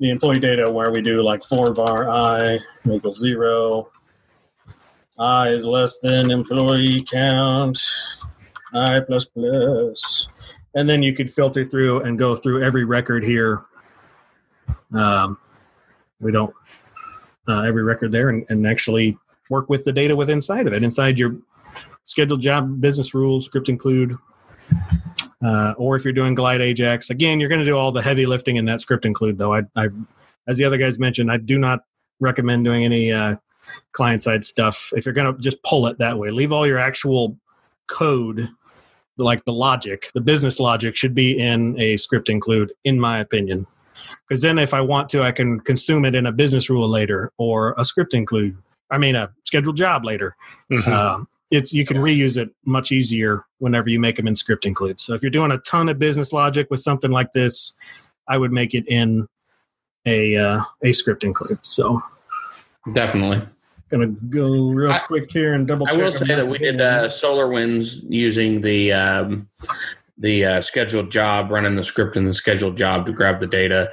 the 0.00 0.10
employee 0.10 0.40
data 0.40 0.70
where 0.70 0.90
we 0.90 1.00
do 1.00 1.22
like 1.22 1.42
four 1.44 1.72
var 1.72 2.10
i 2.10 2.58
equals 2.90 3.20
zero 3.20 3.88
i 5.18 5.48
is 5.48 5.64
less 5.64 5.98
than 5.98 6.30
employee 6.30 7.02
count. 7.02 7.80
I 8.74 9.00
plus 9.00 9.24
plus. 9.26 10.28
And 10.74 10.88
then 10.88 11.02
you 11.02 11.14
could 11.14 11.32
filter 11.32 11.64
through 11.64 12.00
and 12.00 12.18
go 12.18 12.34
through 12.34 12.64
every 12.64 12.84
record 12.84 13.24
here. 13.24 13.62
Um, 14.92 15.38
we 16.20 16.32
don't 16.32 16.54
uh, 17.46 17.62
every 17.62 17.82
record 17.82 18.10
there 18.10 18.30
and, 18.30 18.44
and 18.48 18.66
actually 18.66 19.16
work 19.50 19.68
with 19.68 19.84
the 19.84 19.92
data 19.92 20.16
with 20.16 20.30
inside 20.30 20.66
of 20.66 20.72
it 20.72 20.82
inside 20.82 21.18
your 21.18 21.36
scheduled 22.04 22.40
job 22.40 22.80
business 22.80 23.14
rules 23.14 23.46
script 23.46 23.68
include. 23.68 24.16
Uh, 25.44 25.74
or 25.76 25.94
if 25.94 26.04
you're 26.04 26.12
doing 26.12 26.34
glide 26.34 26.62
ajax 26.62 27.10
again 27.10 27.38
you're 27.38 27.50
going 27.50 27.58
to 27.58 27.66
do 27.66 27.76
all 27.76 27.92
the 27.92 28.00
heavy 28.00 28.24
lifting 28.24 28.56
in 28.56 28.64
that 28.64 28.80
script 28.80 29.04
include 29.04 29.36
though. 29.36 29.52
I, 29.52 29.62
I 29.76 29.88
as 30.48 30.56
the 30.56 30.64
other 30.64 30.78
guys 30.78 30.98
mentioned 30.98 31.30
i 31.30 31.36
do 31.36 31.58
not 31.58 31.80
recommend 32.20 32.64
doing 32.64 32.84
any 32.84 33.12
uh, 33.12 33.36
client 33.92 34.22
side 34.22 34.44
stuff 34.44 34.90
if 34.96 35.04
you're 35.04 35.14
going 35.14 35.34
to 35.34 35.40
just 35.40 35.62
pull 35.62 35.86
it 35.86 35.98
that 35.98 36.18
way 36.18 36.30
leave 36.30 36.52
all 36.52 36.66
your 36.66 36.78
actual 36.78 37.36
code 37.86 38.48
like 39.16 39.44
the 39.44 39.52
logic 39.52 40.10
the 40.14 40.20
business 40.20 40.58
logic 40.58 40.96
should 40.96 41.14
be 41.14 41.38
in 41.38 41.78
a 41.80 41.96
script 41.96 42.28
include 42.28 42.72
in 42.84 42.98
my 42.98 43.18
opinion 43.18 43.66
because 44.28 44.42
then 44.42 44.58
if 44.58 44.74
i 44.74 44.80
want 44.80 45.08
to 45.08 45.22
i 45.22 45.30
can 45.30 45.60
consume 45.60 46.04
it 46.04 46.14
in 46.14 46.26
a 46.26 46.32
business 46.32 46.68
rule 46.68 46.88
later 46.88 47.30
or 47.38 47.74
a 47.78 47.84
script 47.84 48.14
include 48.14 48.56
i 48.90 48.98
mean 48.98 49.14
a 49.14 49.30
scheduled 49.44 49.76
job 49.76 50.04
later 50.04 50.34
Mhm. 50.70 50.88
um, 50.88 51.28
it's 51.50 51.72
you 51.72 51.84
can 51.86 51.98
reuse 51.98 52.36
it 52.36 52.50
much 52.64 52.90
easier 52.90 53.44
whenever 53.58 53.88
you 53.88 54.00
make 54.00 54.16
them 54.16 54.26
in 54.26 54.34
script 54.34 54.66
include. 54.66 54.98
So 54.98 55.14
if 55.14 55.22
you're 55.22 55.30
doing 55.30 55.52
a 55.52 55.58
ton 55.58 55.88
of 55.88 55.98
business 55.98 56.32
logic 56.32 56.66
with 56.70 56.80
something 56.80 57.10
like 57.12 57.32
this, 57.32 57.74
I 58.28 58.38
would 58.38 58.50
make 58.50 58.74
it 58.74 58.84
in 58.88 59.28
a 60.04 60.36
uh, 60.36 60.62
a 60.82 60.92
script 60.92 61.22
include. 61.22 61.58
So 61.62 62.02
Definitely. 62.92 63.46
Gonna 63.94 64.08
go 64.08 64.70
real 64.70 64.90
I- 64.90 64.98
quick 64.98 65.30
here 65.30 65.54
and 65.54 65.68
double. 65.68 65.86
I 65.86 65.92
check 65.92 66.00
will 66.00 66.06
I'm 66.06 66.18
say 66.18 66.34
that 66.34 66.48
we 66.48 66.58
did 66.58 66.80
uh. 66.80 67.06
SolarWinds 67.06 68.02
using 68.08 68.60
the 68.60 68.92
um, 68.92 69.48
the 70.18 70.44
uh, 70.44 70.60
scheduled 70.60 71.12
job, 71.12 71.52
running 71.52 71.76
the 71.76 71.84
script 71.84 72.16
in 72.16 72.24
the 72.24 72.34
scheduled 72.34 72.76
job 72.76 73.06
to 73.06 73.12
grab 73.12 73.38
the 73.38 73.46
data 73.46 73.92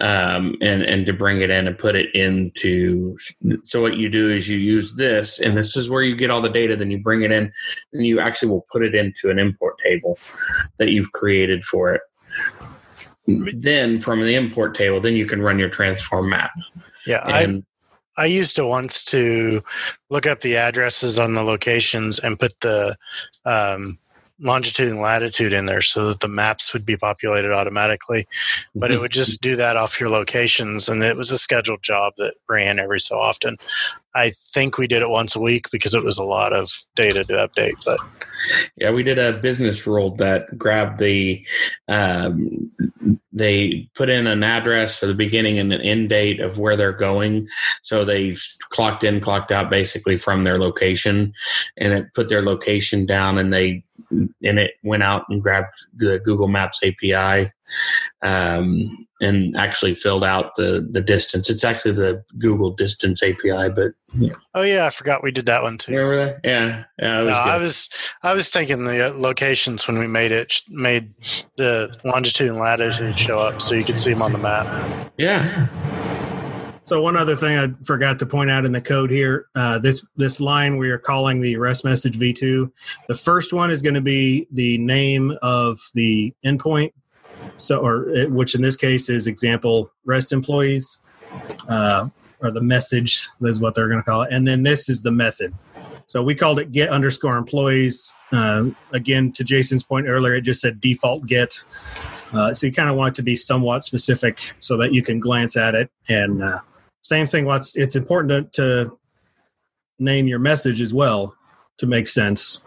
um, 0.00 0.56
and 0.60 0.82
and 0.82 1.06
to 1.06 1.14
bring 1.14 1.40
it 1.40 1.48
in 1.48 1.66
and 1.66 1.78
put 1.78 1.96
it 1.96 2.14
into. 2.14 3.16
So 3.64 3.80
what 3.80 3.96
you 3.96 4.10
do 4.10 4.28
is 4.30 4.50
you 4.50 4.58
use 4.58 4.96
this, 4.96 5.38
and 5.40 5.56
this 5.56 5.78
is 5.78 5.88
where 5.88 6.02
you 6.02 6.14
get 6.14 6.30
all 6.30 6.42
the 6.42 6.50
data. 6.50 6.76
Then 6.76 6.90
you 6.90 6.98
bring 6.98 7.22
it 7.22 7.32
in, 7.32 7.50
and 7.94 8.04
you 8.04 8.20
actually 8.20 8.48
will 8.48 8.66
put 8.70 8.82
it 8.84 8.94
into 8.94 9.30
an 9.30 9.38
import 9.38 9.76
table 9.82 10.18
that 10.76 10.90
you've 10.90 11.12
created 11.12 11.64
for 11.64 11.94
it. 11.94 12.02
Then 13.26 13.98
from 13.98 14.20
the 14.20 14.34
import 14.34 14.74
table, 14.74 15.00
then 15.00 15.14
you 15.14 15.24
can 15.24 15.40
run 15.40 15.58
your 15.58 15.70
transform 15.70 16.28
map. 16.28 16.50
Yeah, 17.06 17.18
I, 17.18 17.42
And 17.42 17.64
I 18.16 18.26
used 18.26 18.56
to 18.56 18.66
once 18.66 19.04
to 19.06 19.62
look 20.10 20.26
up 20.26 20.40
the 20.40 20.56
addresses 20.56 21.18
on 21.18 21.34
the 21.34 21.42
locations 21.42 22.18
and 22.18 22.38
put 22.38 22.60
the 22.60 22.96
um, 23.44 23.98
longitude 24.38 24.88
and 24.90 25.00
latitude 25.00 25.52
in 25.52 25.66
there 25.66 25.82
so 25.82 26.08
that 26.08 26.20
the 26.20 26.28
maps 26.28 26.72
would 26.72 26.84
be 26.84 26.96
populated 26.96 27.52
automatically. 27.52 28.26
But 28.74 28.90
it 28.90 28.98
Mhm. 28.98 29.00
would 29.02 29.12
just 29.12 29.40
do 29.40 29.56
that 29.56 29.76
off 29.76 30.00
your 30.00 30.08
locations, 30.10 30.88
and 30.88 31.02
it 31.02 31.16
was 31.16 31.30
a 31.30 31.38
scheduled 31.38 31.82
job 31.82 32.14
that 32.18 32.34
ran 32.48 32.78
every 32.78 33.00
so 33.00 33.18
often. 33.20 33.56
I 34.14 34.32
think 34.52 34.78
we 34.78 34.86
did 34.86 35.02
it 35.02 35.08
once 35.08 35.34
a 35.36 35.40
week 35.40 35.70
because 35.70 35.94
it 35.94 36.04
was 36.04 36.18
a 36.18 36.24
lot 36.24 36.52
of 36.52 36.84
data 36.96 37.24
to 37.24 37.32
update. 37.34 37.74
But 37.84 37.98
Yeah, 38.76 38.90
we 38.90 39.02
did 39.02 39.18
a 39.18 39.34
business 39.34 39.86
rule 39.86 40.14
that 40.16 40.56
grabbed 40.58 40.98
the. 40.98 41.46
Um, 41.88 42.70
they 43.32 43.88
put 43.94 44.10
in 44.10 44.26
an 44.26 44.42
address 44.42 44.98
for 44.98 45.06
the 45.06 45.14
beginning 45.14 45.58
and 45.58 45.72
an 45.72 45.80
end 45.80 46.10
date 46.10 46.40
of 46.40 46.58
where 46.58 46.76
they're 46.76 46.92
going, 46.92 47.48
so 47.82 48.04
they 48.04 48.36
clocked 48.70 49.04
in, 49.04 49.20
clocked 49.20 49.50
out, 49.50 49.70
basically 49.70 50.18
from 50.18 50.42
their 50.42 50.58
location, 50.58 51.32
and 51.76 51.92
it 51.92 52.14
put 52.14 52.28
their 52.28 52.42
location 52.42 53.06
down, 53.06 53.38
and 53.38 53.52
they 53.52 53.84
and 54.10 54.58
it 54.58 54.72
went 54.82 55.02
out 55.02 55.24
and 55.28 55.42
grabbed 55.42 55.74
the 55.96 56.18
Google 56.18 56.48
Maps 56.48 56.80
API, 56.82 57.50
um, 58.22 59.06
and 59.20 59.56
actually 59.56 59.94
filled 59.94 60.24
out 60.24 60.56
the 60.56 60.86
the 60.90 61.00
distance. 61.00 61.48
It's 61.48 61.64
actually 61.64 61.92
the 61.92 62.24
Google 62.38 62.70
Distance 62.70 63.22
API, 63.22 63.70
but 63.70 63.92
oh 64.54 64.62
yeah, 64.62 64.86
I 64.86 64.90
forgot 64.90 65.22
we 65.22 65.30
did 65.30 65.46
that 65.46 65.62
one 65.62 65.78
too. 65.78 65.92
remember 65.92 66.24
that? 66.24 66.40
Yeah, 66.44 66.84
yeah, 66.98 67.20
it 67.20 67.24
was 67.24 67.30
No, 67.30 67.36
I 67.36 67.56
was 67.56 67.88
I 68.22 68.34
was 68.34 68.50
thinking 68.50 68.84
the 68.84 69.10
uh, 69.10 69.12
locations 69.14 69.86
when 69.86 69.98
we 69.98 70.06
made 70.06 70.32
it 70.32 70.60
made 70.68 71.12
the 71.56 71.96
longitude 72.04 72.50
and 72.50 72.58
latitude 72.58 73.18
show 73.18 73.38
up 73.38 73.62
so 73.62 73.74
you 73.74 73.84
could 73.84 73.98
see 73.98 74.12
them 74.12 74.22
on 74.22 74.32
the 74.32 74.38
map. 74.38 75.12
yeah. 75.18 75.68
So 76.84 77.00
one 77.00 77.16
other 77.16 77.36
thing 77.36 77.56
I 77.56 77.72
forgot 77.86 78.18
to 78.18 78.26
point 78.26 78.50
out 78.50 78.66
in 78.66 78.72
the 78.72 78.80
code 78.80 79.10
here, 79.10 79.46
uh, 79.54 79.78
this 79.78 80.04
this 80.16 80.40
line 80.40 80.76
we 80.76 80.90
are 80.90 80.98
calling 80.98 81.40
the 81.40 81.56
REST 81.56 81.84
message 81.84 82.18
v2. 82.18 82.70
The 83.08 83.14
first 83.14 83.52
one 83.52 83.70
is 83.70 83.82
going 83.82 83.94
to 83.94 84.00
be 84.02 84.46
the 84.50 84.78
name 84.78 85.38
of 85.42 85.78
the 85.94 86.34
endpoint, 86.44 86.92
so 87.62 87.78
or 87.78 88.26
which 88.28 88.54
in 88.54 88.62
this 88.62 88.76
case 88.76 89.08
is 89.08 89.26
example 89.26 89.90
REST 90.04 90.32
employees, 90.32 90.98
uh, 91.68 92.08
or 92.40 92.50
the 92.50 92.60
message 92.60 93.28
is 93.42 93.60
what 93.60 93.74
they're 93.74 93.88
going 93.88 94.00
to 94.00 94.04
call 94.04 94.22
it, 94.22 94.32
and 94.32 94.46
then 94.46 94.62
this 94.62 94.88
is 94.88 95.02
the 95.02 95.12
method. 95.12 95.54
So 96.06 96.22
we 96.22 96.34
called 96.34 96.58
it 96.58 96.72
get 96.72 96.90
underscore 96.90 97.36
employees. 97.36 98.14
Uh, 98.32 98.66
again, 98.92 99.32
to 99.32 99.44
Jason's 99.44 99.82
point 99.82 100.08
earlier, 100.08 100.34
it 100.34 100.42
just 100.42 100.60
said 100.60 100.80
default 100.80 101.26
get. 101.26 101.62
Uh, 102.32 102.52
so 102.52 102.66
you 102.66 102.72
kind 102.72 102.88
of 102.88 102.96
want 102.96 103.14
it 103.14 103.16
to 103.16 103.22
be 103.22 103.36
somewhat 103.36 103.84
specific 103.84 104.54
so 104.60 104.76
that 104.76 104.92
you 104.92 105.02
can 105.02 105.20
glance 105.20 105.56
at 105.56 105.74
it 105.74 105.90
and 106.08 106.42
uh, 106.42 106.58
same 107.02 107.26
thing 107.26 107.44
what's 107.44 107.76
it's 107.76 107.94
important 107.94 108.52
to, 108.52 108.84
to 108.84 108.98
name 109.98 110.26
your 110.26 110.38
message 110.38 110.80
as 110.80 110.94
well 110.94 111.36
to 111.76 111.86
make 111.86 112.08
sense 112.08 112.60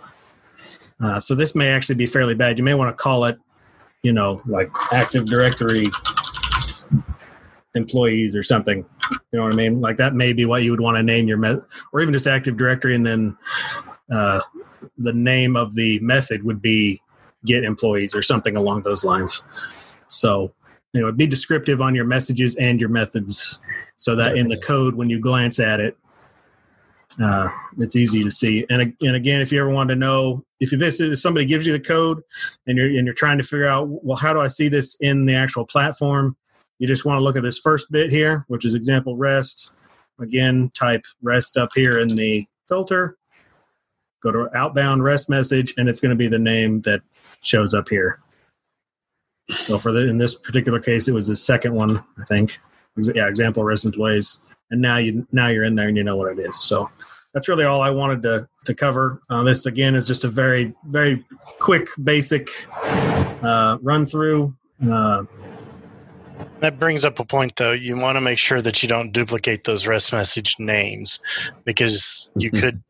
uh, 1.04 1.20
so 1.20 1.34
this 1.34 1.56
may 1.56 1.70
actually 1.70 1.96
be 1.96 2.06
fairly 2.06 2.36
bad 2.36 2.60
you 2.60 2.64
may 2.64 2.76
want 2.76 2.96
to 2.96 3.02
call 3.02 3.26
it 3.26 3.40
you 4.06 4.14
know 4.14 4.40
like 4.46 4.70
active 4.94 5.26
directory 5.26 5.88
employees 7.74 8.36
or 8.36 8.44
something. 8.44 8.86
You 9.10 9.40
know 9.40 9.44
what 9.44 9.54
i 9.54 9.56
mean? 9.56 9.82
Like 9.82 9.98
that 9.98 10.14
may 10.14 10.32
be 10.32 10.46
what 10.46 10.62
you 10.62 10.70
would 10.70 10.80
want 10.80 10.98
to 10.98 11.04
name 11.04 11.28
your 11.28 11.38
method, 11.38 11.66
or 11.92 12.02
even 12.02 12.14
just 12.14 12.28
active 12.28 12.56
directory 12.56 12.96
and 12.96 13.04
then 13.04 13.36
uh, 14.12 14.42
the 15.00 15.12
name 15.12 15.56
of 15.56 15.74
the 15.74 16.00
method 16.00 16.44
would 16.44 16.62
be 16.62 17.02
get 17.46 17.64
employees 17.64 18.14
or 18.14 18.22
something 18.22 18.56
along 18.56 18.84
those 18.84 19.04
lines. 19.04 19.44
So 20.08 20.54
you 20.94 21.02
know 21.02 21.12
be 21.12 21.26
descriptive 21.26 21.82
on 21.82 21.96
your 21.96 22.06
messages 22.06 22.56
and 22.58 22.80
your 22.80 22.90
methods 22.90 23.60
so 23.98 24.16
that 24.16 24.38
in 24.38 24.50
the 24.50 24.58
code 24.58 24.94
when 24.94 25.10
you 25.10 25.20
glance 25.20 25.60
at 25.60 25.80
it 25.80 25.98
uh, 27.22 27.50
it's 27.78 27.96
easy 27.96 28.22
to 28.22 28.32
see. 28.32 28.66
And, 28.70 28.94
and 29.02 29.16
again 29.16 29.42
if 29.42 29.52
you 29.52 29.60
ever 29.60 29.70
want 29.70 29.90
to 29.90 29.96
know 29.96 30.44
if 30.60 30.72
this 30.72 31.00
is 31.00 31.22
somebody 31.22 31.46
gives 31.46 31.66
you 31.66 31.72
the 31.72 31.80
code 31.80 32.22
and 32.68 32.78
you're 32.78 32.88
and 32.88 33.06
you're 33.06 33.14
trying 33.14 33.38
to 33.38 33.44
figure 33.44 33.68
out 33.68 33.88
well 34.04 34.18
how 34.18 34.34
do 34.34 34.40
i 34.40 34.48
see 34.48 34.68
this 34.68 34.96
in 35.02 35.26
the 35.26 35.36
actual 35.36 35.66
platform? 35.66 36.36
You 36.80 36.88
just 36.88 37.06
want 37.06 37.18
to 37.18 37.24
look 37.24 37.38
at 37.38 37.44
this 37.44 37.60
first 37.60 37.92
bit 37.92 38.12
here 38.12 38.46
which 38.48 38.66
is 38.66 38.76
example 38.76 39.16
rest. 39.16 39.74
Again 40.20 40.72
type 40.78 41.04
rest 41.22 41.58
up 41.58 41.70
here 41.76 42.00
in 42.00 42.10
the 42.10 42.46
filter. 42.68 43.18
Go 44.22 44.32
to 44.32 44.58
outbound 44.58 45.04
rest 45.04 45.30
message 45.30 45.74
and 45.78 45.88
it's 45.88 46.02
going 46.02 46.10
to 46.10 46.16
be 46.16 46.28
the 46.28 46.40
name 46.40 46.82
that 46.82 47.02
shows 47.42 47.74
up 47.74 47.90
here. 47.90 48.20
So 49.56 49.78
for 49.78 49.92
the 49.92 50.10
in 50.10 50.18
this 50.18 50.36
particular 50.36 50.80
case 50.80 51.08
it 51.08 51.14
was 51.14 51.28
the 51.28 51.36
second 51.36 51.74
one 51.74 52.04
i 52.20 52.26
think. 52.26 52.60
Yeah 52.98 53.28
example 53.28 53.64
rest 53.64 53.86
employees 53.86 54.42
and 54.72 54.82
now 54.82 54.98
you 54.98 55.28
now 55.32 55.48
you're 55.48 55.64
in 55.64 55.76
there 55.76 55.88
and 55.88 55.98
you 55.98 56.04
know 56.04 56.16
what 56.16 56.32
it 56.32 56.40
is 56.40 56.60
so 56.62 56.90
that's 57.34 57.48
really 57.48 57.66
all 57.66 57.82
i 57.82 57.90
wanted 57.90 58.22
to 58.22 58.48
to 58.66 58.74
cover 58.74 59.22
uh, 59.30 59.44
this 59.44 59.66
again 59.66 59.96
is 59.96 60.08
just 60.08 60.24
a 60.24 60.28
very 60.28 60.74
very 60.86 61.24
quick 61.60 61.88
basic 62.04 62.50
uh, 63.44 63.78
run 63.82 64.06
through 64.06 64.56
uh, 64.90 65.24
That 66.62 66.80
brings 66.80 67.06
up 67.06 67.20
a 67.20 67.26
point 67.26 67.56
though. 67.58 67.74
You 67.74 67.98
want 67.98 68.16
to 68.16 68.22
make 68.22 68.38
sure 68.40 68.62
that 68.62 68.82
you 68.82 68.90
don't 68.90 69.12
duplicate 69.12 69.66
those 69.66 69.86
REST 69.86 70.14
message 70.14 70.56
names 70.58 71.20
because 71.64 72.32
you 72.36 72.52
Mhm. 72.52 72.60
could. 72.60 72.84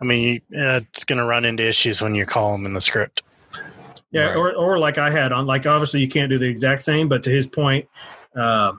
I 0.00 0.04
mean, 0.04 0.40
uh, 0.56 0.80
it's 0.88 1.02
going 1.04 1.18
to 1.18 1.24
run 1.24 1.44
into 1.44 1.66
issues 1.66 2.00
when 2.00 2.14
you 2.14 2.24
call 2.26 2.52
them 2.52 2.64
in 2.64 2.74
the 2.74 2.80
script. 2.80 3.22
Yeah, 4.12 4.26
Right. 4.28 4.36
or 4.36 4.54
or 4.54 4.78
like 4.78 4.98
I 4.98 5.10
had 5.10 5.32
on 5.32 5.46
like 5.46 5.66
obviously 5.66 6.00
you 6.00 6.08
can't 6.08 6.30
do 6.30 6.38
the 6.38 6.46
exact 6.46 6.82
same, 6.82 7.08
but 7.08 7.22
to 7.24 7.30
his 7.30 7.46
point, 7.46 7.86
uh, 8.36 8.72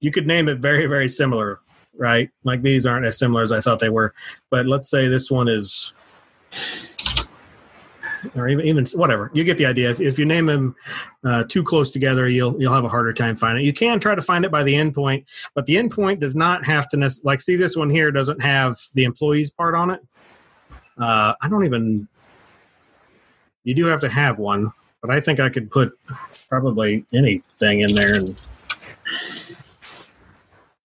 you 0.00 0.10
could 0.10 0.26
name 0.26 0.48
it 0.48 0.58
very 0.58 0.86
very 0.86 1.08
similar, 1.08 1.60
right? 1.96 2.30
Like 2.44 2.62
these 2.62 2.86
aren't 2.86 3.06
as 3.06 3.18
similar 3.18 3.42
as 3.42 3.52
I 3.52 3.60
thought 3.60 3.80
they 3.80 3.88
were, 3.88 4.14
but 4.50 4.66
let's 4.66 4.90
say 4.90 5.08
this 5.08 5.30
one 5.30 5.48
is, 5.48 5.94
or 8.34 8.48
even 8.48 8.66
even 8.66 8.86
whatever. 8.94 9.30
You 9.34 9.44
get 9.44 9.58
the 9.58 9.66
idea. 9.66 9.90
If, 9.90 10.00
if 10.00 10.18
you 10.18 10.24
name 10.24 10.46
them 10.46 10.76
uh, 11.24 11.44
too 11.44 11.62
close 11.62 11.90
together, 11.90 12.28
you'll 12.28 12.60
you'll 12.60 12.72
have 12.72 12.84
a 12.84 12.88
harder 12.88 13.12
time 13.12 13.36
finding 13.36 13.64
it. 13.64 13.66
You 13.66 13.72
can 13.72 14.00
try 14.00 14.14
to 14.14 14.22
find 14.22 14.44
it 14.44 14.50
by 14.50 14.62
the 14.62 14.74
endpoint, 14.74 15.24
but 15.54 15.66
the 15.66 15.76
endpoint 15.76 16.20
does 16.20 16.34
not 16.34 16.64
have 16.64 16.88
to 16.88 16.96
nec- 16.96 17.24
like 17.24 17.40
see 17.40 17.56
this 17.56 17.76
one 17.76 17.90
here 17.90 18.10
doesn't 18.10 18.42
have 18.42 18.76
the 18.94 19.04
employees 19.04 19.50
part 19.50 19.74
on 19.74 19.90
it. 19.90 20.00
Uh, 20.98 21.34
I 21.40 21.48
don't 21.48 21.64
even 21.64 22.08
you 23.66 23.74
do 23.74 23.84
have 23.86 24.00
to 24.00 24.08
have 24.08 24.38
one, 24.38 24.72
but 25.02 25.10
I 25.10 25.20
think 25.20 25.40
I 25.40 25.48
could 25.50 25.70
put 25.70 25.92
probably 26.48 27.04
anything 27.12 27.80
in 27.80 27.94
there, 27.94 28.14
and 28.14 28.36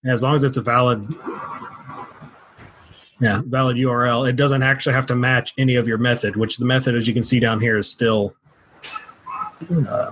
as 0.06 0.24
long 0.24 0.36
as 0.36 0.43
it's 0.43 0.58
a 0.58 0.62
valid, 0.62 1.06
yeah, 3.20 3.41
valid 3.45 3.78
URL, 3.78 4.28
it 4.28 4.36
doesn't 4.36 4.64
actually 4.64 4.93
have 4.93 5.06
to 5.08 5.16
match 5.16 5.54
any 5.58 5.76
of 5.76 5.88
your 5.88 5.97
method. 5.97 6.36
Which 6.36 6.58
the 6.58 6.66
method, 6.66 6.95
as 6.95 7.08
you 7.08 7.14
can 7.14 7.24
see 7.24 7.39
down 7.39 7.60
here, 7.60 7.78
is 7.78 7.89
still 7.89 8.36
uh, 9.88 10.12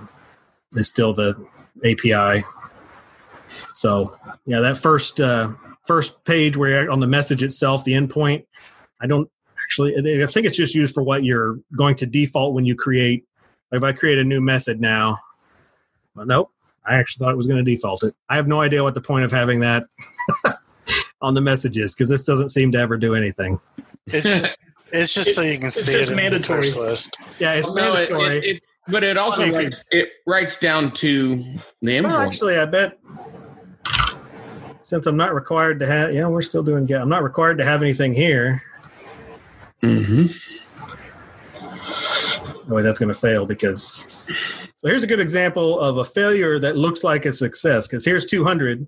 is 0.72 0.88
still 0.88 1.12
the 1.12 1.34
API. 1.84 2.44
So 3.74 4.14
yeah, 4.46 4.60
that 4.60 4.76
first 4.76 5.20
uh, 5.20 5.52
first 5.86 6.24
page 6.24 6.56
where 6.56 6.90
on 6.90 7.00
the 7.00 7.06
message 7.06 7.42
itself, 7.42 7.84
the 7.84 7.92
endpoint, 7.92 8.46
I 9.00 9.06
don't 9.06 9.30
actually 9.70 9.94
i 9.96 10.26
think 10.26 10.46
it's 10.46 10.56
just 10.56 10.74
used 10.74 10.92
for 10.92 11.02
what 11.02 11.24
you're 11.24 11.60
going 11.76 11.94
to 11.94 12.06
default 12.06 12.54
when 12.54 12.64
you 12.64 12.74
create 12.74 13.24
if 13.70 13.84
i 13.84 13.92
create 13.92 14.18
a 14.18 14.24
new 14.24 14.40
method 14.40 14.80
now 14.80 15.16
well, 16.16 16.26
nope 16.26 16.50
i 16.86 16.94
actually 16.96 17.24
thought 17.24 17.32
it 17.32 17.36
was 17.36 17.46
going 17.46 17.62
to 17.62 17.68
default 17.68 18.02
it 18.02 18.14
i 18.28 18.36
have 18.36 18.46
no 18.48 18.60
idea 18.60 18.82
what 18.82 18.94
the 18.94 19.00
point 19.00 19.24
of 19.24 19.30
having 19.30 19.60
that 19.60 19.84
on 21.22 21.34
the 21.34 21.40
messages 21.40 21.94
because 21.94 22.08
this 22.08 22.24
doesn't 22.24 22.48
seem 22.50 22.72
to 22.72 22.78
ever 22.78 22.96
do 22.96 23.14
anything 23.14 23.60
It's 24.06 24.24
just, 24.26 24.56
it's 24.92 25.14
just 25.14 25.34
so 25.34 25.42
you 25.42 25.58
can 25.58 25.70
see 25.70 25.92
just 25.92 26.10
it 26.10 26.12
in 26.12 26.16
mandatory. 26.16 26.68
the 26.70 26.80
list. 26.80 27.16
yeah 27.38 27.52
it's 27.54 27.70
no, 27.72 27.94
it, 27.94 28.10
mandatory 28.10 28.38
it, 28.38 28.56
it, 28.56 28.62
but 28.88 29.04
it 29.04 29.16
also 29.16 29.42
Funny, 29.42 29.52
writes, 29.54 29.88
it 29.92 30.08
writes 30.26 30.56
down 30.58 30.92
to 30.94 31.44
the 31.82 32.00
well, 32.02 32.20
actually 32.20 32.56
i 32.58 32.64
bet 32.64 32.98
since 34.82 35.06
i'm 35.06 35.16
not 35.16 35.34
required 35.34 35.78
to 35.80 35.86
have 35.86 36.12
yeah 36.14 36.26
we're 36.26 36.42
still 36.42 36.62
doing 36.62 36.86
get 36.86 37.00
i'm 37.00 37.08
not 37.08 37.22
required 37.22 37.58
to 37.58 37.64
have 37.64 37.82
anything 37.82 38.12
here 38.14 38.62
hmm 39.82 40.26
Oh, 42.70 42.74
wait, 42.76 42.82
that's 42.82 43.00
going 43.00 43.12
to 43.12 43.18
fail 43.18 43.46
because. 43.46 44.06
So 44.80 44.88
here's 44.88 45.02
a 45.02 45.06
good 45.06 45.20
example 45.20 45.78
of 45.78 45.98
a 45.98 46.04
failure 46.04 46.58
that 46.58 46.74
looks 46.74 47.04
like 47.04 47.26
a 47.26 47.32
success 47.32 47.86
because 47.86 48.02
here's 48.02 48.24
200, 48.24 48.86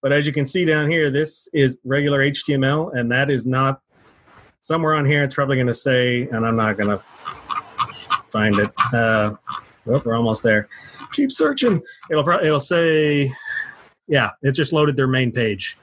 but 0.00 0.12
as 0.12 0.24
you 0.24 0.32
can 0.32 0.46
see 0.46 0.64
down 0.64 0.88
here, 0.88 1.10
this 1.10 1.48
is 1.52 1.78
regular 1.84 2.20
HTML, 2.30 2.94
and 2.96 3.10
that 3.10 3.28
is 3.28 3.44
not 3.44 3.80
somewhere 4.60 4.94
on 4.94 5.04
here. 5.04 5.24
It's 5.24 5.34
probably 5.34 5.56
going 5.56 5.66
to 5.66 5.74
say, 5.74 6.28
and 6.28 6.46
I'm 6.46 6.54
not 6.54 6.76
going 6.78 6.90
to 6.96 7.02
find 8.30 8.56
it. 8.56 8.70
Uh, 8.92 9.34
oh, 9.88 10.02
we're 10.04 10.14
almost 10.16 10.44
there. 10.44 10.68
Keep 11.12 11.32
searching. 11.32 11.82
It'll 12.08 12.22
pro- 12.22 12.38
it'll 12.44 12.60
say, 12.60 13.32
yeah, 14.06 14.30
it 14.42 14.52
just 14.52 14.72
loaded 14.72 14.94
their 14.94 15.08
main 15.08 15.32
page 15.32 15.76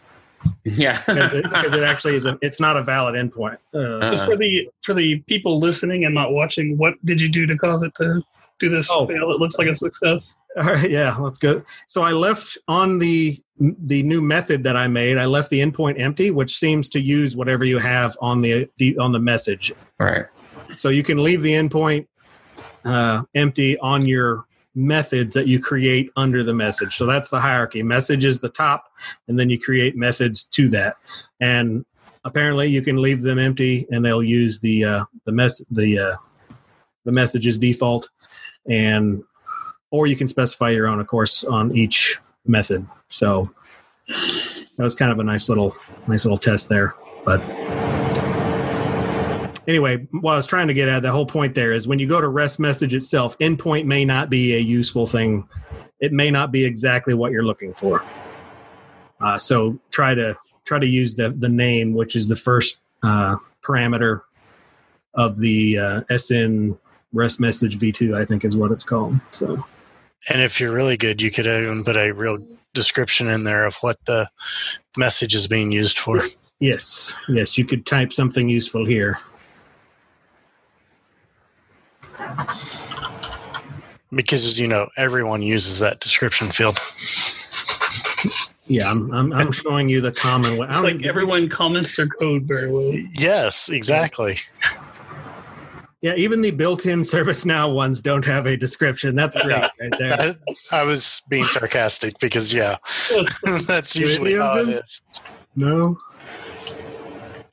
Yeah. 0.64 1.02
because 1.06 1.34
it, 1.34 1.44
'cause 1.52 1.74
it 1.74 1.84
actually 1.84 2.16
is. 2.16 2.26
A, 2.26 2.38
it's 2.42 2.62
not 2.62 2.78
a 2.78 2.82
valid 2.84 3.16
endpoint. 3.16 3.58
Uh, 3.74 4.10
Just 4.10 4.26
for 4.26 4.38
the 4.38 4.70
for 4.84 4.94
the 4.94 5.20
people 5.28 5.60
listening 5.60 6.06
and 6.06 6.16
not 6.16 6.32
watching, 6.32 6.78
what 6.78 6.94
did 7.06 7.22
you 7.22 7.28
do 7.28 7.46
to 7.46 7.58
cause 7.58 7.84
it 7.84 7.94
to 7.96 8.24
do 8.70 8.76
this 8.76 8.90
Oh. 8.92 9.06
fail? 9.08 9.32
It 9.32 9.40
looks 9.40 9.58
like 9.58 9.68
a 9.68 9.76
success. 9.76 10.36
All 10.58 10.64
right, 10.64 10.90
yeah, 10.90 11.16
let's 11.18 11.38
go. 11.40 11.64
So 11.88 12.02
I 12.02 12.12
left 12.12 12.58
on 12.68 13.00
the 13.00 13.42
the 13.60 14.02
new 14.04 14.22
method 14.22 14.64
that 14.64 14.76
I 14.76 14.88
made. 14.88 15.18
I 15.18 15.26
left 15.26 15.50
the 15.50 15.60
endpoint 15.62 16.00
empty, 16.00 16.32
which 16.32 16.58
seems 16.58 16.90
to 16.90 17.00
use 17.00 17.36
whatever 17.36 17.64
you 17.66 17.78
have 17.80 18.18
on 18.22 18.42
the 18.42 18.68
on 19.00 19.12
the 19.12 19.20
message. 19.20 19.72
right. 20.00 20.26
So 20.76 20.90
you 20.90 21.04
can 21.04 21.22
leave 21.24 21.42
the 21.44 21.52
endpoint 21.54 22.08
uh, 22.84 23.24
empty 23.36 23.78
on 23.80 24.06
your 24.08 24.46
methods 24.76 25.36
that 25.36 25.46
you 25.48 25.60
create 25.60 26.10
under 26.16 26.44
the 26.44 26.54
message. 26.54 26.98
So 26.98 27.06
that's 27.06 27.30
the 27.30 27.40
hierarchy. 27.40 27.84
Message 27.84 28.26
is 28.26 28.40
the 28.40 28.50
top, 28.50 28.86
and 29.28 29.38
then 29.38 29.50
you 29.52 29.60
create 29.60 29.96
methods 29.96 30.44
to 30.46 30.68
that. 30.70 30.96
And 31.40 31.86
apparently, 32.26 32.68
you 32.70 32.82
can 32.82 33.00
leave 33.02 33.22
them 33.22 33.38
empty, 33.38 33.86
and 33.92 34.04
they'll 34.04 34.24
use 34.24 34.60
the 34.62 34.84
uh, 34.84 35.06
the 35.26 35.32
mess 35.32 35.64
the 35.70 36.00
uh, 36.00 36.16
the 37.06 37.12
messages 37.12 37.58
default, 37.58 38.10
and 38.68 39.24
or 39.92 40.08
you 40.08 40.16
can 40.16 40.28
specify 40.28 40.72
your 40.72 40.88
own, 40.88 41.00
of 41.00 41.08
course, 41.08 41.44
on 41.44 41.76
each 41.76 42.20
method. 42.46 42.88
So 43.10 43.46
that 44.08 44.78
was 44.78 44.96
kind 44.96 45.12
of 45.12 45.20
a 45.20 45.24
nice 45.24 45.50
little 45.50 45.76
nice 46.08 46.26
little 46.26 46.38
test 46.38 46.70
there, 46.70 46.96
but 47.26 47.42
anyway, 49.68 50.08
what 50.12 50.34
I 50.34 50.38
was 50.38 50.48
trying 50.48 50.68
to 50.68 50.74
get 50.74 50.88
at, 50.88 51.02
the 51.02 51.12
whole 51.12 51.26
point 51.26 51.56
there 51.56 51.74
is 51.74 51.88
when 51.88 52.00
you 52.00 52.08
go 52.08 52.20
to 52.20 52.28
REST 52.28 52.60
message 52.60 52.94
itself, 52.94 53.38
endpoint 53.40 53.86
may 53.86 54.06
not 54.06 54.30
be 54.30 54.56
a 54.56 54.60
useful 54.60 55.08
thing. 55.08 55.48
It 56.00 56.12
may 56.12 56.32
not 56.32 56.52
be 56.52 56.66
exactly 56.66 57.14
what 57.14 57.32
you're 57.32 57.46
looking 57.46 57.74
for. 57.74 58.04
Uh, 59.22 59.38
so 59.40 59.80
try 59.92 60.16
to 60.16 60.38
try 60.66 60.80
to 60.80 60.88
use 60.88 61.16
the 61.16 61.30
the 61.30 61.50
name, 61.50 61.94
which 61.94 62.16
is 62.16 62.28
the 62.28 62.36
first 62.36 62.80
uh, 63.04 63.38
parameter 63.64 64.22
of 65.14 65.40
the 65.40 65.78
uh, 65.78 66.02
SN 66.18 66.78
REST 67.14 67.40
message 67.40 67.80
v2, 67.80 68.16
I 68.20 68.26
think 68.26 68.44
is 68.44 68.56
what 68.56 68.72
it's 68.72 68.84
called. 68.84 69.20
So, 69.32 69.66
and 70.30 70.42
if 70.42 70.60
you're 70.60 70.74
really 70.74 70.98
good, 70.98 71.22
you 71.22 71.32
could 71.32 71.48
even 71.48 71.84
put 71.84 71.96
a 71.98 72.12
real 72.12 72.40
description 72.74 73.30
in 73.30 73.44
there 73.44 73.66
of 73.66 73.76
what 73.78 73.98
the 74.06 74.30
message 74.98 75.36
is 75.36 75.48
being 75.48 75.72
used 75.72 75.98
for. 75.98 76.24
Yes, 76.60 77.16
yes, 77.28 77.58
you 77.58 77.66
could 77.66 77.86
type 77.86 78.14
something 78.14 78.50
useful 78.50 78.86
here. 78.86 79.20
because 84.14 84.60
you 84.60 84.68
know 84.68 84.90
everyone 84.98 85.42
uses 85.42 85.80
that 85.80 86.00
description 86.00 86.48
field. 86.48 86.78
Yeah, 88.68 88.90
I'm, 88.90 89.14
I'm, 89.14 89.34
I'm 89.34 89.52
showing 89.52 89.90
you 89.90 90.00
the 90.00 90.12
common 90.12 90.58
way. 90.58 90.68
It's 90.70 90.84
like 90.84 91.04
everyone 91.06 91.50
comments 91.50 91.98
their 91.98 92.08
code 92.08 92.44
very 92.44 92.72
well. 92.72 92.94
Yes, 93.14 93.70
exactly. 93.70 94.40
Yeah, 94.62 94.84
even 96.04 96.42
the 96.42 96.52
built-in 96.52 97.00
ServiceNow 97.00 97.74
ones 97.74 98.02
don't 98.02 98.26
have 98.26 98.46
a 98.46 98.58
description. 98.58 99.16
That's 99.16 99.36
great 99.36 99.52
yeah. 99.52 99.70
right 99.80 99.94
there. 99.98 100.36
I, 100.72 100.82
I, 100.82 100.84
was 100.84 101.22
being 101.30 101.46
sarcastic 101.46 102.20
because 102.20 102.54
yeah, 102.54 102.78
that's 103.66 103.96
usually 103.96 104.36
how 104.36 104.58
it 104.58 104.70
is. 104.70 105.02
No. 105.56 105.98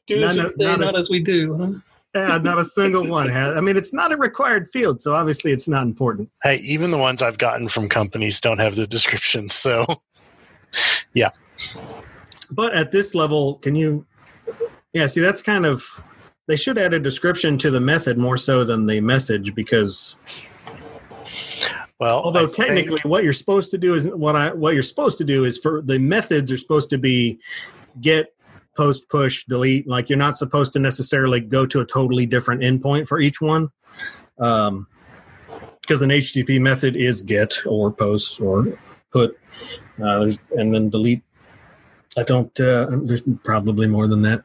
Do 0.07 0.23
as 0.23 0.37
not, 0.37 0.57
not, 0.57 0.81
not 0.81 0.99
as 0.99 1.09
we 1.09 1.21
do, 1.21 1.55
huh? 1.57 1.73
yeah, 2.15 2.39
not 2.39 2.59
a 2.59 2.65
single 2.65 3.07
one 3.07 3.29
has. 3.33 3.57
I 3.57 3.61
mean, 3.61 3.77
it's 3.77 3.93
not 3.93 4.13
a 4.13 4.17
required 4.17 4.69
field, 4.69 5.03
so 5.03 5.15
obviously 5.15 5.53
it's 5.53 5.69
not 5.69 5.85
important. 5.85 6.31
Hey, 6.43 6.57
even 6.57 6.91
the 6.91 6.99
ones 6.99 7.23
I've 7.23 7.39
gotten 7.39 7.69
from 7.69 7.89
companies 7.89 8.41
don't 8.41 8.59
have 8.59 8.75
the 8.75 8.87
description. 8.87 9.49
So, 9.51 9.85
yeah. 11.15 11.31
But 12.51 12.75
at 12.75 12.91
this 12.91 13.15
level, 13.15 13.57
can 13.57 13.77
you? 13.77 14.07
Yeah, 14.93 15.07
see, 15.07 15.21
that's 15.21 15.43
kind 15.43 15.65
of. 15.65 16.05
They 16.51 16.57
should 16.57 16.79
add 16.79 16.93
a 16.95 16.99
description 16.99 17.59
to 17.59 17.71
the 17.71 17.79
method 17.79 18.19
more 18.19 18.37
so 18.37 18.65
than 18.65 18.85
the 18.85 19.01
message 19.01 19.55
because. 19.55 20.17
Well, 22.01 22.21
although 22.21 22.49
I 22.49 22.51
technically, 22.51 22.97
think... 22.97 23.05
what 23.05 23.23
you're 23.23 23.33
supposed 23.33 23.71
to 23.71 23.79
do 23.79 23.95
is 23.95 24.09
what 24.09 24.35
I 24.35 24.53
what 24.53 24.75
you're 24.75 24.83
supposed 24.83 25.17
to 25.19 25.25
do 25.25 25.45
is 25.45 25.59
for 25.59 25.81
the 25.81 26.01
methods 26.01 26.51
are 26.51 26.57
supposed 26.57 26.91
to 26.91 26.99
be 26.99 27.39
get 28.01 28.35
post 28.77 29.09
push 29.09 29.45
delete 29.45 29.87
like 29.87 30.09
you're 30.09 30.19
not 30.19 30.37
supposed 30.37 30.73
to 30.73 30.81
necessarily 30.81 31.39
go 31.39 31.67
to 31.67 31.83
a 31.83 31.85
totally 31.85 32.27
different 32.27 32.63
endpoint 32.63 33.07
for 33.07 33.21
each 33.21 33.41
one 33.41 33.69
um 34.39 34.87
because 35.83 36.03
an 36.03 36.11
http 36.11 36.61
method 36.61 36.95
is 36.95 37.21
get 37.21 37.67
or 37.67 37.93
post 37.93 38.41
or 38.41 38.79
put 39.13 39.37
uh, 40.01 40.31
and 40.53 40.73
then 40.73 40.89
delete 40.89 41.23
i 42.17 42.23
don't 42.23 42.59
uh, 42.61 42.87
there's 43.03 43.23
probably 43.45 43.87
more 43.87 44.09
than 44.09 44.23
that 44.23 44.43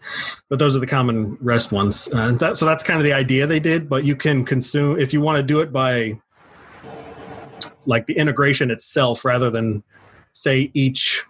but 0.49 0.59
those 0.59 0.76
are 0.76 0.80
the 0.80 0.88
common 0.88 1.38
rest 1.41 1.72
ones 1.72 2.07
uh, 2.13 2.32
that, 2.34 2.57
so 2.57 2.66
that's 2.66 2.84
kind 2.84 2.99
of 2.99 3.03
the 3.03 3.13
idea 3.13 3.47
they 3.47 3.59
did 3.59 3.89
but 3.89 4.03
you 4.03 4.16
can 4.16 4.45
consume 4.45 4.99
if 4.99 5.13
you 5.13 5.22
want 5.22 5.38
to 5.38 5.43
do 5.43 5.59
it 5.61 5.74
by 5.74 6.20
like 7.86 8.07
the 8.07 8.18
integration 8.18 8.72
itself 8.72 9.26
rather 9.26 9.49
than 9.49 9.84
say 10.34 10.70
each 10.74 11.24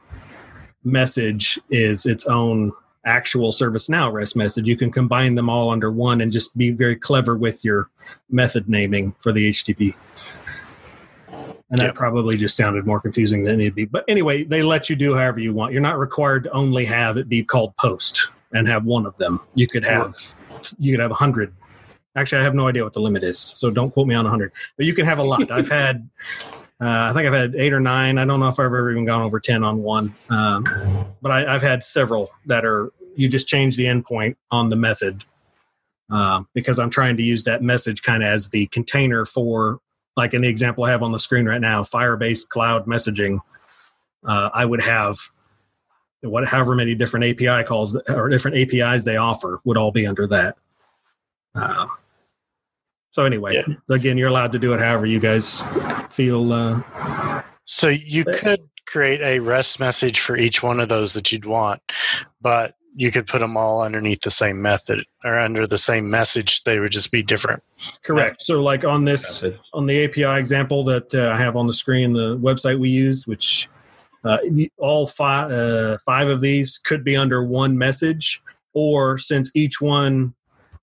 message 0.84 1.60
is 1.70 2.06
its 2.06 2.26
own 2.26 2.72
actual 3.06 3.52
ServiceNow 3.52 4.12
REST 4.12 4.36
message. 4.36 4.68
You 4.68 4.78
can 4.78 4.92
combine 4.92 5.36
them 5.36 5.50
all 5.50 5.70
under 5.70 5.92
one 5.92 6.22
and 6.22 6.32
just 6.32 6.58
be 6.58 6.72
very 6.72 6.96
clever 6.96 7.36
with 7.36 7.64
your 7.64 7.90
method 8.30 8.68
naming 8.68 9.16
for 9.20 9.32
the 9.32 9.50
HTTP. 9.50 9.96
And 11.70 11.80
that 11.80 11.86
yep. 11.86 11.95
probably 11.95 12.38
just 12.38 12.55
sounded 12.55 12.86
more 12.86 12.99
confusing 12.99 13.43
than 13.43 13.55
it 13.55 13.57
needed 13.57 13.70
to 13.72 13.76
be. 13.76 13.86
But 13.86 14.05
anyway, 14.07 14.43
they 14.43 14.61
let 14.61 14.89
you 14.89 14.95
do 14.95 15.16
however 15.16 15.39
you 15.39 15.51
want. 15.51 15.74
You're 15.74 15.82
not 15.82 15.97
required 15.97 16.43
to 16.43 16.51
only 16.51 16.86
have 16.86 17.18
it 17.18 17.28
be 17.28 17.43
called 17.43 17.76
post 17.78 18.30
and 18.53 18.68
have 18.68 18.86
one 18.86 19.05
of 19.07 19.18
them. 19.18 19.39
You 19.55 19.68
could 19.68 19.84
have 19.84 20.16
you 20.78 20.93
could 20.93 21.01
have 21.01 21.11
a 21.11 21.16
hundred. 21.16 21.53
Actually, 22.16 22.41
I 22.41 22.43
have 22.43 22.55
no 22.55 22.68
idea 22.68 22.84
what 22.84 22.93
the 22.93 23.01
limit 23.01 23.24
is, 23.24 23.39
so 23.39 23.72
don't 23.72 23.91
quote 23.91 24.07
me 24.07 24.16
on 24.16 24.26
a 24.26 24.30
hundred. 24.30 24.51
But 24.78 24.86
you 24.86 24.93
can 24.93 25.05
have 25.05 25.18
a 25.18 25.24
lot. 25.24 25.49
I've 25.49 25.70
had 25.72 26.07
uh, 26.82 27.07
I 27.09 27.13
think 27.13 27.26
I've 27.26 27.34
had 27.34 27.55
eight 27.55 27.72
or 27.72 27.80
nine. 27.80 28.18
I 28.18 28.26
don't 28.26 28.39
know 28.39 28.49
if 28.49 28.59
I've 28.59 28.66
ever 28.66 28.91
even 28.91 29.05
gone 29.05 29.22
over 29.22 29.39
10 29.39 29.63
on 29.63 29.82
one. 29.82 30.13
Um, 30.30 31.05
but 31.22 31.32
I, 31.32 31.53
have 31.53 31.61
had 31.61 31.84
several 31.84 32.32
that 32.47 32.66
are, 32.66 32.91
you 33.16 33.30
just 33.30 33.47
change 33.47 33.78
the 33.78 33.86
endpoint 33.86 34.36
on 34.51 34.70
the 34.70 34.76
method 34.76 35.24
um, 36.09 36.49
because 36.53 36.78
I'm 36.78 36.89
trying 36.89 37.16
to 37.16 37.24
use 37.24 37.45
that 37.45 37.63
message 37.63 38.03
kind 38.03 38.24
of 38.24 38.28
as 38.28 38.49
the 38.49 38.68
container 38.68 39.24
for, 39.24 39.80
like 40.16 40.34
in 40.34 40.41
the 40.41 40.47
example 40.47 40.84
I 40.84 40.91
have 40.91 41.03
on 41.03 41.11
the 41.11 41.20
screen 41.20 41.45
right 41.45 41.61
now, 41.61 41.84
Firebase 41.84 42.47
cloud 42.47 42.86
messaging. 42.86 43.39
Uh, 44.24 44.49
I 44.53 44.66
would 44.66 44.82
have 44.82 45.18
what, 46.22 46.47
however 46.47 46.76
many 46.76 46.95
different 46.95 47.26
API 47.26 47.63
calls 47.63 47.95
or 48.09 48.30
different 48.30 48.57
APIs 48.57 49.03
they 49.03 49.18
offer 49.18 49.59
would 49.63 49.78
all 49.78 49.91
be 49.91 50.05
under 50.05 50.28
that. 50.28 50.57
Uh, 51.53 51.88
so 53.11 53.24
anyway, 53.24 53.55
yeah. 53.55 53.76
again, 53.89 54.18
you're 54.18 54.30
allowed 54.30 54.51
to 54.53 54.59
do 54.59 54.74
it 54.74 54.80
however 54.80 55.05
you 55.05 55.20
guys 55.20 55.63
feel. 56.09 56.51
Uh, 56.51 57.41
so 57.63 57.88
you 57.88 58.26
best. 58.26 58.43
could 58.43 58.70
create 58.86 59.22
a 59.22 59.39
REST 59.39 59.80
message 59.80 60.20
for 60.20 60.38
each 60.38 60.61
one 60.61 60.80
of 60.80 60.89
those 60.89 61.13
that 61.13 61.32
you'd 61.32 61.45
want, 61.45 61.82
but 62.41 62.76
you 62.96 63.12
could 63.12 63.28
put 63.28 63.39
them 63.39 63.58
all 63.58 63.82
underneath 63.82 64.22
the 64.22 64.32
same 64.32 64.62
method 64.62 65.06
or 65.26 65.38
under 65.38 65.68
the 65.68 65.78
same 65.78 66.10
message. 66.10 66.64
They 66.64 66.80
would 66.80 66.93
just 66.93 67.12
be 67.12 67.22
different. 67.22 67.62
Correct. 68.04 68.43
So, 68.43 68.62
like 68.62 68.86
on 68.86 69.04
this, 69.04 69.43
on 69.74 69.86
the 69.86 70.06
API 70.06 70.39
example 70.39 70.84
that 70.86 71.14
uh, 71.14 71.30
I 71.30 71.38
have 71.38 71.56
on 71.56 71.68
the 71.68 71.74
screen, 71.74 72.14
the 72.14 72.38
website 72.38 72.80
we 72.80 72.89
used, 72.89 73.28
which 73.28 73.70
uh, 74.24 74.38
all 74.78 75.08
five 75.08 75.52
uh, 75.52 75.98
five 76.06 76.30
of 76.30 76.41
these 76.41 76.78
could 76.78 77.04
be 77.04 77.18
under 77.18 77.43
one 77.43 77.78
message, 77.78 78.41
or 78.74 79.18
since 79.18 79.52
each 79.54 79.82
one 79.82 80.34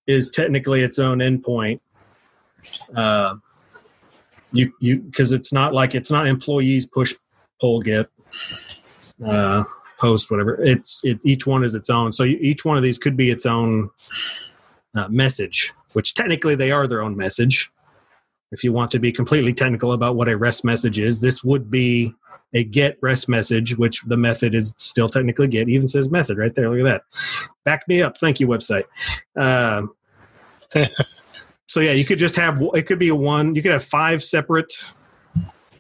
is 0.07 0.29
technically 0.29 0.83
its 0.83 0.99
own 0.99 1.19
endpoint, 1.19 1.81
uh, 2.95 3.35
you 4.53 4.73
you 4.81 5.01
because 5.01 5.33
it's 5.33 5.53
not 5.53 5.73
like 5.73 5.95
it's 5.95 6.11
not 6.11 6.27
employees 6.27 6.85
push 6.87 7.15
pull 7.61 7.81
get 7.81 8.09
uh, 9.27 9.65
post 10.03 10.31
whatever. 10.31 10.61
It's 10.61 11.01
it's 11.05 11.25
each 11.25 11.47
one 11.47 11.65
is 11.65 11.75
its 11.75 11.89
own. 11.89 12.13
So 12.13 12.25
each 12.25 12.65
one 12.65 12.77
of 12.77 12.83
these 12.83 12.99
could 12.99 13.17
be 13.17 13.31
its 13.31 13.47
own 13.47 13.89
uh, 14.95 15.09
message, 15.09 15.73
which 15.93 16.15
technically 16.15 16.57
they 16.57 16.73
are 16.73 16.87
their 16.87 17.03
own 17.03 17.17
message. 17.17 17.71
If 18.51 18.65
you 18.65 18.73
want 18.73 18.91
to 18.91 18.99
be 18.99 19.13
completely 19.13 19.55
technical 19.55 19.93
about 19.93 20.17
what 20.17 20.29
a 20.29 20.37
REST 20.37 20.65
message 20.65 20.99
is, 20.99 21.21
this 21.21 21.43
would 21.43 21.71
be 21.71 22.15
a 22.53 22.65
get 22.65 22.99
REST 23.01 23.29
message, 23.29 23.79
which 23.79 24.03
the 24.03 24.19
method 24.19 24.55
is 24.55 24.75
still 24.77 25.09
technically 25.09 25.49
get. 25.49 25.71
Even 25.71 25.89
says 25.89 26.11
method 26.11 26.37
right 26.37 26.55
there. 26.55 26.69
Look 26.69 26.87
at 26.87 26.93
that. 26.93 27.03
Back 27.65 27.89
me 27.89 28.03
up. 28.03 28.19
Thank 28.19 28.41
you, 28.41 28.49
website. 28.49 28.85
Uh, 29.37 29.87
so 31.69 31.81
yeah, 31.81 31.93
you 31.93 32.05
could 32.05 32.19
just 32.19 32.37
have 32.37 32.61
it 32.75 32.83
could 32.83 32.99
be 32.99 33.09
a 33.09 33.15
one. 33.15 33.55
You 33.55 33.63
could 33.63 33.73
have 33.73 33.85
five 33.85 34.23
separate 34.23 34.73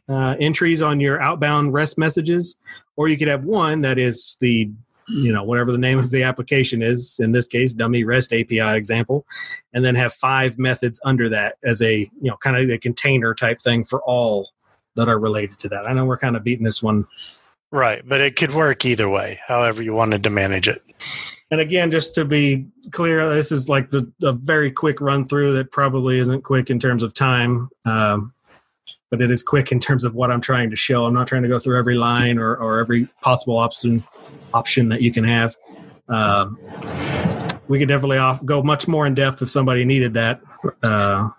uh, 0.09 0.37
entries 0.39 0.81
on 0.81 1.01
your 1.01 1.20
outbound 1.20 1.73
REST 1.73 1.99
messages, 1.99 2.57
or 2.97 3.09
you 3.09 3.16
could 3.16 3.28
have 3.28 3.45
one 3.45 3.80
that 3.82 3.99
is 3.99 4.36
the 4.40 4.70
you 5.09 5.32
know 5.32 5.43
whatever 5.43 5.72
the 5.72 5.78
name 5.78 5.99
of 5.99 6.11
the 6.11 6.22
application 6.22 6.80
is 6.82 7.18
in 7.20 7.32
this 7.32 7.47
case 7.47 7.72
dummy 7.72 8.05
rest 8.05 8.32
api 8.32 8.61
example 8.61 9.26
and 9.72 9.84
then 9.84 9.95
have 9.95 10.12
five 10.12 10.59
methods 10.59 11.01
under 11.05 11.28
that 11.28 11.57
as 11.64 11.82
a 11.82 11.99
you 12.20 12.30
know 12.30 12.36
kind 12.36 12.57
of 12.57 12.70
a 12.70 12.78
container 12.78 13.34
type 13.34 13.61
thing 13.61 13.84
for 13.84 14.01
all 14.03 14.51
that 14.95 15.09
are 15.09 15.18
related 15.18 15.59
to 15.59 15.70
that. 15.70 15.86
I 15.86 15.95
know 15.95 16.05
we're 16.05 16.18
kind 16.18 16.36
of 16.36 16.45
beating 16.45 16.64
this 16.64 16.82
one 16.82 17.07
right 17.70 18.07
but 18.07 18.20
it 18.20 18.36
could 18.36 18.55
work 18.55 18.84
either 18.84 19.09
way 19.09 19.40
however 19.47 19.82
you 19.82 19.93
wanted 19.93 20.22
to 20.24 20.30
manage 20.30 20.68
it. 20.68 20.82
And 21.53 21.61
again, 21.61 21.90
just 21.90 22.14
to 22.14 22.24
be 22.24 22.66
clear, 22.93 23.28
this 23.28 23.53
is 23.53 23.68
like 23.68 23.90
the 23.90 24.11
a 24.22 24.32
very 24.32 24.70
quick 24.70 25.03
run 25.03 25.28
through 25.28 25.53
that 25.53 25.70
probably 25.70 26.18
isn't 26.18 26.45
quick 26.45 26.70
in 26.70 26.80
terms 26.80 27.03
of 27.03 27.12
time, 27.12 27.68
um, 27.84 28.32
but 29.11 29.20
it 29.20 29.30
is 29.30 29.43
quick 29.43 29.72
in 29.72 29.80
terms 29.80 30.05
of 30.05 30.14
what 30.14 30.30
I'm 30.30 30.41
trying 30.41 30.70
to 30.70 30.76
show. 30.76 31.05
I'm 31.05 31.14
not 31.14 31.28
trying 31.28 31.43
to 31.43 31.49
go 31.49 31.59
through 31.59 31.78
every 31.78 31.97
line 31.97 32.39
or, 32.39 32.57
or 32.57 32.80
every 32.80 33.09
possible 33.20 33.57
option 33.57 34.03
option 34.55 34.89
that 34.91 35.03
you 35.03 35.12
can 35.12 35.24
have. 35.24 35.57
Um, 36.09 36.59
we 37.68 37.78
could 37.78 37.89
definitely 37.89 38.18
off, 38.18 38.45
go 38.45 38.62
much 38.62 38.87
more 38.87 39.07
in 39.07 39.14
depth 39.14 39.41
if 39.43 39.49
somebody 39.49 39.85
needed 39.85 40.14
that. 40.14 40.41
Uh, 40.83 41.30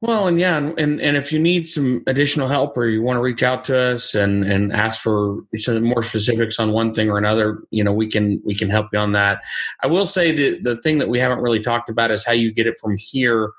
Well, 0.00 0.28
and 0.28 0.38
yeah, 0.38 0.58
and, 0.58 1.00
and, 1.00 1.16
if 1.16 1.32
you 1.32 1.40
need 1.40 1.68
some 1.68 2.04
additional 2.06 2.46
help 2.46 2.76
or 2.76 2.86
you 2.86 3.02
want 3.02 3.16
to 3.16 3.20
reach 3.20 3.42
out 3.42 3.64
to 3.64 3.76
us 3.76 4.14
and, 4.14 4.44
and 4.44 4.72
ask 4.72 5.02
for 5.02 5.40
some 5.56 5.82
more 5.82 6.04
specifics 6.04 6.60
on 6.60 6.70
one 6.70 6.94
thing 6.94 7.10
or 7.10 7.18
another, 7.18 7.64
you 7.70 7.82
know, 7.82 7.92
we 7.92 8.06
can 8.06 8.40
we 8.44 8.54
can 8.54 8.70
help 8.70 8.86
you 8.92 8.98
on 9.00 9.10
that. 9.12 9.40
I 9.82 9.88
will 9.88 10.06
say 10.06 10.30
the 10.30 10.60
the 10.60 10.80
thing 10.82 10.98
that 10.98 11.08
we 11.08 11.18
haven't 11.18 11.40
really 11.40 11.60
talked 11.60 11.90
about 11.90 12.12
is 12.12 12.24
how 12.24 12.32
you 12.32 12.52
get 12.52 12.68
it 12.68 12.78
from 12.78 12.96
here 12.96 13.50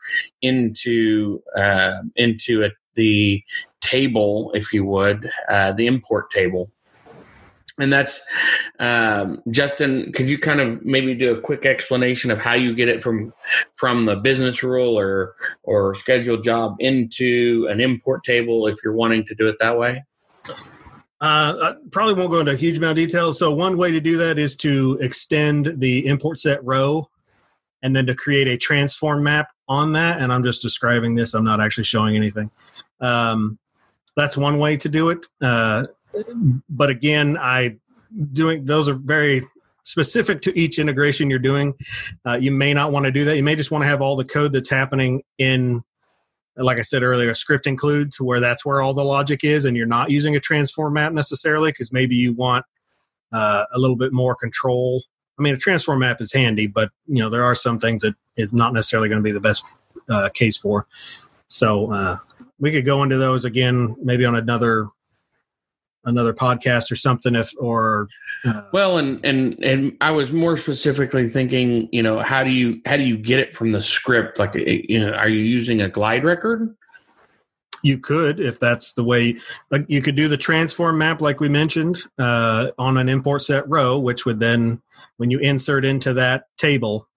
into 0.42 1.44
uh, 1.58 2.04
into 2.16 2.64
a, 2.64 2.70
the 2.96 3.44
table, 3.82 4.52
if 4.54 4.74
you 4.74 4.86
would, 4.86 5.30
uh, 5.50 5.72
the 5.72 5.88
import 5.88 6.32
table 6.32 6.72
and 7.80 7.92
that's 7.92 8.22
um, 8.80 9.42
Justin. 9.50 10.12
Could 10.12 10.30
you 10.30 10.38
kind 10.38 10.60
of 10.60 10.86
maybe 10.86 11.16
do 11.16 11.36
a 11.36 11.42
quick 11.42 11.66
explanation 11.66 12.30
of 12.30 12.38
how 12.38 12.54
you 12.54 12.76
get 12.76 12.90
it 12.90 13.02
from 13.02 13.34
from 13.74 14.06
the 14.06 14.18
business 14.18 14.62
rule 14.62 15.00
or 15.00 15.36
or 15.64 15.96
scheduled 15.96 16.44
job 16.44 16.76
into 16.80 17.68
an 17.70 17.80
import 17.80 18.24
table 18.24 18.68
if 18.68 18.78
you're 18.84 18.94
wanting 18.94 19.26
to 19.26 19.36
do 19.36 19.48
it 19.48 19.58
that 19.60 19.78
way? 19.78 20.04
Uh, 21.22 21.56
I 21.62 21.74
probably 21.92 22.14
won't 22.14 22.32
go 22.32 22.40
into 22.40 22.54
a 22.54 22.58
huge 22.58 22.78
amount 22.78 22.92
of 22.92 23.08
detail. 23.08 23.34
So 23.34 23.54
one 23.54 23.78
way 23.78 23.92
to 23.92 24.00
do 24.00 24.18
that 24.18 24.38
is 24.40 24.56
to 24.58 24.98
extend 25.02 25.74
the 25.80 26.06
import 26.06 26.40
set 26.40 26.64
row, 26.64 27.10
and 27.82 27.96
then 27.96 28.06
to 28.08 28.16
create 28.16 28.48
a 28.48 28.58
transform 28.58 29.24
map 29.24 29.50
on 29.68 29.94
that. 29.94 30.22
And 30.22 30.32
I'm 30.32 30.44
just 30.44 30.62
describing 30.62 31.16
this. 31.16 31.34
I'm 31.34 31.44
not 31.44 31.62
actually 31.62 31.86
showing 31.86 32.16
anything. 32.16 32.52
Um, 33.02 33.58
that's 34.16 34.36
one 34.36 34.60
way 34.60 34.78
to 34.78 34.90
do 34.90 35.10
it. 35.10 35.26
Uh, 35.42 35.86
but 36.70 36.90
again, 36.90 37.38
I 37.38 37.78
doing 38.34 38.66
those 38.66 38.90
are 38.90 38.96
very 38.96 39.44
specific 39.84 40.42
to 40.44 40.60
each 40.60 40.80
integration 40.80 41.30
you're 41.30 41.40
doing. 41.40 41.74
Uh, 42.26 42.38
you 42.40 42.52
may 42.52 42.74
not 42.74 42.92
want 42.92 43.06
to 43.06 43.12
do 43.12 43.26
that. 43.26 43.36
You 43.36 43.44
may 43.44 43.56
just 43.56 43.72
want 43.72 43.84
to 43.84 43.88
have 43.88 44.02
all 44.02 44.16
the 44.16 44.26
code 44.26 44.52
that's 44.52 44.70
happening 44.70 45.24
in, 45.38 45.82
like 46.58 46.78
I 46.78 46.84
said 46.84 47.04
earlier, 47.04 47.32
a 47.32 47.36
script 47.36 47.66
include 47.66 48.12
to 48.14 48.24
where 48.24 48.40
that's 48.40 48.66
where 48.66 48.82
all 48.82 48.94
the 48.94 49.04
logic 49.04 49.44
is, 49.44 49.66
and 49.66 49.76
you're 49.76 49.88
not 49.88 50.12
using 50.12 50.36
a 50.36 50.40
transform 50.40 50.94
map 50.94 51.14
necessarily 51.14 51.72
because 51.72 51.92
maybe 51.92 52.16
you 52.16 52.34
want 52.34 52.66
uh, 53.32 53.66
a 53.74 53.80
little 53.80 53.96
bit 53.96 54.14
more 54.14 54.36
control. 54.36 55.04
I 55.38 55.42
mean, 55.42 55.54
a 55.54 55.58
transform 55.58 56.00
map 56.00 56.20
is 56.20 56.34
handy, 56.34 56.68
but 56.68 56.92
you 57.08 57.22
know 57.22 57.30
there 57.30 57.44
are 57.44 57.56
some 57.56 57.80
things 57.80 58.02
that 58.02 58.16
is 58.36 58.54
not 58.54 58.74
necessarily 58.74 59.10
going 59.10 59.20
to 59.20 59.24
be 59.24 59.32
the 59.32 59.40
best 59.40 59.64
uh, 60.10 60.30
case 60.34 60.58
for. 60.58 60.86
So 61.48 61.92
uh, 61.92 62.18
we 62.60 62.72
could 62.72 62.86
go 62.86 63.04
into 63.04 63.18
those 63.18 63.46
again, 63.46 63.96
maybe 64.02 64.26
on 64.26 64.36
another 64.36 64.88
another 66.06 66.34
podcast 66.34 66.92
or 66.92 66.96
something 66.96 67.36
if 67.36 67.54
or 67.58 68.08
uh, 68.46 68.64
well 68.72 68.98
and 68.98 69.24
and 69.26 69.62
and 69.64 69.98
i 70.00 70.10
was 70.10 70.32
more 70.32 70.56
specifically 70.56 71.28
thinking 71.28 71.90
you 71.92 72.02
know 72.02 72.20
how 72.20 72.42
do 72.42 72.50
you 72.52 72.82
how 72.86 72.96
do 72.96 73.04
you 73.04 73.18
get 73.18 73.40
it 73.40 73.56
from 73.56 73.74
the 73.74 73.82
script? 73.82 74.40
Like 74.40 74.56
eh, 74.56 74.82
you 74.88 75.00
know 75.00 75.12
are 75.12 75.28
you 75.28 75.42
using 75.42 75.82
a 75.82 75.90
glide 75.90 76.24
record? 76.24 76.76
You 77.84 77.98
could 77.98 78.40
if 78.40 78.60
that's 78.60 78.94
the 78.94 79.04
way 79.04 79.38
like 79.72 79.86
you 79.88 80.02
could 80.02 80.16
do 80.16 80.28
the 80.28 80.38
transform 80.38 80.98
map 80.98 81.22
like 81.22 81.40
we 81.40 81.50
mentioned 81.50 82.00
uh, 82.18 82.72
on 82.78 82.98
an 82.98 83.10
import 83.10 83.44
set 83.44 83.68
row 83.68 84.00
which 84.00 84.26
would 84.26 84.40
then 84.40 84.82
when 85.18 85.32
you 85.32 85.40
insert 85.40 85.86
into 85.86 86.14
that 86.14 86.46
table 86.58 87.08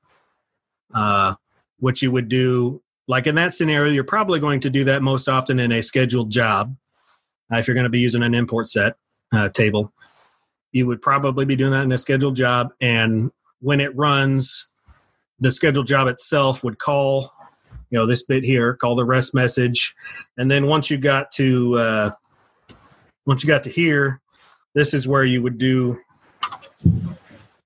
uh, 0.95 1.35
what 1.79 2.03
you 2.03 2.11
would 2.11 2.29
do 2.29 2.82
like 3.09 3.27
in 3.27 3.35
that 3.35 3.53
scenario 3.53 3.93
you're 3.93 4.05
probably 4.05 4.41
going 4.41 4.61
to 4.61 4.71
do 4.71 4.85
that 4.85 5.03
most 5.03 5.29
often 5.29 5.59
in 5.59 5.73
a 5.73 5.83
scheduled 5.83 6.31
job 6.31 6.77
uh, 7.53 7.59
if 7.59 7.67
you're 7.67 7.75
going 7.75 7.85
to 7.85 7.91
be 7.91 8.01
using 8.01 8.23
an 8.23 8.35
import 8.35 8.69
set 8.69 8.97
uh, 9.33 9.49
table. 9.49 9.93
You 10.73 10.87
would 10.87 11.03
probably 11.03 11.45
be 11.45 11.57
doing 11.57 11.73
that 11.73 11.85
in 11.85 11.93
a 11.93 11.99
scheduled 11.99 12.37
job. 12.37 12.73
And 12.81 13.31
when 13.61 13.81
it 13.81 13.95
runs, 13.97 14.69
the 15.39 15.53
scheduled 15.53 15.87
job 15.87 16.09
itself 16.09 16.65
would 16.65 16.79
call, 16.79 17.31
you 17.91 17.99
know, 17.99 18.07
this 18.07 18.25
bit 18.25 18.45
here, 18.45 18.75
call 18.75 18.97
the 18.97 19.05
rest 19.05 19.35
message. 19.35 19.95
And 20.39 20.51
then 20.51 20.67
once 20.67 20.91
you 20.91 20.97
got 20.97 21.31
to, 21.33 21.77
uh, 21.77 22.11
once 23.27 23.43
you 23.43 23.49
got 23.49 23.65
to 23.65 23.71
here, 23.71 24.21
this 24.75 24.95
is 24.95 25.07
where 25.07 25.25
you 25.25 25.43
would 25.43 25.59
do, 25.59 25.99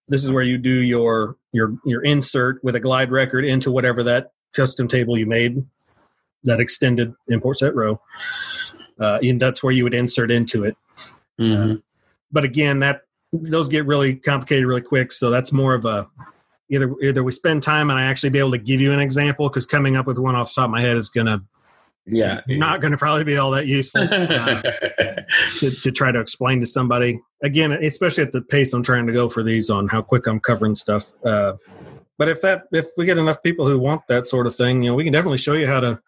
this 0.08 0.24
is 0.24 0.30
where 0.32 0.42
you 0.42 0.58
do 0.58 0.70
your, 0.70 1.36
your, 1.52 1.76
your 1.84 2.02
insert 2.02 2.62
with 2.64 2.74
a 2.74 2.80
glide 2.80 3.12
record 3.12 3.44
into 3.44 3.70
whatever 3.70 4.02
that 4.02 4.32
custom 4.56 4.88
table 4.88 5.16
you 5.16 5.26
made, 5.26 5.64
that 6.44 6.60
extended 6.60 7.12
import 7.28 7.58
set 7.58 7.74
row 7.74 8.00
uh, 8.98 9.18
and 9.22 9.40
that's 9.40 9.62
where 9.62 9.72
you 9.72 9.84
would 9.84 9.94
insert 9.94 10.30
into 10.30 10.64
it. 10.64 10.76
Mm-hmm. 11.40 11.72
Uh, 11.72 11.74
but 12.32 12.44
again, 12.44 12.80
that 12.80 13.02
those 13.32 13.68
get 13.68 13.86
really 13.86 14.16
complicated 14.16 14.66
really 14.66 14.80
quick. 14.80 15.12
So 15.12 15.30
that's 15.30 15.52
more 15.52 15.74
of 15.74 15.84
a 15.84 16.08
either 16.70 16.94
either 17.02 17.22
we 17.22 17.32
spend 17.32 17.62
time 17.62 17.90
and 17.90 17.98
I 17.98 18.04
actually 18.04 18.30
be 18.30 18.38
able 18.38 18.52
to 18.52 18.58
give 18.58 18.80
you 18.80 18.92
an 18.92 19.00
example 19.00 19.48
because 19.48 19.66
coming 19.66 19.96
up 19.96 20.06
with 20.06 20.18
one 20.18 20.34
off 20.34 20.48
the 20.48 20.60
top 20.60 20.64
of 20.66 20.70
my 20.70 20.80
head 20.80 20.96
is 20.96 21.08
gonna 21.08 21.42
yeah 22.08 22.40
not 22.46 22.80
going 22.80 22.92
to 22.92 22.96
probably 22.96 23.24
be 23.24 23.36
all 23.36 23.50
that 23.50 23.66
useful 23.66 24.00
uh, 24.00 24.62
to, 25.58 25.70
to, 25.82 25.90
try 25.90 26.12
to 26.12 26.20
explain 26.20 26.60
to 26.60 26.66
somebody 26.66 27.20
again 27.42 27.72
especially 27.72 28.22
at 28.22 28.30
the 28.30 28.40
pace 28.40 28.72
i'm 28.72 28.84
trying 28.84 29.08
to 29.08 29.12
go 29.12 29.28
for 29.28 29.42
these 29.42 29.70
on 29.70 29.88
how 29.88 30.00
quick 30.00 30.28
i'm 30.28 30.38
covering 30.38 30.76
stuff 30.76 31.10
uh, 31.24 31.54
but 32.18 32.28
if 32.28 32.40
that 32.42 32.64
if 32.72 32.86
we 32.96 33.04
get 33.04 33.18
enough 33.18 33.42
people 33.42 33.66
who 33.68 33.78
want 33.78 34.06
that 34.08 34.26
sort 34.26 34.46
of 34.46 34.54
thing 34.54 34.82
you 34.82 34.90
know 34.90 34.94
we 34.94 35.04
can 35.04 35.12
definitely 35.12 35.38
show 35.38 35.52
you 35.52 35.66
how 35.66 35.80
to 35.80 36.00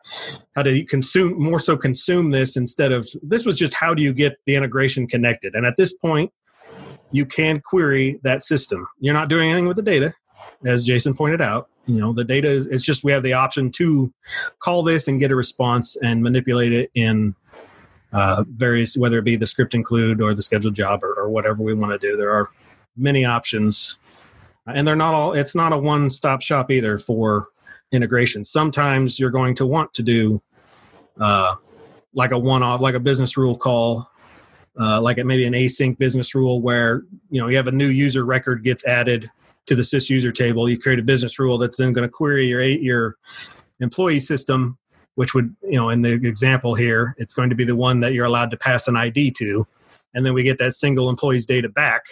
how 0.54 0.62
to 0.62 0.84
consume 0.84 1.40
more 1.40 1.60
so 1.60 1.76
consume 1.76 2.30
this 2.30 2.56
instead 2.56 2.92
of 2.92 3.08
this 3.22 3.44
was 3.44 3.56
just 3.56 3.74
how 3.74 3.94
do 3.94 4.02
you 4.02 4.12
get 4.12 4.38
the 4.46 4.56
integration 4.56 5.06
connected? 5.06 5.54
And 5.54 5.66
at 5.66 5.76
this 5.76 5.92
point 5.92 6.32
you 7.10 7.24
can 7.24 7.60
query 7.60 8.20
that 8.22 8.42
system. 8.42 8.86
You're 8.98 9.14
not 9.14 9.28
doing 9.28 9.50
anything 9.50 9.66
with 9.66 9.76
the 9.76 9.82
data 9.82 10.14
as 10.64 10.84
jason 10.84 11.14
pointed 11.14 11.40
out. 11.40 11.68
You 11.86 12.00
know 12.00 12.12
the 12.12 12.24
data 12.24 12.48
is 12.48 12.66
it's 12.66 12.84
just 12.84 13.04
we 13.04 13.12
have 13.12 13.22
the 13.22 13.32
option 13.32 13.70
to 13.72 14.12
call 14.58 14.82
this 14.82 15.08
and 15.08 15.20
get 15.20 15.30
a 15.30 15.36
response 15.36 15.96
and 15.96 16.22
manipulate 16.22 16.72
it 16.72 16.90
in 16.94 17.34
uh, 18.12 18.44
various 18.48 18.96
whether 18.96 19.18
it 19.18 19.24
be 19.24 19.36
the 19.36 19.46
script 19.46 19.74
include 19.74 20.20
or 20.20 20.34
the 20.34 20.42
scheduled 20.42 20.74
job 20.74 21.04
or, 21.04 21.14
or 21.14 21.28
whatever 21.28 21.62
we 21.62 21.74
want 21.74 21.92
to 21.92 21.98
do. 21.98 22.16
There 22.16 22.30
are 22.30 22.48
many 22.96 23.24
options 23.24 23.98
and 24.74 24.86
they're 24.86 24.96
not 24.96 25.14
all 25.14 25.32
it's 25.32 25.54
not 25.54 25.72
a 25.72 25.78
one 25.78 26.10
stop 26.10 26.42
shop 26.42 26.70
either 26.70 26.98
for 26.98 27.46
integration. 27.92 28.44
Sometimes 28.44 29.18
you're 29.18 29.30
going 29.30 29.54
to 29.56 29.66
want 29.66 29.94
to 29.94 30.02
do 30.02 30.42
uh, 31.20 31.54
like 32.14 32.30
a 32.30 32.38
one 32.38 32.62
off 32.62 32.80
like 32.80 32.94
a 32.94 33.00
business 33.00 33.36
rule 33.36 33.56
call 33.56 34.10
uh, 34.80 35.00
like 35.00 35.18
it 35.18 35.26
maybe 35.26 35.44
an 35.44 35.54
async 35.54 35.98
business 35.98 36.34
rule 36.34 36.62
where 36.62 37.02
you 37.30 37.40
know 37.40 37.48
you 37.48 37.56
have 37.56 37.66
a 37.66 37.72
new 37.72 37.88
user 37.88 38.24
record 38.24 38.62
gets 38.62 38.84
added 38.86 39.30
to 39.66 39.74
the 39.74 39.82
sys 39.82 40.08
user 40.08 40.32
table. 40.32 40.68
You 40.68 40.78
create 40.78 40.98
a 40.98 41.02
business 41.02 41.38
rule 41.38 41.58
that's 41.58 41.78
then 41.78 41.92
going 41.92 42.08
to 42.08 42.12
query 42.12 42.48
your 42.48 42.62
your 42.62 43.16
employee 43.80 44.20
system 44.20 44.78
which 45.14 45.34
would 45.34 45.54
you 45.64 45.72
know 45.72 45.88
in 45.90 46.02
the 46.02 46.12
example 46.12 46.74
here 46.74 47.14
it's 47.18 47.34
going 47.34 47.50
to 47.50 47.56
be 47.56 47.64
the 47.64 47.74
one 47.74 48.00
that 48.00 48.12
you're 48.12 48.24
allowed 48.24 48.50
to 48.52 48.56
pass 48.56 48.86
an 48.86 48.96
id 48.96 49.32
to. 49.32 49.66
And 50.14 50.24
then 50.24 50.32
we 50.32 50.42
get 50.42 50.58
that 50.58 50.74
single 50.74 51.10
employee's 51.10 51.44
data 51.44 51.68
back 51.68 52.04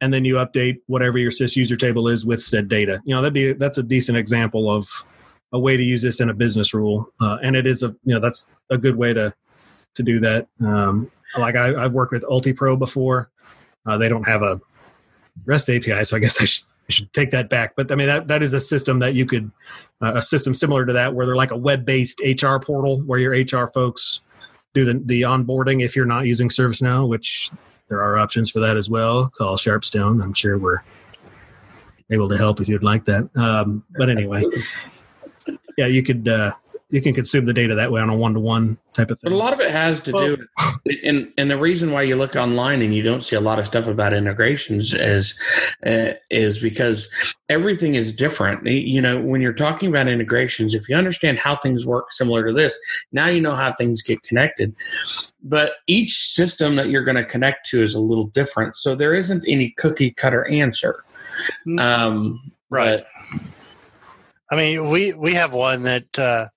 and 0.00 0.12
then 0.12 0.24
you 0.24 0.34
update 0.34 0.80
whatever 0.86 1.18
your 1.18 1.30
sys 1.30 1.56
user 1.56 1.76
table 1.76 2.08
is 2.08 2.24
with 2.24 2.42
said 2.42 2.68
data. 2.68 3.00
You 3.04 3.14
know, 3.14 3.22
that'd 3.22 3.34
be 3.34 3.52
that's 3.52 3.78
a 3.78 3.82
decent 3.82 4.18
example 4.18 4.70
of 4.70 4.88
a 5.52 5.58
way 5.58 5.76
to 5.76 5.82
use 5.82 6.02
this 6.02 6.20
in 6.20 6.28
a 6.28 6.34
business 6.34 6.74
rule, 6.74 7.12
uh, 7.20 7.38
and 7.42 7.56
it 7.56 7.66
is 7.66 7.82
a 7.82 7.88
you 8.04 8.14
know 8.14 8.20
that's 8.20 8.46
a 8.70 8.78
good 8.78 8.96
way 8.96 9.12
to 9.12 9.34
to 9.94 10.02
do 10.02 10.20
that. 10.20 10.48
Um, 10.64 11.10
like 11.36 11.56
I, 11.56 11.82
have 11.82 11.92
worked 11.92 12.12
with 12.12 12.22
UltiPro 12.22 12.78
before. 12.78 13.30
Uh, 13.86 13.98
they 13.98 14.08
don't 14.08 14.24
have 14.24 14.42
a 14.42 14.60
REST 15.44 15.70
API, 15.70 16.04
so 16.04 16.16
I 16.16 16.20
guess 16.20 16.40
I 16.40 16.44
should, 16.44 16.64
I 16.88 16.92
should 16.92 17.12
take 17.12 17.30
that 17.30 17.48
back. 17.48 17.74
But 17.76 17.90
I 17.90 17.94
mean 17.94 18.06
that 18.06 18.28
that 18.28 18.42
is 18.42 18.52
a 18.52 18.60
system 18.60 19.00
that 19.00 19.14
you 19.14 19.26
could 19.26 19.50
uh, 20.00 20.12
a 20.14 20.22
system 20.22 20.54
similar 20.54 20.86
to 20.86 20.92
that 20.92 21.14
where 21.14 21.26
they're 21.26 21.36
like 21.36 21.50
a 21.50 21.56
web 21.56 21.84
based 21.84 22.20
HR 22.24 22.58
portal 22.58 23.00
where 23.00 23.18
your 23.18 23.32
HR 23.32 23.66
folks 23.66 24.20
do 24.74 24.84
the 24.84 25.02
the 25.04 25.22
onboarding 25.22 25.82
if 25.82 25.96
you're 25.96 26.06
not 26.06 26.26
using 26.26 26.48
ServiceNow, 26.48 27.08
which 27.08 27.50
there 27.88 28.00
are 28.00 28.18
options 28.18 28.50
for 28.50 28.60
that 28.60 28.76
as 28.76 28.90
well. 28.90 29.30
Call 29.36 29.56
Sharpstone. 29.56 30.22
I'm 30.22 30.34
sure 30.34 30.58
we're 30.58 30.82
able 32.10 32.28
to 32.28 32.36
help 32.36 32.60
if 32.60 32.68
you'd 32.68 32.82
like 32.82 33.04
that. 33.06 33.28
Um, 33.36 33.84
but 33.98 34.08
anyway, 34.08 34.44
yeah, 35.76 35.86
you 35.86 36.02
could 36.02 36.28
uh, 36.28 36.52
you 36.90 37.02
can 37.02 37.12
consume 37.12 37.44
the 37.44 37.52
data 37.52 37.74
that 37.74 37.92
way 37.92 38.00
on 38.00 38.08
a 38.08 38.16
one 38.16 38.32
to 38.34 38.40
one 38.40 38.78
type 38.94 39.10
of 39.10 39.20
thing. 39.20 39.30
But 39.30 39.34
a 39.34 39.38
lot 39.38 39.52
of 39.52 39.60
it 39.60 39.70
has 39.70 40.00
to 40.02 40.12
well, 40.12 40.36
do, 40.36 40.46
and 41.04 41.30
and 41.36 41.50
the 41.50 41.58
reason 41.58 41.92
why 41.92 42.02
you 42.02 42.16
look 42.16 42.34
online 42.34 42.80
and 42.80 42.94
you 42.94 43.02
don't 43.02 43.22
see 43.22 43.36
a 43.36 43.40
lot 43.40 43.58
of 43.58 43.66
stuff 43.66 43.86
about 43.86 44.14
integrations 44.14 44.94
is 44.94 45.38
uh, 45.86 46.12
is 46.30 46.60
because 46.60 47.34
everything 47.48 47.94
is 47.94 48.14
different. 48.14 48.66
You 48.66 49.02
know, 49.02 49.20
when 49.20 49.42
you're 49.42 49.52
talking 49.52 49.90
about 49.90 50.08
integrations, 50.08 50.74
if 50.74 50.88
you 50.88 50.96
understand 50.96 51.38
how 51.38 51.56
things 51.56 51.84
work 51.84 52.10
similar 52.12 52.46
to 52.46 52.52
this, 52.52 52.78
now 53.12 53.26
you 53.26 53.40
know 53.40 53.54
how 53.54 53.72
things 53.72 54.02
get 54.02 54.22
connected. 54.22 54.74
But 55.42 55.74
each 55.86 56.16
system 56.16 56.74
that 56.76 56.88
you're 56.90 57.04
going 57.04 57.16
to 57.16 57.24
connect 57.24 57.68
to 57.70 57.82
is 57.82 57.94
a 57.94 58.00
little 58.00 58.26
different, 58.26 58.76
so 58.76 58.94
there 58.94 59.14
isn't 59.14 59.44
any 59.46 59.70
cookie 59.78 60.10
cutter 60.10 60.46
answer. 60.48 61.04
Mm. 61.66 61.80
Um, 61.80 62.52
right. 62.70 63.04
But, 63.30 63.42
I 64.50 64.56
mean, 64.56 64.90
we 64.90 65.12
we 65.12 65.34
have 65.34 65.52
one 65.52 65.82
that 65.82 66.18
uh, 66.18 66.48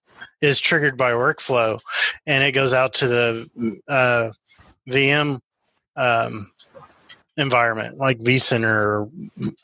is 0.41 0.59
triggered 0.59 0.97
by 0.97 1.11
workflow, 1.11 1.79
and 2.25 2.43
it 2.43 2.53
goes 2.53 2.73
out 2.73 2.93
to 2.95 3.07
the 3.07 3.79
uh, 3.87 4.31
VM 4.89 5.39
um, 5.95 6.51
environment 7.37 7.97
like 7.97 8.19
vCenter. 8.19 9.09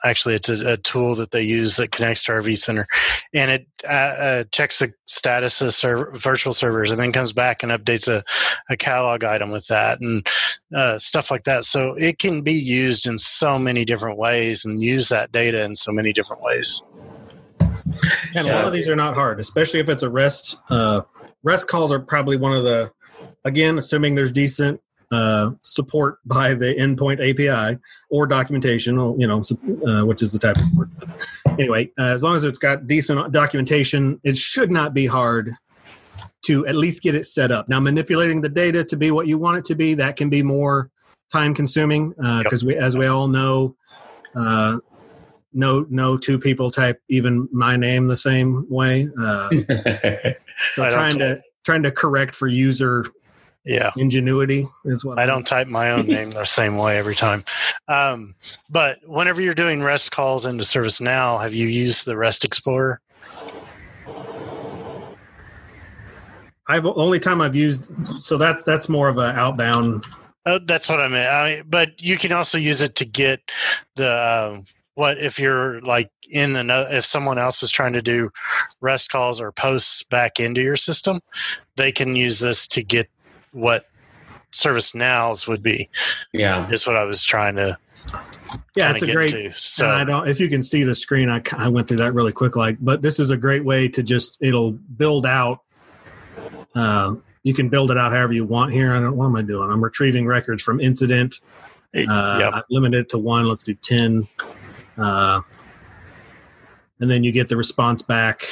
Actually, 0.04 0.36
it's 0.36 0.50
a, 0.50 0.74
a, 0.74 0.78
tool 0.78 1.16
that 1.16 1.32
they 1.32 1.42
use 1.42 1.76
that 1.76 1.92
connects 1.92 2.24
to 2.26 2.32
our 2.32 2.42
vCenter, 2.42 2.86
and 3.34 3.52
it 3.52 3.68
uh, 3.84 3.88
uh, 3.88 4.44
checks 4.52 4.80
the 4.80 4.94
status 5.06 5.62
of 5.62 6.22
virtual 6.22 6.54
servers, 6.54 6.92
and 6.92 7.00
then 7.00 7.12
comes 7.12 7.34
back 7.34 7.64
and 7.64 7.72
updates 7.72 8.08
a, 8.08 8.24
a 8.70 8.78
catalog 8.78 9.24
item 9.24 9.52
with 9.52 9.68
that 9.68 10.00
and 10.00 10.26
uh, 10.76 10.98
stuff 10.98 11.30
like 11.30 11.44
that. 11.44 11.66
So 11.66 11.94
it 11.94 12.20
can 12.20 12.42
be 12.42 12.54
used 12.54 13.06
in 13.06 13.18
so 13.18 13.60
many 13.60 13.86
different 13.86 14.18
ways 14.18 14.64
and 14.64 14.82
use 14.82 15.10
that 15.10 15.32
data 15.32 15.64
in 15.64 15.76
so 15.76 15.92
many 15.92 16.14
different 16.14 16.42
ways. 16.42 16.84
And 18.36 18.48
a 18.48 18.54
lot 18.54 18.66
of 18.66 18.74
these 18.74 18.88
are 18.88 18.96
not 18.96 19.16
hard, 19.16 19.40
especially 19.40 19.80
if 19.80 19.90
it's 19.90 20.04
a 20.04 20.10
REST. 20.10 20.58
Uh, 20.70 21.02
REST 21.44 21.68
calls 21.68 21.92
are 21.92 22.00
probably 22.00 22.38
one 22.38 22.54
of 22.54 22.64
the, 22.64 22.92
again, 23.44 23.78
assuming 23.78 24.16
there's 24.16 24.32
decent 24.32 24.82
uh, 25.12 25.52
support 25.62 26.20
by 26.26 26.54
the 26.54 26.76
endpoint 26.76 27.20
API 27.20 27.80
or 28.10 28.28
documentation, 28.28 28.96
you 29.20 29.28
know, 29.28 29.42
uh, 29.88 30.06
which 30.06 30.22
is 30.22 30.34
the 30.34 30.40
type 30.40 30.58
of 30.58 30.64
support. 30.64 30.90
Anyway, 31.60 31.92
uh, 31.98 32.14
as 32.14 32.24
long 32.24 32.36
as 32.36 32.44
it's 32.44 32.60
got 32.60 32.88
decent 32.88 33.32
documentation, 33.32 34.20
it 34.24 34.38
should 34.38 34.72
not 34.72 34.94
be 34.94 35.06
hard 35.06 35.52
to 36.46 36.66
at 36.68 36.76
least 36.76 37.02
get 37.02 37.16
it 37.16 37.26
set 37.26 37.52
up. 37.52 37.68
Now, 37.68 37.80
manipulating 37.80 38.42
the 38.42 38.50
data 38.50 38.84
to 38.84 38.98
be 38.98 39.12
what 39.12 39.28
you 39.28 39.38
want 39.38 39.58
it 39.58 39.66
to 39.66 39.76
be, 39.76 39.94
that 39.96 40.18
can 40.18 40.30
be 40.30 40.44
more 40.44 40.90
time 41.32 41.54
consuming 41.54 42.10
because 42.10 42.64
uh, 42.64 42.68
yep. 42.68 42.76
we, 42.76 42.76
as 42.76 42.98
we 42.98 43.08
all 43.08 43.28
know, 43.28 43.76
uh, 44.36 44.78
no 45.54 45.86
no 45.90 46.18
two 46.18 46.38
people 46.38 46.70
type 46.70 47.02
even 47.10 47.50
my 47.52 47.76
name 47.76 48.08
the 48.08 48.18
same 48.18 48.66
way. 48.70 49.08
Uh, 49.20 49.50
so 50.74 50.90
trying 50.92 51.18
to 51.18 51.42
trying 51.66 51.84
to 51.84 51.92
correct 51.92 52.36
for 52.36 52.48
user 52.48 53.06
yeah. 53.68 53.92
Ingenuity 53.98 54.66
is 54.86 55.04
what 55.04 55.20
i 55.20 55.26
don't 55.26 55.46
type 55.46 55.68
my 55.68 55.92
own 55.92 56.06
name 56.08 56.32
the 56.32 56.46
same 56.46 56.78
way 56.78 56.98
every 56.98 57.16
time. 57.16 57.44
Um, 57.88 58.36
but 58.70 59.00
whenever 59.06 59.42
you're 59.42 59.54
doing 59.54 59.84
rest 59.84 60.12
calls 60.12 60.46
into 60.46 60.64
servicenow 60.64 61.42
have 61.42 61.54
you 61.54 61.68
used 61.68 62.06
the 62.06 62.18
rest 62.18 62.46
explorer? 62.46 63.02
I've 66.70 66.86
only 66.86 67.20
time 67.20 67.42
i've 67.42 67.56
used 67.56 67.92
so 68.24 68.38
that's 68.38 68.64
that's 68.64 68.90
more 68.90 69.10
of 69.10 69.18
an 69.18 69.36
outbound. 69.36 70.06
Oh, 70.46 70.60
that's 70.60 70.88
what 70.88 71.02
i 71.02 71.08
meant. 71.10 71.30
I 71.30 71.56
mean, 71.56 71.64
but 71.68 72.02
you 72.02 72.18
can 72.18 72.32
also 72.32 72.58
use 72.58 72.82
it 72.82 72.96
to 72.96 73.06
get 73.06 73.52
the 73.96 74.10
uh, 74.10 74.62
what 74.96 75.18
if 75.18 75.40
you're 75.40 75.82
like 75.82 76.10
in 76.30 76.54
the 76.54 76.88
if 76.90 77.06
someone 77.06 77.38
else 77.38 77.62
is 77.62 77.72
trying 77.72 77.94
to 77.94 78.02
do 78.02 78.30
rest 78.82 79.12
calls 79.12 79.40
or 79.40 79.52
posts 79.52 80.04
back 80.04 80.40
into 80.40 80.62
your 80.62 80.76
system 80.76 81.22
they 81.78 81.92
can 81.92 82.16
use 82.16 82.40
this 82.40 82.68
to 82.68 82.84
get 82.84 83.10
what 83.58 83.86
ServiceNow's 84.52 85.48
would 85.48 85.64
be. 85.64 85.90
Yeah, 86.32 86.70
is 86.70 86.88
what 86.88 86.96
I 86.96 87.04
was 87.04 87.24
trying 87.24 87.56
to. 87.56 87.78
Yeah, 88.76 88.94
it's 88.94 89.02
a 89.02 89.12
great. 89.12 89.32
To. 89.32 89.52
So 89.58 89.90
I 89.90 90.04
don't. 90.04 90.28
If 90.28 90.40
you 90.40 90.50
can 90.50 90.64
see 90.64 90.84
the 90.84 90.96
screen, 90.96 91.30
I, 91.30 91.42
I 91.58 91.68
went 91.68 91.88
through 91.88 91.98
that 91.98 92.14
really 92.14 92.32
quick. 92.32 92.56
Like, 92.56 92.78
but 92.80 93.02
this 93.02 93.20
is 93.20 93.30
a 93.30 93.38
great 93.38 93.66
way 93.66 93.88
to 93.90 94.04
just 94.04 94.38
it'll 94.40 94.72
build 94.72 95.26
out. 95.26 95.62
Uh, 96.76 97.16
you 97.44 97.54
can 97.54 97.70
build 97.70 97.92
it 97.92 97.98
out 97.98 98.14
however 98.14 98.34
you 98.34 98.46
want 98.46 98.74
here. 98.74 98.94
I 98.94 99.02
don't. 99.02 99.18
What 99.18 99.26
am 99.26 99.36
I 99.36 99.42
doing? 99.42 99.70
I'm 99.70 99.84
retrieving 99.84 100.26
records 100.26 100.64
from 100.64 100.80
incident. 100.80 101.42
Uh, 101.96 102.38
yep. 102.40 102.54
I 102.54 102.62
limited 102.70 103.02
it 103.02 103.10
to 103.10 103.18
one. 103.18 103.46
Let's 103.46 103.64
do 103.64 103.74
ten. 103.74 104.28
Uh, 104.98 105.42
and 107.00 107.10
then 107.10 107.24
you 107.24 107.32
get 107.32 107.50
the 107.50 107.58
response 107.58 108.02
back. 108.02 108.48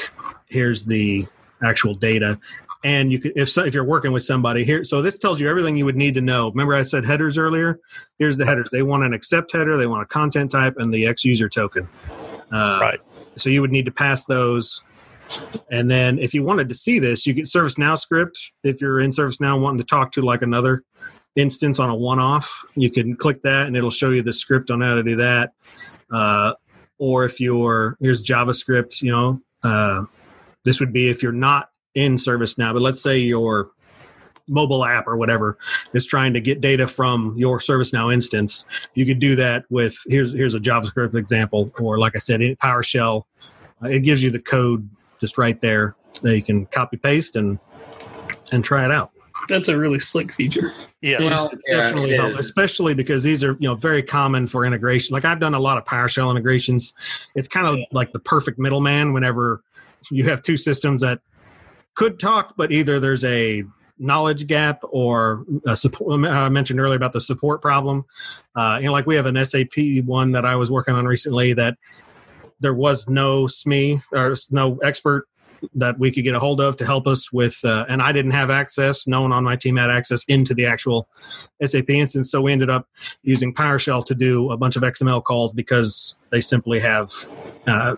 Here's 0.48 0.86
the 0.86 1.26
actual 1.64 1.94
data 1.94 2.40
and 2.86 3.12
you 3.12 3.18
could 3.18 3.34
if 3.36 3.50
so, 3.50 3.66
if 3.66 3.74
you're 3.74 3.84
working 3.84 4.12
with 4.12 4.24
somebody 4.24 4.64
here 4.64 4.84
so 4.86 5.02
this 5.02 5.18
tells 5.18 5.40
you 5.40 5.50
everything 5.50 5.76
you 5.76 5.86
would 5.86 5.98
need 5.98 6.14
to 6.14 6.22
know. 6.22 6.50
Remember 6.52 6.76
i 6.76 6.84
said 6.84 7.04
headers 7.04 7.38
earlier? 7.38 7.80
Here's 8.20 8.38
the 8.38 8.46
headers. 8.46 8.70
They 8.72 8.84
want 8.84 9.04
an 9.04 9.14
accept 9.14 9.52
header 9.52 9.76
they 9.76 9.88
want 9.88 10.04
a 10.04 10.06
content 10.06 10.52
type 10.52 10.76
and 10.78 10.94
the 10.94 11.08
x 11.08 11.26
user 11.26 11.50
token. 11.50 11.90
Uh, 12.52 12.78
right. 12.80 13.00
so 13.36 13.50
you 13.50 13.60
would 13.62 13.72
need 13.72 13.86
to 13.86 13.92
pass 13.92 14.26
those. 14.26 14.84
And 15.72 15.90
then 15.90 16.20
if 16.20 16.36
you 16.36 16.44
wanted 16.44 16.70
to 16.70 16.76
see 16.76 17.00
this 17.00 17.26
you 17.26 17.34
get 17.34 17.46
ServiceNow 17.46 17.98
script 17.98 18.54
if 18.64 18.80
you're 18.80 19.00
in 19.00 19.10
ServiceNow 19.10 19.60
wanting 19.60 19.80
to 19.80 19.86
talk 19.86 20.12
to 20.14 20.22
like 20.22 20.44
another 20.44 20.84
instance 21.36 21.80
on 21.80 21.90
a 21.90 21.96
one-off 21.96 22.64
you 22.76 22.92
can 22.92 23.16
click 23.16 23.42
that 23.42 23.66
and 23.66 23.76
it'll 23.76 23.92
show 23.92 24.12
you 24.12 24.22
the 24.22 24.32
script 24.32 24.70
on 24.70 24.82
how 24.82 24.94
to 24.94 25.04
do 25.04 25.16
that. 25.16 25.54
Uh, 26.14 26.54
or 27.00 27.26
if 27.26 27.42
you're 27.42 27.98
here's 28.00 28.24
javascript 28.24 29.02
you 29.02 29.12
know 29.12 29.42
uh, 29.64 30.04
this 30.66 30.80
would 30.80 30.94
be 30.94 31.10
if 31.10 31.24
you're 31.24 31.32
not 31.32 31.72
in 31.96 32.16
ServiceNow, 32.16 32.74
but 32.74 32.82
let's 32.82 33.02
say 33.02 33.18
your 33.18 33.72
mobile 34.48 34.86
app 34.86 35.08
or 35.08 35.18
whatever 35.18 35.58
is 35.94 36.06
trying 36.06 36.34
to 36.34 36.42
get 36.42 36.62
data 36.62 36.88
from 36.88 37.36
your 37.38 37.60
ServiceNow 37.60 38.14
instance, 38.14 38.66
you 38.94 39.06
could 39.06 39.20
do 39.20 39.36
that 39.36 39.66
with 39.70 39.98
here's 40.08 40.34
here's 40.34 40.56
a 40.56 40.60
JavaScript 40.60 41.16
example, 41.16 41.72
or 41.80 41.98
like 41.98 42.16
I 42.16 42.20
said, 42.20 42.42
in 42.42 42.56
PowerShell. 42.58 43.24
Uh, 43.84 43.88
it 43.88 44.02
gives 44.02 44.24
you 44.24 44.30
the 44.30 44.42
code 44.42 44.88
just 45.20 45.38
right 45.38 45.60
there 45.60 45.96
that 46.22 46.36
you 46.36 46.44
can 46.44 46.66
copy 46.68 46.98
paste 46.98 47.36
and 47.36 47.60
and 48.52 48.64
try 48.64 48.86
it 48.86 48.92
out. 48.92 49.12
That's 49.48 49.68
a 49.68 49.78
really 49.78 50.00
slick 50.00 50.34
feature. 50.34 50.74
Yes, 51.02 51.22
well, 51.22 51.50
exceptionally 51.50 52.12
yeah, 52.12 52.18
helpful, 52.18 52.40
especially 52.40 52.94
because 52.94 53.22
these 53.22 53.44
are 53.44 53.54
you 53.60 53.68
know 53.68 53.76
very 53.76 54.02
common 54.02 54.48
for 54.48 54.66
integration. 54.66 55.14
Like 55.14 55.26
I've 55.26 55.40
done 55.40 55.54
a 55.54 55.60
lot 55.60 55.78
of 55.78 55.86
PowerShell 55.86 56.32
integrations. 56.32 56.94
It's 57.36 57.48
kind 57.48 57.68
of 57.68 57.78
yeah. 57.78 57.86
like 57.92 58.12
the 58.12 58.20
perfect 58.20 58.58
middleman 58.58 59.14
whenever 59.14 59.62
you 60.10 60.24
have 60.26 60.42
two 60.42 60.58
systems 60.58 61.02
that 61.02 61.20
could 61.96 62.20
talk, 62.20 62.54
but 62.58 62.72
either 62.72 63.00
there's 63.00 63.24
a 63.24 63.64
knowledge 63.98 64.48
gap 64.48 64.82
or 64.84 65.46
support. 65.74 66.26
I 66.26 66.50
mentioned 66.50 66.80
earlier 66.80 66.98
about 66.98 67.14
the 67.14 67.22
support 67.22 67.62
problem. 67.62 68.06
Uh, 68.56 68.78
you 68.82 68.88
know, 68.88 68.92
like 68.92 69.06
we 69.06 69.16
have 69.16 69.26
an 69.26 69.44
SAP 69.44 70.04
one 70.04 70.32
that 70.34 70.46
I 70.46 70.56
was 70.56 70.70
working 70.70 70.94
on 70.94 71.06
recently 71.06 71.54
that 71.54 71.78
there 72.60 72.74
was 72.74 73.08
no 73.08 73.46
SME 73.46 74.04
or 74.12 74.36
no 74.52 74.78
expert 74.84 75.28
that 75.74 75.98
we 75.98 76.12
could 76.12 76.24
get 76.24 76.36
a 76.36 76.40
hold 76.40 76.62
of 76.62 76.78
to 76.78 76.86
help 76.86 77.08
us 77.08 77.32
with, 77.32 77.64
uh, 77.64 77.86
and 77.90 78.02
I 78.02 78.12
didn't 78.12 78.32
have 78.32 78.50
access. 78.50 79.08
No 79.08 79.22
one 79.22 79.32
on 79.32 79.44
my 79.44 79.56
team 79.56 79.78
had 79.78 79.90
access 79.90 80.24
into 80.26 80.54
the 80.54 80.66
actual 80.66 81.08
SAP 81.64 81.90
instance, 81.90 82.30
so 82.30 82.42
we 82.42 82.52
ended 82.52 82.70
up 82.70 82.88
using 83.24 83.54
PowerShell 83.54 84.06
to 84.06 84.16
do 84.16 84.52
a 84.52 84.58
bunch 84.58 84.76
of 84.76 84.84
XML 84.84 85.24
calls 85.24 85.54
because 85.54 86.18
they 86.30 86.42
simply 86.42 86.80
have. 86.80 87.12
Uh, 87.66 87.96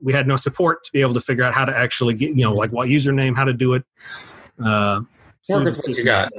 we 0.00 0.12
had 0.12 0.26
no 0.26 0.36
support 0.36 0.84
to 0.84 0.92
be 0.92 1.00
able 1.00 1.14
to 1.14 1.20
figure 1.20 1.44
out 1.44 1.54
how 1.54 1.64
to 1.64 1.76
actually 1.76 2.14
get 2.14 2.30
you 2.30 2.42
know 2.42 2.52
like 2.52 2.70
what 2.72 2.88
username 2.88 3.34
how 3.34 3.44
to 3.44 3.52
do 3.52 3.74
it 3.74 3.84
uh 4.64 5.00
Work 5.48 5.76
what 5.76 5.96
you 5.96 6.04
got. 6.04 6.30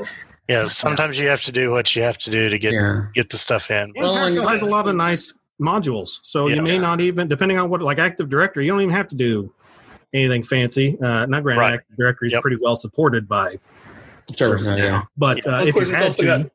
yeah 0.49 0.65
sometimes 0.65 1.17
you 1.17 1.27
have 1.27 1.41
to 1.43 1.51
do 1.51 1.71
what 1.71 1.95
you 1.95 2.01
have 2.01 2.17
to 2.19 2.29
do 2.29 2.49
to 2.49 2.59
get 2.59 2.73
yeah. 2.73 3.05
get 3.13 3.29
the 3.29 3.37
stuff 3.37 3.71
in 3.71 3.93
well, 3.95 4.17
and 4.17 4.37
has 4.49 4.61
a 4.61 4.65
lot 4.65 4.87
of 4.87 4.95
nice 4.95 5.33
modules 5.61 6.19
so 6.23 6.47
yes. 6.47 6.57
you 6.57 6.61
may 6.61 6.77
not 6.77 6.99
even 6.99 7.27
depending 7.27 7.57
on 7.57 7.69
what 7.69 7.81
like 7.81 7.99
active 7.99 8.29
directory 8.29 8.65
you 8.65 8.71
don't 8.71 8.81
even 8.81 8.93
have 8.93 9.07
to 9.07 9.15
do 9.15 9.51
anything 10.13 10.43
fancy 10.43 10.97
uh 11.01 11.25
not 11.25 11.43
granted 11.43 11.61
right. 11.61 11.73
active 11.75 11.97
directory 11.97 12.27
is 12.27 12.33
yep. 12.33 12.41
pretty 12.41 12.57
well 12.61 12.75
supported 12.75 13.27
by 13.27 13.57
service 14.35 14.71
yeah. 14.75 15.03
but 15.15 15.45
uh, 15.47 15.63
if 15.65 15.75
you 15.75 15.95
had 15.95 16.11
to 16.11 16.51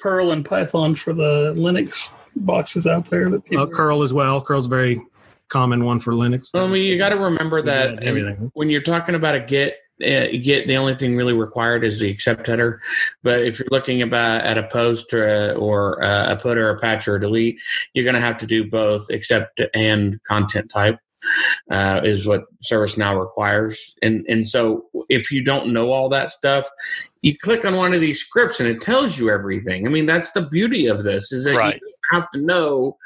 perl 0.00 0.32
and 0.32 0.44
python 0.44 0.94
for 0.94 1.12
the 1.12 1.54
linux 1.56 2.12
boxes 2.36 2.86
out 2.86 3.08
there 3.08 3.30
that 3.30 3.44
people 3.44 3.64
uh, 3.64 3.66
curl 3.66 4.02
as 4.02 4.12
well 4.12 4.42
curl's 4.42 4.66
very 4.66 5.00
common 5.48 5.84
one 5.84 6.00
for 6.00 6.12
Linux. 6.12 6.50
Well, 6.52 6.66
I 6.66 6.68
mean, 6.68 6.82
you 6.82 6.98
got 6.98 7.10
to 7.10 7.16
remember 7.18 7.62
that 7.62 8.50
when 8.54 8.70
you're 8.70 8.82
talking 8.82 9.14
about 9.14 9.34
a 9.34 9.40
Git, 9.40 9.76
uh, 10.02 10.26
Git, 10.42 10.66
the 10.66 10.76
only 10.76 10.94
thing 10.94 11.16
really 11.16 11.32
required 11.32 11.84
is 11.84 12.00
the 12.00 12.10
accept 12.10 12.46
header. 12.46 12.80
But 13.22 13.42
if 13.42 13.58
you're 13.58 13.68
looking 13.70 14.02
about 14.02 14.44
at 14.44 14.58
a 14.58 14.64
post 14.64 15.12
or 15.12 15.26
a, 15.26 15.52
or 15.52 16.00
a 16.00 16.36
put 16.36 16.58
or 16.58 16.70
a 16.70 16.78
patch 16.78 17.06
or 17.06 17.16
a 17.16 17.20
delete, 17.20 17.62
you're 17.92 18.04
going 18.04 18.14
to 18.14 18.20
have 18.20 18.38
to 18.38 18.46
do 18.46 18.68
both 18.68 19.10
accept 19.10 19.62
and 19.74 20.22
content 20.24 20.70
type. 20.70 20.98
Uh, 21.70 22.02
is 22.04 22.26
what 22.26 22.42
ServiceNow 22.70 23.18
requires, 23.18 23.94
and 24.02 24.26
and 24.28 24.46
so 24.46 24.84
if 25.08 25.30
you 25.30 25.42
don't 25.42 25.72
know 25.72 25.90
all 25.90 26.10
that 26.10 26.30
stuff, 26.30 26.68
you 27.22 27.34
click 27.38 27.64
on 27.64 27.76
one 27.76 27.94
of 27.94 28.02
these 28.02 28.20
scripts 28.20 28.60
and 28.60 28.68
it 28.68 28.82
tells 28.82 29.16
you 29.16 29.30
everything. 29.30 29.86
I 29.86 29.90
mean, 29.90 30.04
that's 30.04 30.32
the 30.32 30.42
beauty 30.42 30.86
of 30.86 31.02
this 31.02 31.32
is 31.32 31.46
that 31.46 31.56
right. 31.56 31.80
you 31.80 31.94
have 32.12 32.30
to 32.32 32.40
know 32.40 32.98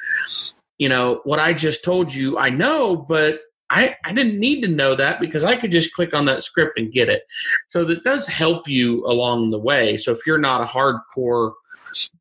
you 0.78 0.88
know, 0.88 1.20
what 1.24 1.40
I 1.40 1.52
just 1.52 1.84
told 1.84 2.14
you, 2.14 2.38
I 2.38 2.50
know, 2.50 2.96
but 2.96 3.40
I, 3.70 3.96
I 4.04 4.12
didn't 4.12 4.38
need 4.38 4.62
to 4.62 4.68
know 4.68 4.94
that 4.94 5.20
because 5.20 5.44
I 5.44 5.56
could 5.56 5.72
just 5.72 5.92
click 5.92 6.14
on 6.14 6.24
that 6.24 6.44
script 6.44 6.78
and 6.78 6.92
get 6.92 7.08
it. 7.08 7.24
So 7.68 7.84
that 7.84 8.04
does 8.04 8.26
help 8.26 8.66
you 8.66 9.04
along 9.06 9.50
the 9.50 9.58
way. 9.58 9.98
So 9.98 10.12
if 10.12 10.26
you're 10.26 10.38
not 10.38 10.62
a 10.62 10.64
hardcore, 10.64 11.52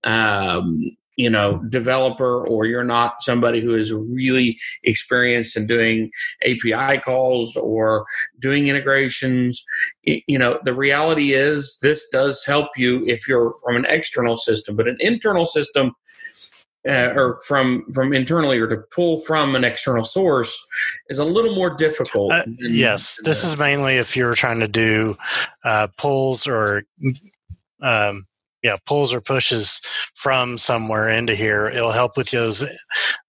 um, 0.03 0.97
you 1.15 1.29
know, 1.29 1.57
developer 1.69 2.45
or 2.45 2.65
you're 2.65 2.83
not 2.83 3.23
somebody 3.23 3.59
who 3.59 3.73
is 3.73 3.91
really 3.91 4.57
experienced 4.83 5.57
in 5.57 5.65
doing 5.65 6.11
API 6.45 6.99
calls 6.99 7.55
or 7.55 8.05
doing 8.39 8.67
integrations, 8.67 9.63
you 10.03 10.37
know, 10.37 10.59
the 10.63 10.75
reality 10.75 11.33
is 11.33 11.77
this 11.81 12.07
does 12.11 12.45
help 12.45 12.69
you 12.77 13.03
if 13.07 13.27
you're 13.27 13.55
from 13.63 13.77
an 13.77 13.85
external 13.85 14.37
system, 14.37 14.75
but 14.75 14.87
an 14.87 14.97
internal 14.99 15.47
system 15.47 15.95
uh, 16.87 17.13
or 17.15 17.39
from 17.45 17.85
from 17.91 18.13
internally 18.13 18.59
or 18.59 18.67
to 18.67 18.77
pull 18.77 19.19
from 19.19 19.55
an 19.55 19.63
external 19.63 20.03
source 20.03 20.57
is 21.09 21.19
a 21.19 21.23
little 21.23 21.53
more 21.53 21.75
difficult. 21.75 22.31
Uh, 22.31 22.43
yes, 22.59 23.19
this 23.23 23.43
is 23.43 23.57
mainly 23.57 23.97
if 23.97 24.15
you're 24.15 24.35
trying 24.35 24.59
to 24.59 24.67
do 24.67 25.17
uh, 25.63 25.87
pulls 25.97 26.47
or 26.47 26.83
um, 27.81 28.25
yeah 28.63 28.77
pulls 28.85 29.13
or 29.13 29.21
pushes 29.21 29.81
from 30.15 30.57
somewhere 30.57 31.09
into 31.09 31.35
here 31.35 31.67
it'll 31.67 31.91
help 31.91 32.17
with 32.17 32.31
those 32.31 32.65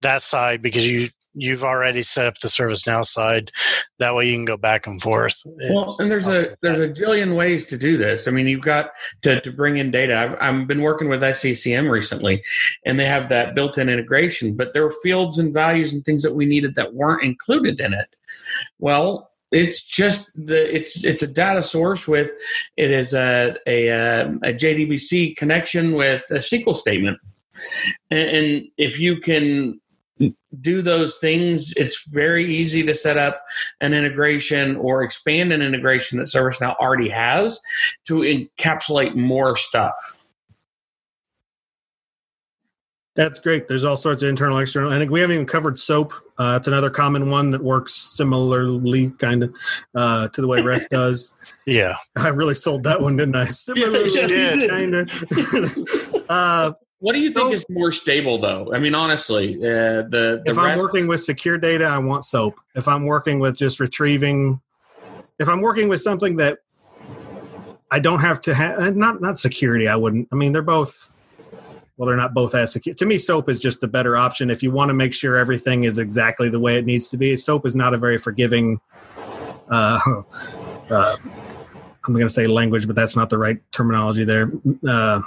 that 0.00 0.22
side 0.22 0.62
because 0.62 0.88
you 0.88 1.09
you've 1.34 1.64
already 1.64 2.02
set 2.02 2.26
up 2.26 2.38
the 2.38 2.48
ServiceNow 2.48 3.04
side 3.04 3.50
that 3.98 4.14
way 4.14 4.28
you 4.28 4.34
can 4.34 4.44
go 4.44 4.56
back 4.56 4.86
and 4.86 5.00
forth 5.00 5.42
Well, 5.70 5.96
and 5.98 6.10
there's 6.10 6.26
a 6.26 6.56
there's 6.62 6.80
a 6.80 6.88
jillion 6.88 7.36
ways 7.36 7.66
to 7.66 7.78
do 7.78 7.96
this. 7.96 8.28
I 8.28 8.30
mean, 8.30 8.46
you've 8.46 8.62
got 8.62 8.90
to, 9.22 9.40
to 9.40 9.52
bring 9.52 9.76
in 9.76 9.90
data. 9.90 10.18
I've 10.18 10.36
I've 10.40 10.66
been 10.66 10.82
working 10.82 11.08
with 11.08 11.20
SCCM 11.22 11.90
recently, 11.90 12.42
and 12.84 12.98
they 12.98 13.06
have 13.06 13.28
that 13.28 13.54
built-in 13.54 13.88
integration. 13.88 14.56
But 14.56 14.72
there 14.72 14.84
were 14.84 14.94
fields 15.02 15.38
and 15.38 15.52
values 15.52 15.92
and 15.92 16.04
things 16.04 16.22
that 16.22 16.34
we 16.34 16.46
needed 16.46 16.74
that 16.76 16.94
weren't 16.94 17.24
included 17.24 17.80
in 17.80 17.92
it. 17.92 18.08
Well, 18.78 19.30
it's 19.50 19.80
just 19.80 20.30
the 20.34 20.74
it's 20.74 21.04
it's 21.04 21.22
a 21.22 21.26
data 21.26 21.62
source 21.62 22.06
with 22.06 22.30
it 22.76 22.90
is 22.90 23.14
a 23.14 23.56
a, 23.66 23.90
um, 23.90 24.40
a 24.42 24.52
JDBC 24.52 25.36
connection 25.36 25.92
with 25.92 26.22
a 26.30 26.38
SQL 26.38 26.76
statement, 26.76 27.18
and, 28.10 28.28
and 28.28 28.68
if 28.76 29.00
you 29.00 29.20
can 29.20 29.80
do 30.60 30.82
those 30.82 31.18
things, 31.18 31.72
it's 31.76 32.08
very 32.08 32.44
easy 32.44 32.82
to 32.84 32.94
set 32.94 33.16
up 33.16 33.42
an 33.80 33.94
integration 33.94 34.76
or 34.76 35.02
expand 35.02 35.52
an 35.52 35.62
integration 35.62 36.18
that 36.18 36.26
ServiceNow 36.26 36.76
already 36.76 37.08
has 37.08 37.60
to 38.06 38.20
encapsulate 38.20 39.14
more 39.14 39.56
stuff. 39.56 40.20
That's 43.18 43.40
great. 43.40 43.66
There's 43.66 43.84
all 43.84 43.96
sorts 43.96 44.22
of 44.22 44.28
internal, 44.28 44.60
external. 44.60 44.92
I 44.92 44.98
think 44.98 45.10
we 45.10 45.18
haven't 45.18 45.34
even 45.34 45.46
covered 45.46 45.80
SOAP. 45.80 46.12
Uh, 46.38 46.54
it's 46.56 46.68
another 46.68 46.88
common 46.88 47.30
one 47.30 47.50
that 47.50 47.60
works 47.60 47.92
similarly, 47.92 49.10
kind 49.18 49.42
of, 49.42 49.52
uh, 49.96 50.28
to 50.28 50.40
the 50.40 50.46
way 50.46 50.62
REST 50.62 50.88
does. 50.92 51.34
yeah 51.66 51.96
I 52.16 52.28
really 52.28 52.54
sold 52.54 52.84
that 52.84 53.00
one, 53.00 53.16
didn't 53.16 53.34
I? 53.34 53.46
Similarly, 53.46 54.04
you 54.04 54.28
did. 54.28 54.70
kind 54.70 54.94
of. 54.94 56.24
uh, 56.28 56.72
What 57.01 57.12
do 57.12 57.20
you 57.20 57.30
think 57.30 57.49
So- 57.49 57.53
is 57.53 57.64
more 57.70 57.92
stable, 57.92 58.38
though? 58.38 58.72
I 58.74 58.78
mean, 58.78 58.94
honestly, 58.94 59.57
uh, 59.57 60.03
the 60.03 60.42
the 60.42 60.42
if 60.46 60.59
I'm 60.59 60.78
working 60.78 61.07
with 61.07 61.20
secure 61.20 61.57
data, 61.57 61.84
I 61.84 61.99
want 61.99 62.24
SOAP. 62.24 62.59
If 62.74 62.88
I'm 62.88 63.05
working 63.05 63.38
with 63.38 63.57
just 63.57 63.78
retrieving, 63.78 64.61
if 65.38 65.49
I'm 65.49 65.61
working 65.61 65.88
with 65.88 66.01
something 66.01 66.36
that 66.36 66.59
I 67.90 68.01
don't 68.01 68.20
have 68.20 68.40
to 68.42 68.55
have, 68.55 68.96
not 68.96 69.20
not 69.20 69.38
security, 69.38 69.86
I 69.86 69.94
wouldn't. 69.94 70.28
I 70.32 70.34
mean, 70.34 70.53
they're 70.53 70.62
both. 70.62 71.11
Well, 71.96 72.07
they're 72.07 72.16
not 72.16 72.32
both 72.32 72.55
as 72.55 72.72
secure. 72.72 72.94
To 72.94 73.07
me, 73.07 73.18
SOAP 73.18 73.49
is 73.49 73.59
just 73.59 73.82
a 73.82 73.88
better 73.88 74.16
option 74.16 74.51
if 74.51 74.62
you 74.62 74.70
want 74.70 74.88
to 74.90 74.94
make 74.94 75.12
sure 75.12 75.36
everything 75.36 75.82
is 75.82 75.99
exactly 75.99 76.49
the 76.49 76.61
way 76.61 76.78
it 76.78 76.86
needs 76.86 77.09
to 77.09 77.16
be. 77.16 77.36
SOAP 77.36 77.66
is 77.66 77.74
not 77.74 77.92
a 77.92 77.99
very 77.99 78.18
forgiving. 78.18 78.80
Uh, 79.68 79.99
uh, 80.90 81.16
I'm 82.05 82.14
going 82.14 82.26
to 82.26 82.32
say 82.32 82.46
language, 82.46 82.86
but 82.86 82.94
that's 82.94 83.16
not 83.16 83.30
the 83.30 83.38
right 83.38 83.59
terminology 83.72 84.24
there. 84.24 84.53
Uh, 84.88 85.22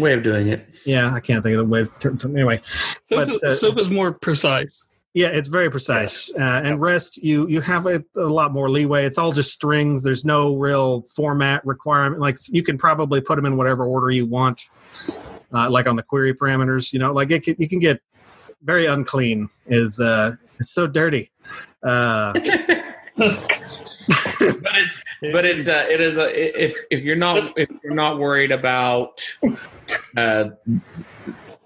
way 0.00 0.12
of 0.14 0.22
doing 0.22 0.48
it. 0.48 0.68
yeah, 0.84 1.12
I 1.12 1.20
can't 1.20 1.42
think 1.42 1.54
of 1.56 1.58
the 1.60 1.64
way. 1.70 1.84
To, 2.00 2.16
to- 2.16 2.28
anyway, 2.28 2.60
Soap, 3.02 3.28
But, 3.40 3.44
uh, 3.44 3.54
soap 3.54 3.78
is 3.78 3.90
more 3.90 4.12
precise. 4.12 4.86
Yeah, 5.14 5.28
it's 5.28 5.48
very 5.48 5.70
precise. 5.70 6.32
Uh, 6.38 6.60
and 6.64 6.80
REST, 6.80 7.16
you 7.18 7.48
you 7.48 7.60
have 7.62 7.86
a, 7.86 8.04
a 8.14 8.20
lot 8.20 8.52
more 8.52 8.70
leeway. 8.70 9.04
It's 9.04 9.18
all 9.18 9.32
just 9.32 9.52
strings. 9.52 10.02
There's 10.04 10.24
no 10.24 10.56
real 10.56 11.02
format 11.16 11.64
requirement. 11.66 12.20
Like 12.20 12.36
you 12.50 12.62
can 12.62 12.78
probably 12.78 13.20
put 13.20 13.36
them 13.36 13.46
in 13.46 13.56
whatever 13.56 13.84
order 13.84 14.10
you 14.10 14.26
want, 14.26 14.68
uh, 15.52 15.70
like 15.70 15.86
on 15.88 15.96
the 15.96 16.02
query 16.02 16.34
parameters. 16.34 16.92
You 16.92 16.98
know, 17.00 17.12
like 17.12 17.30
it 17.30 17.42
can, 17.42 17.56
you 17.58 17.68
can 17.68 17.78
get 17.80 18.00
very 18.62 18.86
unclean. 18.86 19.48
Is 19.66 19.98
uh, 19.98 20.36
it's 20.60 20.70
so 20.70 20.86
dirty. 20.86 21.30
Uh, 21.82 22.32
but 24.08 24.74
it's 24.74 25.04
but 25.32 25.44
it's 25.44 25.68
uh, 25.68 25.86
it 25.88 26.00
is 26.00 26.16
a 26.16 26.66
if 26.66 26.76
if 26.90 27.04
you're 27.04 27.16
not 27.16 27.48
if 27.56 27.68
you're 27.82 27.94
not 27.94 28.18
worried 28.18 28.52
about 28.52 29.22
uh 30.16 30.50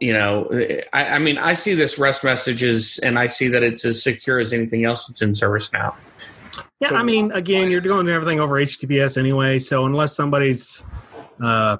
you 0.00 0.12
know 0.12 0.48
I, 0.92 1.06
I 1.06 1.18
mean 1.18 1.38
i 1.38 1.52
see 1.52 1.74
this 1.74 1.98
rest 1.98 2.24
messages 2.24 2.98
and 2.98 3.18
i 3.18 3.26
see 3.26 3.48
that 3.48 3.62
it's 3.62 3.84
as 3.84 4.02
secure 4.02 4.38
as 4.38 4.52
anything 4.52 4.84
else 4.84 5.06
that's 5.06 5.22
in 5.22 5.34
service 5.34 5.72
now 5.72 5.96
yeah, 6.82 6.94
I 6.94 7.04
mean, 7.04 7.30
again, 7.30 7.70
you're 7.70 7.80
doing 7.80 8.08
everything 8.08 8.40
over 8.40 8.56
HTTPS 8.56 9.16
anyway. 9.16 9.60
So 9.60 9.86
unless 9.86 10.16
somebody's 10.16 10.84
uh, 11.40 11.76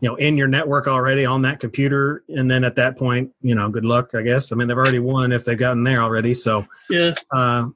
you 0.00 0.08
know 0.08 0.14
in 0.14 0.38
your 0.38 0.48
network 0.48 0.88
already 0.88 1.26
on 1.26 1.42
that 1.42 1.60
computer, 1.60 2.24
and 2.28 2.50
then 2.50 2.64
at 2.64 2.76
that 2.76 2.96
point, 2.96 3.32
you 3.42 3.54
know, 3.54 3.68
good 3.68 3.84
luck. 3.84 4.14
I 4.14 4.22
guess. 4.22 4.50
I 4.50 4.54
mean, 4.54 4.66
they've 4.66 4.78
already 4.78 4.98
won 4.98 5.30
if 5.30 5.44
they've 5.44 5.58
gotten 5.58 5.84
there 5.84 6.00
already. 6.00 6.32
So. 6.32 6.66
Yeah. 6.88 7.14
Uh, 7.30 7.66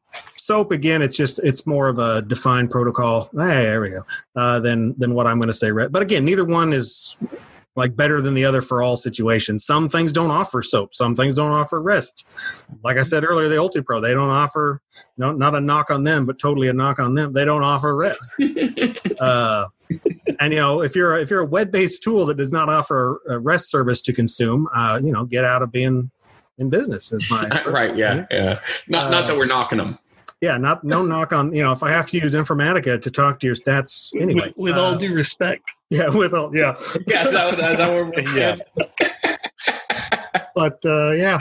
SOAP 0.48 0.72
again, 0.72 1.02
it's 1.02 1.14
just 1.14 1.38
it's 1.40 1.66
more 1.66 1.88
of 1.88 1.98
a 1.98 2.22
defined 2.22 2.70
protocol. 2.70 3.28
Hey, 3.34 3.64
there 3.64 3.82
we 3.82 3.90
go. 3.90 4.06
Uh, 4.34 4.58
than 4.60 4.98
than 4.98 5.12
what 5.12 5.26
I'm 5.26 5.36
going 5.36 5.48
to 5.48 5.52
say. 5.52 5.70
But 5.70 6.00
again, 6.00 6.24
neither 6.24 6.46
one 6.46 6.72
is 6.72 7.18
like 7.76 7.94
better 7.94 8.22
than 8.22 8.32
the 8.32 8.46
other 8.46 8.62
for 8.62 8.80
all 8.80 8.96
situations. 8.96 9.66
Some 9.66 9.90
things 9.90 10.10
don't 10.10 10.30
offer 10.30 10.62
SOAP. 10.62 10.94
Some 10.94 11.14
things 11.14 11.36
don't 11.36 11.52
offer 11.52 11.82
REST. 11.82 12.24
Like 12.82 12.96
I 12.96 13.02
said 13.02 13.24
earlier, 13.24 13.50
the 13.50 13.56
UltiPro 13.56 14.00
they 14.00 14.14
don't 14.14 14.30
offer. 14.30 14.80
No, 15.18 15.32
not 15.32 15.54
a 15.54 15.60
knock 15.60 15.90
on 15.90 16.04
them, 16.04 16.24
but 16.24 16.38
totally 16.38 16.68
a 16.68 16.72
knock 16.72 16.98
on 16.98 17.14
them. 17.14 17.34
They 17.34 17.44
don't 17.44 17.62
offer 17.62 17.94
REST. 17.94 18.32
uh, 19.20 19.66
and 20.40 20.54
you 20.54 20.60
know, 20.60 20.80
if 20.80 20.96
you're 20.96 21.18
if 21.18 21.28
you're 21.28 21.40
a 21.40 21.46
web 21.46 21.70
based 21.70 22.02
tool 22.02 22.24
that 22.24 22.38
does 22.38 22.52
not 22.52 22.70
offer 22.70 23.20
a 23.28 23.38
REST 23.38 23.70
service 23.70 24.00
to 24.00 24.14
consume, 24.14 24.66
uh, 24.74 24.98
you 25.04 25.12
know, 25.12 25.26
get 25.26 25.44
out 25.44 25.60
of 25.60 25.70
being 25.70 26.10
in 26.56 26.70
business. 26.70 27.12
Is 27.12 27.22
my 27.28 27.48
right 27.66 27.94
yeah 27.94 28.24
yeah 28.30 28.60
not 28.88 29.10
not 29.10 29.26
that 29.26 29.36
we're 29.36 29.44
knocking 29.44 29.76
them 29.76 29.98
yeah, 30.40 30.56
not 30.56 30.84
no 30.84 31.02
knock 31.06 31.32
on 31.32 31.52
you 31.54 31.62
know 31.62 31.72
if 31.72 31.82
I 31.82 31.90
have 31.90 32.08
to 32.10 32.18
use 32.18 32.34
Informatica 32.34 33.00
to 33.00 33.10
talk 33.10 33.40
to 33.40 33.46
your 33.46 33.56
stats 33.56 34.10
anyway. 34.20 34.48
with, 34.48 34.56
with 34.56 34.74
uh, 34.76 34.82
all 34.82 34.96
due 34.98 35.12
respect. 35.14 35.62
yeah, 35.90 36.08
with 36.10 36.34
all 36.34 36.54
yeah, 36.54 36.76
yeah 37.06 37.24
that, 37.24 37.56
that, 37.58 37.78
that 37.78 37.90
we're, 37.90 38.12
Yeah. 38.36 38.56
but 40.54 40.78
uh, 40.84 41.12
yeah. 41.12 41.40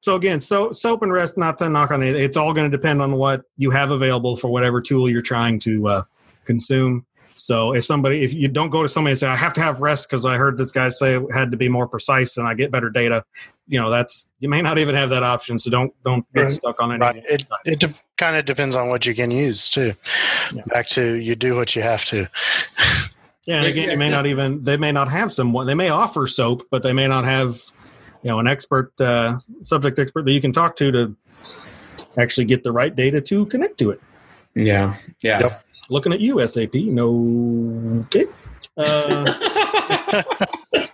So 0.00 0.14
again, 0.14 0.40
so 0.40 0.70
soap 0.72 1.02
and 1.02 1.12
rest, 1.12 1.36
not 1.36 1.58
to 1.58 1.68
knock 1.68 1.90
on 1.90 2.02
it. 2.02 2.14
It's 2.16 2.36
all 2.36 2.52
going 2.52 2.70
to 2.70 2.74
depend 2.76 3.02
on 3.02 3.16
what 3.16 3.42
you 3.56 3.70
have 3.70 3.90
available 3.90 4.36
for 4.36 4.48
whatever 4.48 4.80
tool 4.80 5.10
you're 5.10 5.22
trying 5.22 5.58
to 5.60 5.88
uh, 5.88 6.02
consume. 6.44 7.04
So 7.34 7.74
if 7.74 7.84
somebody, 7.84 8.22
if 8.22 8.32
you 8.32 8.48
don't 8.48 8.70
go 8.70 8.82
to 8.82 8.88
somebody 8.88 9.12
and 9.12 9.18
say, 9.18 9.26
I 9.28 9.36
have 9.36 9.52
to 9.54 9.60
have 9.60 9.80
rest 9.80 10.08
because 10.08 10.24
I 10.24 10.36
heard 10.36 10.56
this 10.56 10.72
guy 10.72 10.88
say 10.88 11.16
it 11.16 11.22
had 11.32 11.50
to 11.50 11.56
be 11.56 11.68
more 11.68 11.86
precise 11.86 12.36
and 12.36 12.48
I 12.48 12.54
get 12.54 12.70
better 12.70 12.90
data, 12.90 13.24
you 13.66 13.80
know, 13.80 13.90
that's 13.90 14.28
you 14.40 14.48
may 14.48 14.62
not 14.62 14.78
even 14.78 14.94
have 14.94 15.10
that 15.10 15.22
option. 15.24 15.58
So 15.58 15.70
don't 15.70 15.92
don't 16.04 16.24
get 16.32 16.42
Right. 16.42 16.50
stuck 16.50 16.80
on 16.80 16.98
right 16.98 17.22
it, 17.28 17.46
it 17.64 17.78
de- 17.80 17.94
kind 18.18 18.36
of 18.36 18.44
depends 18.44 18.76
on 18.76 18.88
what 18.90 19.06
you 19.06 19.14
can 19.14 19.30
use 19.30 19.70
too 19.70 19.94
Yeah. 20.52 20.62
back 20.66 20.88
to 20.90 21.14
you 21.14 21.34
do 21.34 21.54
what 21.56 21.74
you 21.74 21.82
have 21.82 22.04
to 22.06 22.28
Yeah, 23.46 23.58
and 23.58 23.66
again, 23.66 23.84
yeah, 23.86 23.92
you 23.92 23.98
may 23.98 24.08
just- 24.10 24.16
not 24.18 24.26
even 24.26 24.62
they 24.64 24.76
may 24.76 24.92
not 24.92 25.10
have 25.10 25.32
someone 25.32 25.66
they 25.66 25.74
may 25.74 25.88
offer 25.88 26.26
soap, 26.26 26.64
but 26.70 26.82
they 26.82 26.92
may 26.92 27.06
not 27.06 27.24
have 27.24 27.62
you 28.22 28.28
know 28.30 28.38
an 28.40 28.46
expert 28.46 28.92
uh, 29.00 29.38
subject 29.62 29.98
expert 29.98 30.24
that 30.26 30.32
you 30.32 30.40
can 30.40 30.52
talk 30.52 30.76
to 30.76 30.90
to 30.92 31.16
actually 32.18 32.44
get 32.44 32.62
the 32.64 32.72
right 32.72 32.94
data 32.94 33.20
to 33.22 33.46
connect 33.46 33.78
to 33.78 33.90
it. 33.90 34.00
yeah 34.54 34.96
yeah 35.22 35.40
Yep. 35.40 35.64
Looking 35.90 36.12
at 36.12 36.20
you, 36.20 36.46
SAP. 36.46 36.74
No, 36.74 38.02
okay. 38.04 38.26
Uh, 38.76 39.32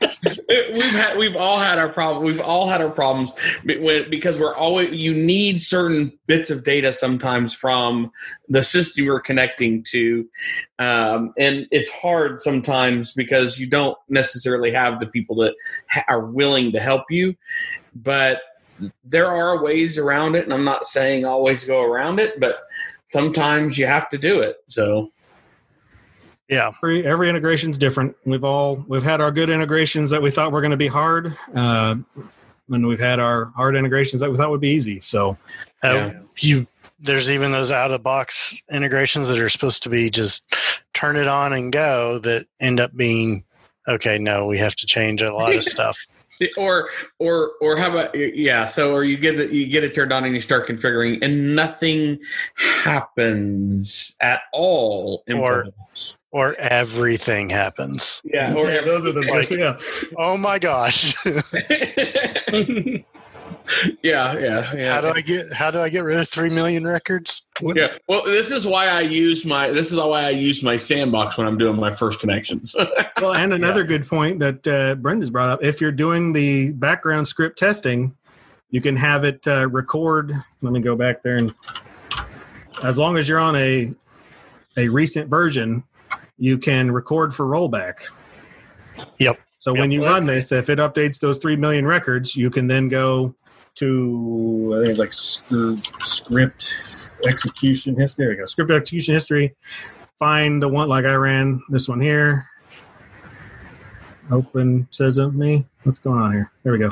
we've 0.72 0.92
had 0.92 1.16
we've 1.16 1.36
all 1.36 1.58
had 1.58 1.78
our 1.78 1.88
problem 1.88 2.24
we've 2.24 2.40
all 2.40 2.68
had 2.68 2.80
our 2.80 2.90
problems 2.90 3.32
because 3.64 4.38
we're 4.38 4.54
always 4.54 4.92
you 4.92 5.14
need 5.14 5.60
certain 5.60 6.12
bits 6.26 6.50
of 6.50 6.64
data 6.64 6.92
sometimes 6.92 7.54
from 7.54 8.10
the 8.48 8.62
system 8.62 9.04
you're 9.04 9.20
connecting 9.20 9.84
to. 9.84 10.28
Um, 10.78 11.32
and 11.38 11.66
it's 11.70 11.90
hard 11.90 12.42
sometimes 12.42 13.12
because 13.12 13.58
you 13.58 13.66
don't 13.66 13.96
necessarily 14.08 14.70
have 14.70 15.00
the 15.00 15.06
people 15.06 15.36
that 15.36 15.54
ha- 15.88 16.04
are 16.08 16.24
willing 16.24 16.72
to 16.72 16.80
help 16.80 17.04
you. 17.10 17.34
But 17.94 18.42
there 19.04 19.28
are 19.28 19.62
ways 19.62 19.98
around 19.98 20.34
it 20.34 20.42
and 20.42 20.52
i'm 20.52 20.64
not 20.64 20.84
saying 20.84 21.24
always 21.24 21.64
go 21.64 21.84
around 21.84 22.18
it 22.18 22.40
but 22.40 22.56
sometimes 23.14 23.78
you 23.78 23.86
have 23.86 24.08
to 24.10 24.18
do 24.18 24.40
it. 24.40 24.56
So 24.66 25.08
yeah 26.48 26.70
every, 26.82 27.06
every 27.06 27.28
integration 27.28 27.70
is 27.70 27.78
different. 27.78 28.14
We've 28.24 28.44
all 28.44 28.84
we've 28.88 29.02
had 29.02 29.20
our 29.20 29.30
good 29.30 29.50
integrations 29.50 30.10
that 30.10 30.20
we 30.22 30.30
thought 30.30 30.52
were 30.52 30.60
going 30.60 30.70
to 30.72 30.76
be 30.76 30.86
hard, 30.88 31.36
uh, 31.54 31.96
and 32.70 32.86
we've 32.86 32.98
had 33.00 33.18
our 33.20 33.46
hard 33.56 33.76
integrations 33.76 34.20
that 34.20 34.30
we 34.30 34.36
thought 34.36 34.50
would 34.50 34.60
be 34.60 34.70
easy. 34.70 35.00
So 35.00 35.36
Uh, 35.82 35.94
Yeah. 35.94 36.12
you 36.38 36.66
there's 37.00 37.30
even 37.30 37.50
those 37.52 37.70
out 37.70 37.90
of 37.90 38.02
box 38.02 38.62
integrations 38.72 39.28
that 39.28 39.38
are 39.38 39.48
supposed 39.48 39.82
to 39.82 39.90
be 39.90 40.08
just 40.10 40.54
turn 40.94 41.16
it 41.16 41.28
on 41.28 41.52
and 41.52 41.72
go 41.72 42.18
that 42.20 42.46
end 42.60 42.80
up 42.80 42.96
being 42.96 43.44
okay 43.88 44.16
no 44.16 44.46
we 44.46 44.56
have 44.56 44.74
to 44.76 44.86
change 44.86 45.20
a 45.20 45.34
lot 45.34 45.54
of 45.54 45.62
stuff 45.76 46.06
or 46.56 46.88
or 47.18 47.52
or 47.60 47.76
how 47.76 47.90
about 47.90 48.14
yeah 48.14 48.64
so 48.64 48.92
or 48.92 49.04
you 49.04 49.18
get 49.18 49.38
it 49.38 49.50
you 49.50 49.66
get 49.68 49.84
it 49.84 49.92
turned 49.94 50.12
on 50.12 50.24
and 50.24 50.34
you 50.34 50.40
start 50.40 50.66
configuring 50.66 51.18
and 51.20 51.54
nothing 51.54 52.18
happens 52.56 54.14
at 54.20 54.40
all 54.52 55.24
in 55.26 55.38
Or- 55.38 55.64
Protocols. 55.64 56.16
Or 56.34 56.54
everything 56.58 57.48
happens 57.48 58.20
yeah 58.24 58.52
or 58.54 58.66
those 58.84 59.06
are 59.06 59.12
the 59.12 59.22
Like- 59.22 59.50
yeah. 59.50 59.78
oh 60.18 60.36
my 60.36 60.58
gosh 60.58 61.14
Yeah, 64.02 64.38
yeah, 64.38 64.74
yeah. 64.74 64.94
How 64.94 65.00
do 65.00 65.08
I 65.08 65.22
get 65.22 65.50
how 65.52 65.70
do 65.70 65.80
I 65.80 65.88
get 65.88 66.04
rid 66.04 66.18
of 66.18 66.28
three 66.28 66.50
million 66.50 66.86
records? 66.86 67.46
yeah. 67.62 67.96
Well, 68.06 68.22
this 68.24 68.50
is 68.50 68.66
why 68.66 68.88
I 68.88 69.00
use 69.00 69.46
my 69.46 69.70
this 69.70 69.90
is 69.90 69.98
why 69.98 70.24
I 70.24 70.30
use 70.30 70.62
my 70.62 70.76
sandbox 70.76 71.38
when 71.38 71.46
I'm 71.46 71.56
doing 71.56 71.76
my 71.76 71.94
first 71.94 72.20
connections. 72.20 72.74
Well, 73.22 73.32
and 73.34 73.54
another 73.54 73.84
good 73.84 74.06
point 74.06 74.40
that 74.40 74.66
uh, 74.66 74.96
Brenda's 74.96 75.30
brought 75.30 75.48
up: 75.48 75.62
if 75.64 75.80
you're 75.80 75.92
doing 75.92 76.34
the 76.34 76.72
background 76.72 77.26
script 77.26 77.58
testing, 77.58 78.14
you 78.70 78.82
can 78.82 78.96
have 78.96 79.24
it 79.24 79.46
uh, 79.46 79.66
record. 79.68 80.32
Let 80.60 80.72
me 80.74 80.80
go 80.80 80.94
back 80.94 81.22
there, 81.22 81.36
and 81.36 81.54
as 82.82 82.98
long 82.98 83.16
as 83.16 83.28
you're 83.28 83.38
on 83.38 83.56
a 83.56 83.92
a 84.76 84.88
recent 84.88 85.30
version, 85.30 85.84
you 86.38 86.58
can 86.58 86.90
record 86.90 87.34
for 87.34 87.46
rollback. 87.46 88.10
Yep. 89.18 89.38
So 89.58 89.72
when 89.72 89.90
you 89.90 90.04
run 90.04 90.26
this, 90.26 90.52
if 90.52 90.68
it 90.68 90.78
updates 90.78 91.20
those 91.20 91.38
three 91.38 91.56
million 91.56 91.86
records, 91.86 92.36
you 92.36 92.50
can 92.50 92.66
then 92.66 92.88
go 92.88 93.34
to 93.76 94.74
I 94.76 94.78
think 94.78 94.90
it's 94.90 94.98
like 94.98 95.12
script 96.04 97.10
execution 97.26 97.98
history. 97.98 98.24
There 98.24 98.34
we 98.34 98.36
go. 98.36 98.46
Script 98.46 98.70
execution 98.70 99.14
history. 99.14 99.54
Find 100.18 100.62
the 100.62 100.68
one 100.68 100.88
like 100.88 101.04
I 101.04 101.14
ran 101.14 101.62
this 101.70 101.88
one 101.88 102.00
here. 102.00 102.46
Open 104.30 104.86
says 104.90 105.18
it 105.18 105.34
me. 105.34 105.64
What's 105.82 105.98
going 105.98 106.18
on 106.18 106.32
here? 106.32 106.50
There 106.62 106.72
we 106.72 106.78
go. 106.78 106.90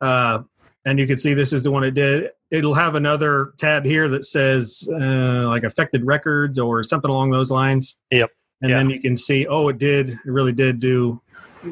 Uh, 0.00 0.42
and 0.84 0.98
you 0.98 1.06
can 1.06 1.18
see 1.18 1.34
this 1.34 1.52
is 1.52 1.62
the 1.62 1.70
one 1.70 1.84
it 1.84 1.94
did. 1.94 2.30
It'll 2.50 2.74
have 2.74 2.94
another 2.94 3.54
tab 3.58 3.84
here 3.84 4.08
that 4.08 4.24
says 4.24 4.88
uh, 4.92 5.48
like 5.48 5.62
affected 5.62 6.04
records 6.04 6.58
or 6.58 6.84
something 6.84 7.10
along 7.10 7.30
those 7.30 7.50
lines. 7.50 7.96
Yep. 8.10 8.30
And 8.64 8.70
Yeah. 8.70 8.78
then 8.78 8.88
you 8.88 8.98
can 8.98 9.14
see, 9.14 9.46
oh, 9.46 9.68
it 9.68 9.76
did. 9.76 10.08
It 10.08 10.18
really 10.24 10.52
did 10.52 10.80
do 10.80 11.20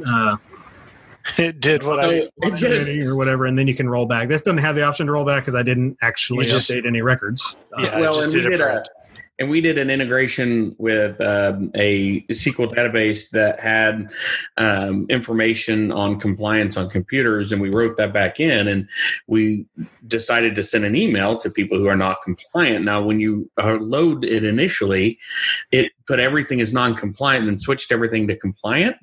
uh, 0.07 0.36
It 1.38 1.59
did 1.61 1.82
what 1.84 2.01
I 2.05 2.28
So, 2.57 2.66
it 2.66 3.07
or 3.07 3.16
whatever, 3.16 3.47
and 3.47 3.59
then 3.59 3.66
you 3.66 3.74
can 3.74 3.88
roll 3.88 4.05
back. 4.05 4.28
This 4.28 4.43
doesn't 4.43 4.59
have 4.59 4.74
the 4.74 4.82
option 4.82 5.07
to 5.07 5.12
roll 5.12 5.24
back 5.24 5.43
because 5.43 5.55
I 5.55 5.62
didn't 5.62 5.97
actually 6.03 6.45
just- 6.45 6.70
update 6.70 6.86
any 6.86 7.01
records. 7.01 7.57
Uh, 7.78 7.82
Yeah, 7.82 7.97
I 7.97 8.01
well, 8.03 8.20
and 8.20 8.30
we 8.30 8.40
did 8.43 8.47
a 8.47 8.51
did 8.51 8.61
a 8.61 8.64
print. 8.64 8.88
And 9.39 9.49
we 9.49 9.61
did 9.61 9.78
an 9.78 9.91
integration 9.91 10.74
with 10.78 11.20
um, 11.20 11.70
a 11.74 12.20
SQL 12.22 12.72
database 12.74 13.30
that 13.30 13.61
had 13.61 14.11
um, 14.57 15.07
information 15.09 15.91
on 15.91 16.20
compliance 16.20 16.76
on 16.76 16.91
computers, 16.91 17.51
and 17.51 17.61
we 17.61 17.70
wrote 17.70 17.97
that 17.97 18.12
back 18.12 18.41
in, 18.41 18.68
and 18.68 18.89
we 19.26 19.66
decided 20.07 20.55
to 20.55 20.62
send 20.62 20.85
an 20.85 20.95
email 20.95 21.39
to 21.39 21.51
people 21.51 21.78
who 21.78 21.87
are 21.87 21.97
not 21.97 22.22
compliant. 22.22 22.85
Now, 22.85 23.03
when 23.03 23.20
you 23.20 23.51
uh, 23.61 23.78
load 23.80 24.24
it 24.24 24.45
initially, 24.45 25.18
it 25.70 25.93
put 26.07 26.20
everything 26.20 26.61
as 26.61 26.72
non-compliant 26.72 27.49
and 27.49 27.62
switched 27.62 27.91
everything 27.91 28.28
to 28.28 28.37
compliant. 28.37 28.97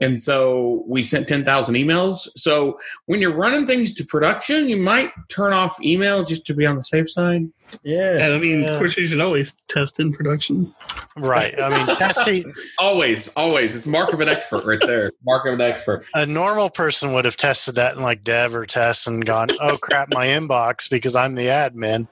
And 0.00 0.20
so 0.20 0.84
we 0.86 1.04
sent 1.04 1.28
10,000 1.28 1.74
emails. 1.74 2.28
So 2.36 2.78
when 3.06 3.20
you're 3.20 3.34
running 3.34 3.66
things 3.66 3.92
to 3.94 4.04
production, 4.04 4.68
you 4.68 4.76
might 4.76 5.12
turn 5.28 5.52
off 5.52 5.80
email 5.80 6.24
just 6.24 6.46
to 6.46 6.54
be 6.54 6.66
on 6.66 6.76
the 6.76 6.82
safe 6.82 7.10
side. 7.10 7.48
Yes. 7.82 8.20
And 8.22 8.32
I 8.34 8.38
mean, 8.38 8.62
Yeah. 8.62 8.70
of 8.74 8.78
course, 8.78 8.96
you 8.96 9.06
should 9.06 9.20
always 9.20 9.54
test 9.68 9.98
in 10.00 10.12
production. 10.12 10.74
right. 11.16 11.58
I 11.60 11.68
mean, 11.70 11.96
that's 11.98 12.24
the 12.24 12.44
Always, 12.78 13.28
always. 13.36 13.74
It's 13.74 13.86
mark 13.86 14.12
of 14.12 14.20
an 14.20 14.28
expert 14.28 14.64
right 14.64 14.78
there. 14.80 15.10
Mark 15.24 15.46
of 15.46 15.54
an 15.54 15.60
expert. 15.60 16.04
a 16.14 16.26
normal 16.26 16.70
person 16.70 17.12
would 17.14 17.24
have 17.24 17.36
tested 17.36 17.74
that 17.76 17.96
in 17.96 18.02
like 18.02 18.22
dev 18.22 18.54
or 18.54 18.66
test 18.66 19.06
and 19.06 19.24
gone, 19.24 19.50
"Oh 19.60 19.76
crap, 19.78 20.08
my 20.12 20.26
inbox," 20.26 20.88
because 20.90 21.16
I'm 21.16 21.34
the 21.34 21.46
admin. 21.46 22.08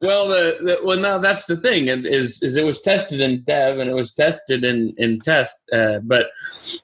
Well, 0.00 0.28
the, 0.28 0.56
the 0.60 0.78
well, 0.84 0.98
no, 0.98 1.18
that's 1.18 1.46
the 1.46 1.56
thing. 1.56 1.88
and 1.88 2.06
Is 2.06 2.42
is 2.42 2.56
it 2.56 2.64
was 2.64 2.80
tested 2.80 3.20
in 3.20 3.42
dev 3.42 3.78
and 3.78 3.88
it 3.90 3.94
was 3.94 4.12
tested 4.12 4.64
in 4.64 4.94
in 4.98 5.20
test, 5.20 5.56
uh, 5.72 5.98
but 6.02 6.28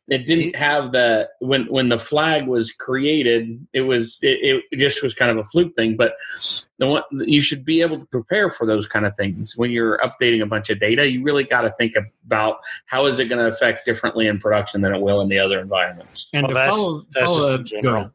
it 0.09 0.27
didn't 0.27 0.57
have 0.57 0.93
the 0.93 1.29
when 1.41 1.64
when 1.66 1.89
the 1.89 1.99
flag 1.99 2.47
was 2.47 2.72
created. 2.72 3.66
It 3.72 3.83
was 3.83 4.18
it, 4.22 4.62
it 4.70 4.77
just 4.79 5.03
was 5.03 5.14
kind 5.14 5.31
of 5.31 5.39
a 5.39 5.45
fluke 5.45 5.74
thing. 5.77 5.97
But 5.97 6.14
the 6.39 6.64
one 6.64 6.65
you 6.79 7.41
should 7.41 7.64
be 7.64 7.81
able 7.81 7.99
to 7.99 8.05
prepare 8.07 8.51
for 8.51 8.66
those 8.66 8.87
kind 8.87 9.07
of 9.07 9.16
things 9.16 9.57
when 9.57 9.70
you're 9.70 9.99
updating 9.99 10.43
a 10.43 10.47
bunch 10.47 10.68
of 10.70 10.79
data. 10.79 11.11
You 11.11 11.22
really 11.22 11.45
got 11.45 11.62
to 11.62 11.70
think 11.70 11.95
about 12.27 12.59
how 12.87 13.07
is 13.07 13.18
it 13.18 13.27
going 13.27 13.41
to 13.41 13.49
affect 13.49 13.85
differently 13.87 14.27
in 14.27 14.39
production 14.39 14.81
than 14.83 14.95
it 14.95 15.01
will 15.01 15.20
in 15.20 15.29
the 15.29 15.39
other 15.39 15.59
environments. 15.61 16.29
and 16.35 16.43
Well, 16.43 16.49
to 16.51 16.55
that's- 16.55 16.74
follow, 16.74 17.07
that's 17.14 17.27
follow 17.27 17.59
just 17.59 17.72
that, 17.72 17.83
general. 17.83 18.11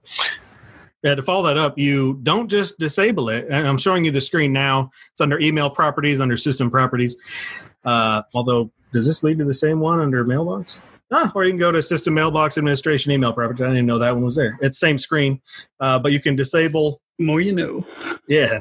Yeah, 1.04 1.16
to 1.16 1.22
follow 1.24 1.48
that 1.48 1.58
up, 1.58 1.80
you 1.80 2.20
don't 2.22 2.48
just 2.48 2.78
disable 2.78 3.30
it. 3.30 3.48
And 3.50 3.68
I'm 3.68 3.78
showing 3.80 4.06
you 4.06 4.12
the 4.12 4.22
screen 4.22 4.54
now. 4.54 4.92
It's 5.14 5.22
under 5.22 5.40
email 5.40 5.68
properties, 5.72 6.20
under 6.20 6.38
system 6.38 6.70
properties. 6.70 7.18
Uh, 7.84 8.22
although, 8.36 8.72
does 8.94 9.08
this 9.08 9.24
lead 9.24 9.40
to 9.40 9.46
the 9.46 9.54
same 9.56 9.80
one 9.80 10.00
under 10.00 10.24
mailbox? 10.24 10.80
Ah, 11.12 11.32
or 11.34 11.44
you 11.44 11.50
can 11.52 11.58
go 11.60 11.72
to 11.72 11.82
system 11.82 12.14
mailbox 12.14 12.58
administration 12.58 13.12
email 13.12 13.34
properties. 13.34 13.62
I 13.62 13.66
didn't 13.66 13.78
even 13.78 13.86
know 13.88 13.98
that 13.98 14.14
one 14.14 14.24
was 14.24 14.36
there. 14.36 14.58
It's 14.62 14.78
same 14.78 15.00
screen, 15.00 15.42
uh, 15.80 15.98
but 15.98 16.12
you 16.12 16.20
can 16.20 16.36
disable 16.36 17.02
More 17.20 17.40
you 17.42 17.54
know. 17.54 17.86
yeah. 18.28 18.60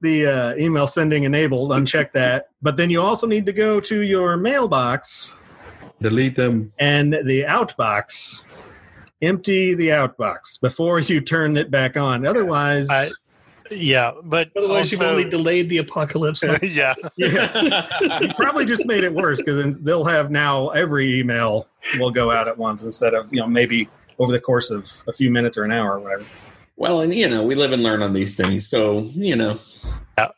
The 0.00 0.26
uh, 0.26 0.54
email 0.56 0.86
sending 0.86 1.24
enabled, 1.24 1.70
uncheck 1.70 2.12
that. 2.12 2.48
But 2.62 2.76
then 2.76 2.90
you 2.90 3.00
also 3.00 3.26
need 3.26 3.46
to 3.46 3.52
go 3.52 3.80
to 3.80 4.00
your 4.02 4.36
mailbox 4.36 5.34
Delete 6.00 6.34
them. 6.36 6.72
and 6.78 7.12
the 7.12 7.44
outbox. 7.44 8.44
Empty 9.22 9.74
the 9.74 9.88
outbox 9.88 10.60
before 10.60 10.98
you 10.98 11.20
turn 11.20 11.56
it 11.56 11.70
back 11.70 11.96
on. 11.96 12.26
Otherwise, 12.26 12.90
I- 12.90 13.08
Yeah, 13.70 14.10
but 14.24 14.50
Otherwise, 14.56 14.92
you've 14.92 15.00
only 15.00 15.24
delayed 15.24 15.70
the 15.70 15.78
apocalypse. 15.78 16.42
yeah, 16.62 16.92
yeah, 17.16 17.88
you 18.20 18.28
probably 18.34 18.66
just 18.66 18.84
made 18.86 19.04
it 19.04 19.14
worse 19.14 19.40
because 19.40 19.78
they'll 19.80 20.04
have 20.04 20.30
now 20.30 20.68
every 20.70 21.18
email 21.20 21.68
will 21.98 22.10
go 22.10 22.30
out 22.30 22.46
at 22.48 22.58
once 22.58 22.82
instead 22.82 23.14
of 23.14 23.32
you 23.32 23.40
know 23.40 23.46
maybe 23.46 23.88
over 24.18 24.30
the 24.32 24.40
course 24.40 24.70
of 24.70 24.90
a 25.08 25.12
few 25.12 25.30
minutes 25.30 25.56
or 25.56 25.64
an 25.64 25.72
hour 25.72 25.92
or 25.94 26.00
whatever. 26.00 26.24
Well, 26.76 27.00
and 27.00 27.14
you 27.14 27.28
know, 27.28 27.42
we 27.42 27.54
live 27.54 27.72
and 27.72 27.82
learn 27.82 28.02
on 28.02 28.12
these 28.12 28.36
things. 28.36 28.68
So, 28.68 29.10
you 29.14 29.36
know. 29.36 29.58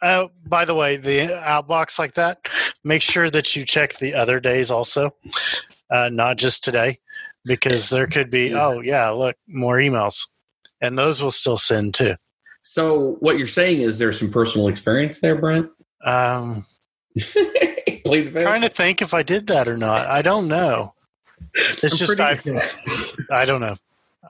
Oh, 0.02 0.30
by 0.46 0.64
the 0.64 0.74
way, 0.74 0.96
the 0.96 1.28
outbox 1.28 1.98
like 1.98 2.14
that, 2.14 2.38
make 2.84 3.02
sure 3.02 3.28
that 3.30 3.54
you 3.54 3.64
check 3.64 3.94
the 3.94 4.14
other 4.14 4.40
days 4.40 4.70
also, 4.70 5.14
uh, 5.90 6.08
not 6.10 6.38
just 6.38 6.64
today, 6.64 6.98
because 7.44 7.90
there 7.90 8.06
could 8.06 8.30
be, 8.30 8.54
oh, 8.54 8.80
yeah, 8.80 9.10
look, 9.10 9.36
more 9.46 9.76
emails. 9.76 10.26
And 10.80 10.98
those 10.98 11.22
will 11.22 11.30
still 11.30 11.58
send 11.58 11.94
too. 11.94 12.14
so 12.62 13.16
what 13.20 13.38
you're 13.38 13.46
saying 13.46 13.80
is 13.80 13.98
there's 13.98 14.18
some 14.18 14.30
personal 14.30 14.68
experience 14.68 15.20
there, 15.20 15.36
Brent? 15.36 15.70
Um, 16.04 16.66
trying 18.04 18.60
to 18.62 18.68
think 18.68 19.02
if 19.02 19.14
I 19.14 19.22
did 19.22 19.46
that 19.48 19.68
or 19.68 19.76
not. 19.76 20.06
I 20.06 20.22
don't 20.22 20.48
know. 20.48 20.94
It's 21.54 21.84
I'm 21.84 21.98
just, 21.98 22.20
I, 22.20 22.38
I 23.30 23.44
don't 23.44 23.60
know. 23.60 23.76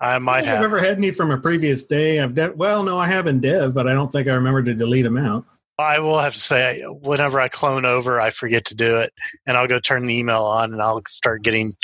I 0.01 0.15
I 0.15 0.19
might 0.19 0.41
don't 0.43 0.49
I've 0.51 0.57
have. 0.57 0.65
ever 0.65 0.79
had 0.81 0.99
any 0.99 1.11
from 1.11 1.31
a 1.31 1.39
previous 1.39 1.85
day. 1.85 2.21
I've 2.21 2.35
de- 2.35 2.53
well, 2.55 2.83
no, 2.83 2.99
I 2.99 3.07
have 3.07 3.27
in 3.27 3.41
Dev, 3.41 3.75
but 3.75 3.87
I 3.89 3.93
don't 3.93 4.11
think 4.13 4.29
I 4.29 4.35
remember 4.35 4.63
to 4.63 4.75
delete 4.75 5.05
them 5.05 5.17
out. 5.19 5.45
I 5.79 5.99
will 5.99 6.19
have 6.21 6.33
to 6.33 6.41
say, 6.41 6.83
whenever 7.03 7.39
I 7.39 7.49
clone 7.49 7.85
over, 7.85 8.19
I 8.19 8.31
forget 8.31 8.65
to 8.67 8.75
do 8.75 8.97
it, 8.97 9.13
and 9.47 9.59
I'll 9.59 9.69
go 9.69 9.79
turn 9.79 10.07
the 10.07 10.17
email 10.19 10.43
on, 10.45 10.73
and 10.73 10.81
I'll 10.81 11.03
start 11.07 11.43
getting 11.43 11.75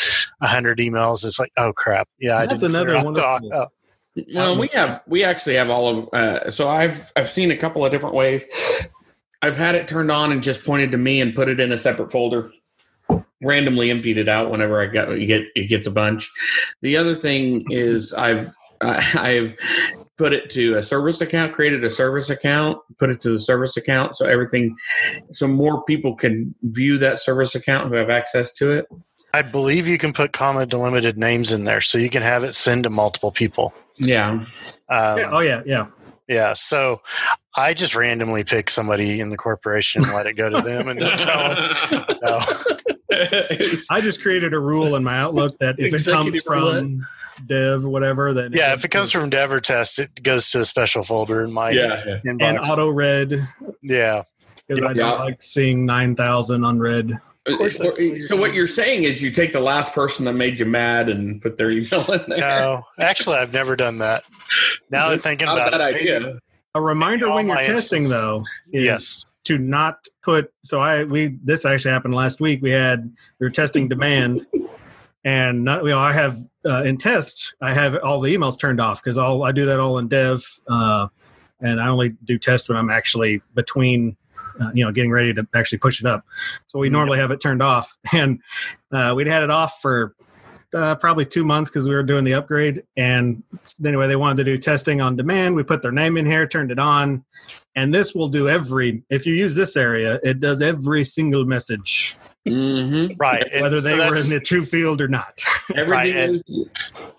a 0.40 0.46
hundred 0.46 0.78
emails. 0.78 1.26
It's 1.26 1.38
like, 1.38 1.52
oh 1.58 1.72
crap, 1.74 2.08
yeah, 2.18 2.36
I 2.38 2.46
That's 2.46 2.62
didn't. 2.62 2.74
another 2.76 2.94
one. 3.04 3.18
out 3.20 3.42
the- 3.42 3.54
oh, 3.54 3.66
Well, 4.34 4.58
we 4.58 4.68
have 4.74 5.02
we 5.06 5.24
actually 5.24 5.56
have 5.56 5.68
all 5.70 5.88
of 5.88 6.08
uh, 6.14 6.50
so 6.50 6.68
I've 6.68 7.12
I've 7.16 7.28
seen 7.28 7.50
a 7.50 7.56
couple 7.56 7.84
of 7.84 7.92
different 7.92 8.14
ways. 8.14 8.44
I've 9.42 9.56
had 9.56 9.74
it 9.74 9.88
turned 9.88 10.10
on 10.10 10.30
and 10.32 10.42
just 10.42 10.64
pointed 10.64 10.92
to 10.92 10.96
me 10.98 11.20
and 11.20 11.34
put 11.34 11.48
it 11.48 11.58
in 11.60 11.72
a 11.72 11.78
separate 11.78 12.12
folder. 12.12 12.50
Randomly 13.43 13.90
emptied 13.90 14.18
it 14.18 14.28
out 14.28 14.51
whenever 14.51 14.80
I 14.80 14.86
got 14.86 15.18
you 15.18 15.26
get 15.26 15.43
it 15.55 15.68
gets 15.68 15.86
a 15.86 15.90
bunch. 15.90 16.30
The 16.80 16.97
other 16.97 17.14
thing 17.14 17.70
is 17.70 18.12
I've 18.12 18.53
I've 18.80 19.57
put 20.18 20.32
it 20.32 20.51
to 20.53 20.76
a 20.76 20.82
service 20.82 21.20
account, 21.20 21.53
created 21.53 21.84
a 21.84 21.90
service 21.90 22.30
account, 22.30 22.78
put 22.99 23.11
it 23.11 23.20
to 23.22 23.30
the 23.30 23.40
service 23.40 23.76
account 23.76 24.16
so 24.16 24.26
everything 24.26 24.76
so 25.32 25.49
more 25.49 25.84
people 25.84 26.14
can 26.14 26.55
view 26.62 26.99
that 26.99 27.18
service 27.18 27.55
account 27.55 27.88
who 27.88 27.95
have 27.95 28.11
access 28.11 28.53
to 28.55 28.70
it. 28.70 28.86
I 29.34 29.43
believe 29.43 29.88
you 29.88 29.99
can 29.99 30.12
put 30.12 30.32
comma 30.32 30.66
delimited 30.66 31.16
names 31.16 31.53
in 31.53 31.64
there, 31.64 31.80
so 31.80 31.97
you 31.97 32.11
can 32.11 32.22
have 32.22 32.45
it 32.45 32.55
send 32.55 32.84
to 32.84 32.90
multiple 32.90 33.32
people. 33.32 33.72
Yeah. 33.99 34.30
Um, 34.30 34.47
Yeah, 35.18 35.30
oh 35.32 35.40
yeah, 35.40 35.62
yeah. 35.64 35.86
Yeah, 36.28 36.55
so 36.55 37.01
I 37.57 37.74
just 37.74 37.97
randomly 37.97 38.45
pick 38.45 38.70
somebody 38.70 39.20
in 39.20 39.30
the 39.30 39.36
corporation 39.36 40.05
and 40.05 40.12
let 40.12 40.26
it 40.26 40.34
go 40.34 40.49
to 40.49 40.61
them 40.61 40.88
and 40.88 41.01
don't 41.01 41.18
tell 41.18 41.55
them. 41.55 42.05
No. 42.22 42.40
I 43.90 44.00
just 44.00 44.22
created 44.22 44.54
a 44.54 44.58
rule 44.58 44.96
in 44.96 45.04
my 45.04 45.18
Outlook 45.18 45.58
that 45.58 45.76
if 45.78 45.86
it 45.94 46.04
comes 46.04 46.28
Executive 46.36 46.42
roulette. 46.50 46.82
from 46.82 47.06
Dev, 47.46 47.84
whatever, 47.84 48.32
then 48.32 48.52
Yeah, 48.52 48.72
if 48.74 48.84
it 48.84 48.90
comes 48.90 49.10
from 49.10 49.30
dev 49.30 49.50
or 49.50 49.60
Test, 49.60 49.98
it 49.98 50.22
goes 50.22 50.50
to 50.50 50.60
a 50.60 50.64
special 50.64 51.02
folder 51.04 51.42
in 51.42 51.52
my 51.52 51.70
yeah, 51.70 52.18
yeah. 52.24 52.32
and 52.40 52.58
auto 52.58 52.88
read 52.88 53.48
yeah, 53.82 54.22
because 54.68 54.84
I 54.84 54.92
don't 54.92 55.18
like 55.20 55.42
seeing 55.42 55.84
nine 55.86 56.14
thousand 56.14 56.64
unread. 56.64 57.12
Uh, 57.48 57.54
uh, 57.54 57.56
course 57.56 57.78
that's 57.78 58.00
uh, 58.00 58.26
so 58.28 58.36
what 58.36 58.54
you're 58.54 58.68
saying 58.68 59.02
is 59.02 59.20
you 59.20 59.32
take 59.32 59.52
the 59.52 59.60
last 59.60 59.92
person 59.94 60.24
that 60.26 60.34
made 60.34 60.60
you 60.60 60.66
mad 60.66 61.08
and 61.08 61.42
put 61.42 61.56
their 61.56 61.70
email 61.72 62.04
in 62.12 62.20
there. 62.28 62.38
no, 62.38 62.82
actually, 63.00 63.36
I've 63.38 63.52
never 63.52 63.74
done 63.74 63.98
that. 63.98 64.22
Now 64.90 65.08
that 65.10 65.20
thinking 65.22 65.46
Not 65.46 65.58
a 65.58 65.60
about 65.68 65.72
bad 65.72 65.94
it, 65.96 66.00
idea. 66.00 66.38
A 66.74 66.80
reminder 66.80 67.30
when 67.32 67.48
you're 67.48 67.56
testing 67.56 68.02
instances. 68.04 68.10
though 68.10 68.44
is 68.72 68.84
yes, 68.84 69.24
to 69.45 69.59
not 69.59 70.07
put. 70.22 70.53
So 70.64 70.80
I 70.80 71.05
we 71.05 71.38
this 71.43 71.64
actually 71.64 71.93
happened 71.93 72.14
last 72.14 72.40
week. 72.40 72.62
We 72.62 72.70
had 72.70 73.12
we 73.38 73.47
were 73.47 73.51
testing 73.51 73.88
demand, 73.88 74.47
and 75.24 75.64
not, 75.64 75.82
you 75.84 75.90
know 75.90 75.99
I 75.99 76.12
have 76.12 76.38
uh, 76.64 76.82
in 76.84 76.97
test, 76.97 77.55
I 77.61 77.74
have 77.74 77.97
all 78.03 78.20
the 78.20 78.34
emails 78.34 78.59
turned 78.59 78.80
off 78.80 79.03
because 79.03 79.18
all 79.18 79.43
I 79.43 79.53
do 79.53 79.66
that 79.66 79.80
all 79.80 79.99
in 79.99 80.09
dev, 80.09 80.45
uh, 80.68 81.09
and 81.61 81.80
I 81.80 81.88
only 81.88 82.11
do 82.24 82.38
test 82.38 82.68
when 82.68 82.78
I'm 82.78 82.90
actually 82.90 83.43
between, 83.55 84.16
uh, 84.61 84.70
you 84.72 84.84
know, 84.84 84.93
getting 84.93 85.11
ready 85.11 85.34
to 85.34 85.47
actually 85.55 85.78
push 85.78 86.01
it 86.01 86.07
up. 86.07 86.24
So 86.68 86.78
we 86.78 86.90
normally 86.90 87.18
have 87.18 87.30
it 87.30 87.40
turned 87.40 87.62
off, 87.62 87.97
and 88.12 88.40
uh, 88.93 89.14
we'd 89.16 89.26
had 89.26 89.43
it 89.43 89.51
off 89.51 89.80
for 89.80 90.14
uh, 90.74 90.94
probably 90.96 91.24
two 91.24 91.44
months 91.44 91.70
because 91.70 91.88
we 91.88 91.94
were 91.94 92.02
doing 92.02 92.24
the 92.24 92.34
upgrade. 92.34 92.82
And 92.96 93.42
anyway, 93.84 94.06
they 94.08 94.16
wanted 94.16 94.38
to 94.38 94.44
do 94.44 94.58
testing 94.58 95.00
on 95.00 95.16
demand. 95.16 95.54
We 95.54 95.62
put 95.62 95.82
their 95.82 95.92
name 95.92 96.16
in 96.16 96.26
here, 96.26 96.46
turned 96.46 96.70
it 96.70 96.78
on, 96.78 97.24
and 97.74 97.94
this 97.94 98.14
will 98.14 98.28
do 98.28 98.48
every. 98.48 99.02
If 99.10 99.26
you 99.26 99.34
use 99.34 99.54
this 99.54 99.76
area, 99.76 100.18
it 100.22 100.40
does 100.40 100.60
every 100.62 101.04
single 101.04 101.44
message, 101.44 102.16
Mm-hmm. 102.46 103.14
Right. 103.18 103.46
and 103.52 103.62
whether 103.62 103.78
so 103.78 103.82
they 103.82 103.96
were 103.96 104.16
in 104.16 104.28
the 104.28 104.40
true 104.40 104.64
field 104.64 105.00
or 105.00 105.06
not. 105.06 105.40
Everything 105.76 106.42
and- 106.48 106.70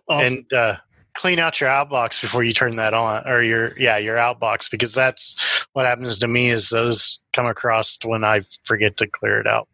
Awesome. 0.10 0.34
and 0.34 0.54
uh, 0.54 0.76
clean 1.14 1.40
out 1.40 1.62
your 1.62 1.70
outbox 1.70 2.20
before 2.20 2.44
you 2.44 2.52
turn 2.52 2.76
that 2.76 2.94
on 2.94 3.26
or 3.26 3.42
your 3.42 3.78
yeah 3.80 3.98
your 3.98 4.18
outbox 4.18 4.70
because 4.70 4.94
that's 4.94 5.66
what 5.74 5.86
happens 5.86 6.20
to 6.20 6.28
me 6.28 6.50
is 6.50 6.68
those 6.70 7.22
come 7.34 7.46
across 7.46 7.98
when 8.04 8.24
i 8.26 8.42
forget 8.66 8.98
to 8.98 9.08
clear 9.08 9.40
it 9.40 9.48
out 9.48 9.68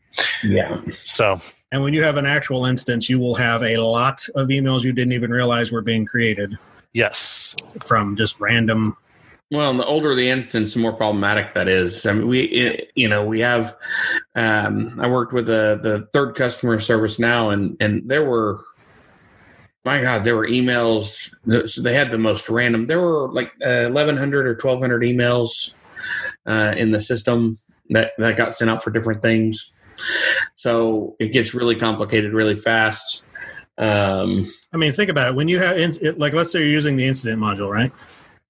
yeah. 0.44 0.82
so 1.02 1.40
And 1.72 1.84
when 1.84 1.94
you 1.94 2.04
have 2.04 2.18
an 2.18 2.26
actual 2.26 2.66
instance, 2.66 3.10
you 3.10 3.20
will 3.20 3.36
have 3.36 3.62
a 3.62 3.78
lot 3.78 4.28
of 4.36 4.48
emails 4.48 4.84
you 4.84 4.92
didn't 4.92 5.14
even 5.14 5.32
realize 5.32 5.72
were 5.72 5.82
being 5.82 6.06
created 6.06 6.58
yes 6.94 7.56
from 7.84 8.16
just 8.16 8.40
random. 8.40 8.98
Well, 9.52 9.72
and 9.72 9.80
the 9.80 9.86
older 9.86 10.14
the 10.14 10.30
instance, 10.30 10.76
the 10.76 10.80
more 10.80 10.94
problematic 10.94 11.56
that 11.56 11.68
is. 11.68 12.06
I 12.06 12.14
mean, 12.14 12.28
we, 12.28 12.42
it, 12.42 12.92
you 12.94 13.08
know, 13.08 13.26
we 13.26 13.40
have. 13.40 13.76
Um, 14.36 15.00
I 15.00 15.08
worked 15.10 15.34
with 15.34 15.48
the 15.48 15.80
the 15.82 16.08
third 16.14 16.36
customer 16.36 16.78
ServiceNow, 16.78 17.52
and 17.52 17.76
and 17.80 18.08
there 18.08 18.24
were, 18.24 18.64
my 19.84 20.02
God, 20.02 20.24
there 20.24 20.36
were 20.36 20.48
emails. 20.48 21.34
They 21.82 21.96
had 21.96 22.12
the 22.12 22.20
most 22.20 22.48
random. 22.48 22.86
There 22.86 23.00
were 23.00 23.32
like 23.32 23.52
uh, 23.66 23.88
eleven 23.88 24.18
hundred 24.18 24.46
or 24.46 24.56
twelve 24.56 24.82
hundred 24.82 25.02
emails 25.02 25.74
uh, 26.46 26.76
in 26.78 26.92
the 26.92 27.02
system 27.02 27.58
that 27.90 28.12
that 28.20 28.38
got 28.38 28.54
sent 28.54 28.70
out 28.70 28.84
for 28.84 28.92
different 28.92 29.24
things. 29.24 29.72
So 30.56 31.16
it 31.20 31.30
gets 31.30 31.54
really 31.54 31.76
complicated 31.76 32.34
really 32.34 32.56
fast. 32.56 33.24
Um, 33.78 34.52
I 34.74 34.78
mean, 34.78 34.92
think 34.92 35.10
about 35.10 35.30
it. 35.30 35.36
When 35.36 35.48
you 35.48 35.60
have, 35.60 35.78
like, 36.18 36.34
let's 36.34 36.52
say 36.52 36.60
you're 36.60 36.68
using 36.68 36.98
the 36.98 37.06
incident 37.06 37.42
module, 37.42 37.72
right? 37.72 37.92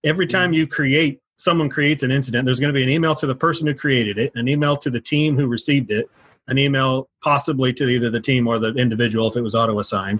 Every 0.03 0.25
time 0.25 0.53
you 0.53 0.65
create, 0.65 1.21
someone 1.37 1.69
creates 1.69 2.03
an 2.03 2.11
incident, 2.11 2.45
there's 2.45 2.59
going 2.59 2.73
to 2.73 2.77
be 2.77 2.83
an 2.83 2.89
email 2.89 3.15
to 3.15 3.27
the 3.27 3.35
person 3.35 3.67
who 3.67 3.75
created 3.75 4.17
it, 4.17 4.31
an 4.35 4.47
email 4.47 4.75
to 4.77 4.89
the 4.89 4.99
team 4.99 5.35
who 5.35 5.47
received 5.47 5.91
it, 5.91 6.09
an 6.47 6.57
email 6.57 7.07
possibly 7.21 7.71
to 7.73 7.87
either 7.87 8.09
the 8.09 8.19
team 8.19 8.47
or 8.47 8.57
the 8.57 8.73
individual 8.73 9.27
if 9.27 9.35
it 9.35 9.41
was 9.41 9.53
auto 9.53 9.79
assigned. 9.79 10.19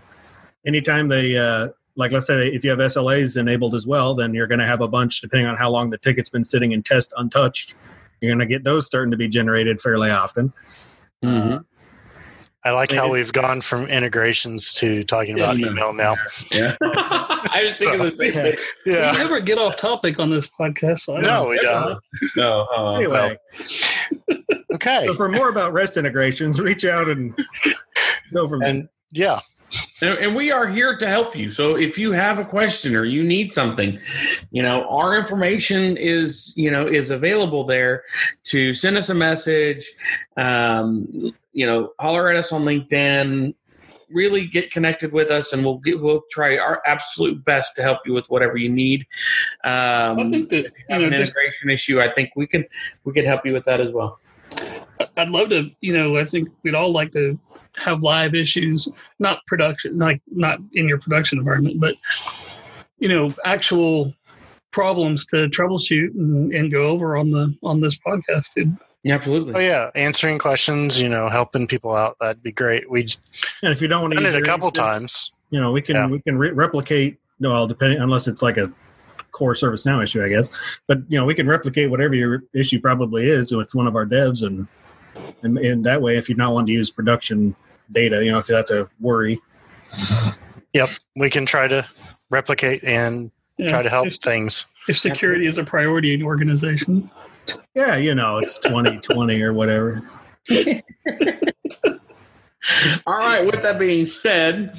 Anytime 0.66 1.08
they, 1.08 1.38
uh, 1.38 1.70
like, 1.96 2.12
let's 2.12 2.28
say 2.28 2.48
if 2.48 2.64
you 2.64 2.70
have 2.70 2.80
SLAs 2.80 3.36
enabled 3.36 3.74
as 3.74 3.88
well, 3.88 4.14
then 4.14 4.34
you're 4.34 4.48
going 4.48 4.60
to 4.60 4.66
have 4.66 4.82
a 4.82 4.88
bunch, 4.88 5.22
depending 5.22 5.48
on 5.48 5.58
how 5.58 5.70
long 5.70 5.90
the 5.90 5.98
ticket's 5.98 6.30
been 6.30 6.46
sitting 6.46 6.72
in 6.72 6.84
test 6.84 7.14
untouched. 7.18 7.74
You're 8.22 8.30
going 8.30 8.40
to 8.40 8.46
get 8.46 8.64
those 8.64 8.86
starting 8.86 9.12
to 9.12 9.18
be 9.18 9.28
generated 9.28 9.82
fairly 9.82 10.12
often. 10.12 10.54
Mhm. 11.24 11.64
i 12.64 12.72
like 12.72 12.92
how 12.92 13.10
we've 13.12 13.32
gone 13.34 13.62
from 13.62 13.86
integrations 13.88 14.74
to 14.74 15.04
talking 15.06 15.38
Yeah, 15.38 15.46
about 15.46 15.60
email. 15.60 15.72
email 15.72 15.94
now 15.94 16.16
Yeah, 16.52 16.76
I 16.82 17.58
was 17.62 17.78
thinking 17.78 18.00
the 18.00 18.16
same 18.16 18.32
thing. 18.34 18.56
We 18.86 18.92
yeah 18.94 19.12
never 19.14 19.40
get 19.40 19.58
off 19.58 19.78
topic 19.78 20.20
on 20.20 20.30
this 20.30 20.50
podcast. 20.60 21.00
So 21.02 21.16
I 21.18 21.22
don't 21.22 21.30
no 21.30 21.48
we 21.50 21.58
don't 21.60 22.00
No, 22.38 22.68
uh, 22.76 22.96
Anyway, 22.96 23.38
okay 24.76 25.06
so 25.08 25.14
for 25.14 25.30
more 25.30 25.50
about 25.50 25.74
REST 25.74 25.98
integrations, 25.98 26.60
reach 26.60 26.86
out 26.86 27.08
and 27.10 27.38
go 28.34 28.48
from 28.48 28.60
there. 28.60 28.70
and 28.70 28.90
yeah 29.12 29.40
And, 30.02 30.18
and 30.20 30.36
we 30.36 30.52
are 30.52 30.68
here 30.68 30.98
to 30.98 31.08
help 31.08 31.36
you. 31.36 31.52
So 31.52 31.76
if 31.76 31.98
you 31.98 32.12
have 32.12 32.40
a 32.40 32.46
question 32.46 32.96
or 32.96 33.06
you 33.06 33.24
need 33.24 33.54
something, 33.54 34.00
you 34.52 34.64
know, 34.64 34.88
our 34.90 35.18
information 35.18 35.98
is, 35.98 36.54
you 36.56 36.72
know, 36.72 36.88
is 36.88 37.10
available 37.10 37.64
there 37.66 38.04
to 38.46 38.74
send 38.74 38.98
us 38.98 39.10
a 39.10 39.16
message, 39.16 39.90
um, 40.38 41.08
you 41.54 41.66
know, 41.66 41.94
holler 42.00 42.30
at 42.30 42.38
us 42.38 42.52
on 42.52 42.64
LinkedIn, 42.64 43.54
really 44.12 44.48
get 44.48 44.72
connected 44.72 45.12
with 45.12 45.30
us 45.30 45.54
and 45.54 45.64
we'll 45.64 45.78
get, 45.78 46.00
we'll 46.02 46.24
try 46.32 46.58
our 46.58 46.82
absolute 46.86 47.44
best 47.46 47.76
to 47.76 47.84
help 47.84 48.00
you 48.06 48.14
with 48.14 48.28
whatever 48.30 48.58
you 48.58 48.70
need. 48.70 49.02
Um, 49.64 50.20
I 50.20 50.30
think 50.32 50.50
that 50.50 50.66
if 50.66 50.74
you 50.78 50.86
have 50.90 51.02
you 51.02 51.08
an 51.08 51.12
know, 51.12 51.20
just, 51.20 51.32
integration 51.32 51.70
issue, 51.70 52.02
I 52.02 52.12
think 52.12 52.32
we 52.36 52.48
can, 52.48 52.66
we 53.04 53.14
can 53.14 53.26
help 53.26 53.46
you 53.46 53.54
with 53.54 53.66
that 53.66 53.80
as 53.80 53.92
well. 53.92 54.20
I'd 55.18 55.30
love 55.30 55.50
to. 55.50 55.70
You 55.82 55.94
know, 55.94 56.18
I 56.18 56.26
think 56.26 56.50
we'd 56.64 56.76
all 56.76 56.92
like 56.92 57.12
to 57.14 57.40
have 57.78 58.02
live 58.04 58.36
issues, 58.36 58.88
not 59.20 59.46
production, 59.48 59.98
like 59.98 60.22
not 60.32 60.60
in 60.74 60.88
your 60.88 61.00
production 61.00 61.38
environment, 61.40 61.80
but 61.80 61.96
you 63.00 63.08
know, 63.08 63.34
actual 63.46 64.14
problems 64.72 65.26
to 65.28 65.48
troubleshoot 65.50 66.14
and, 66.16 66.54
and 66.54 66.72
go 66.72 66.88
over 66.88 67.18
on 67.18 67.32
the 67.32 67.56
on 67.64 67.82
this 67.82 67.98
podcast. 67.98 68.54
Dude. 68.56 68.78
Yeah, 69.04 69.16
absolutely. 69.16 69.54
oh 69.56 69.60
yeah 69.60 69.92
answering 69.96 70.40
questions 70.40 71.00
you 71.00 71.08
know 71.08 71.30
helping 71.30 71.68
people 71.68 71.96
out 71.96 72.18
that'd 72.20 72.44
be 72.44 72.52
great 72.52 72.92
we've 72.92 73.16
And 73.64 73.72
if 73.72 73.82
you 73.82 73.88
don't 73.88 74.02
want 74.02 74.12
to 74.12 74.18
done 74.20 74.26
use 74.26 74.36
it 74.36 74.42
a 74.42 74.46
couple 74.46 74.68
instance, 74.68 74.90
times 74.90 75.32
you 75.52 75.62
know 75.62 75.72
we 75.72 75.82
can 75.82 75.96
Yeah. 75.96 76.08
we 76.10 76.20
can 76.20 76.38
re- 76.38 76.52
replicate 76.52 77.18
no 77.40 77.52
well 77.52 77.66
depending 77.66 78.02
unless 78.02 78.28
it's 78.28 78.42
like 78.42 78.58
a 78.58 78.70
core 79.32 79.54
ServiceNow 79.54 80.04
issue 80.04 80.24
i 80.24 80.28
guess 80.28 80.52
but 80.88 81.00
you 81.08 81.18
know 81.18 81.26
we 81.26 81.34
can 81.34 81.48
replicate 81.48 81.90
whatever 81.90 82.16
your 82.16 82.44
issue 82.54 82.80
probably 82.80 83.30
is 83.30 83.50
so 83.50 83.60
it's 83.60 83.76
one 83.76 83.88
of 83.88 83.96
our 83.96 84.06
devs 84.06 84.46
and 84.46 84.68
and, 85.44 85.58
and 85.58 85.86
that 85.86 86.02
way 86.02 86.18
if 86.18 86.30
you're 86.30 86.38
not 86.38 86.54
wanting 86.54 86.68
to 86.68 86.74
use 86.74 86.92
production 86.92 87.56
data 87.92 88.24
you 88.24 88.32
know 88.32 88.38
if 88.38 88.48
that's 88.48 88.72
a 88.72 88.90
worry 89.00 89.40
yep 90.74 90.90
we 91.16 91.30
can 91.30 91.46
try 91.46 91.68
to 91.68 91.86
replicate 92.30 92.84
and 92.84 93.32
You 93.58 93.66
know, 93.66 93.70
try 93.70 93.82
to 93.82 93.90
help 93.90 94.08
If, 94.08 94.18
things 94.18 94.68
if 94.88 94.98
security 94.98 95.46
is 95.46 95.58
a 95.58 95.64
priority 95.64 96.14
in 96.14 96.20
your 96.20 96.30
organization, 96.30 97.10
yeah 97.74 97.96
you 97.96 98.16
know 98.16 98.38
it's 98.38 98.60
2020 98.60 99.42
or 99.42 99.54
whatever 99.54 100.10
All 103.08 103.18
right. 103.18 103.46
With 103.46 103.62
that 103.62 103.80
being 103.80 104.06
said, 104.06 104.72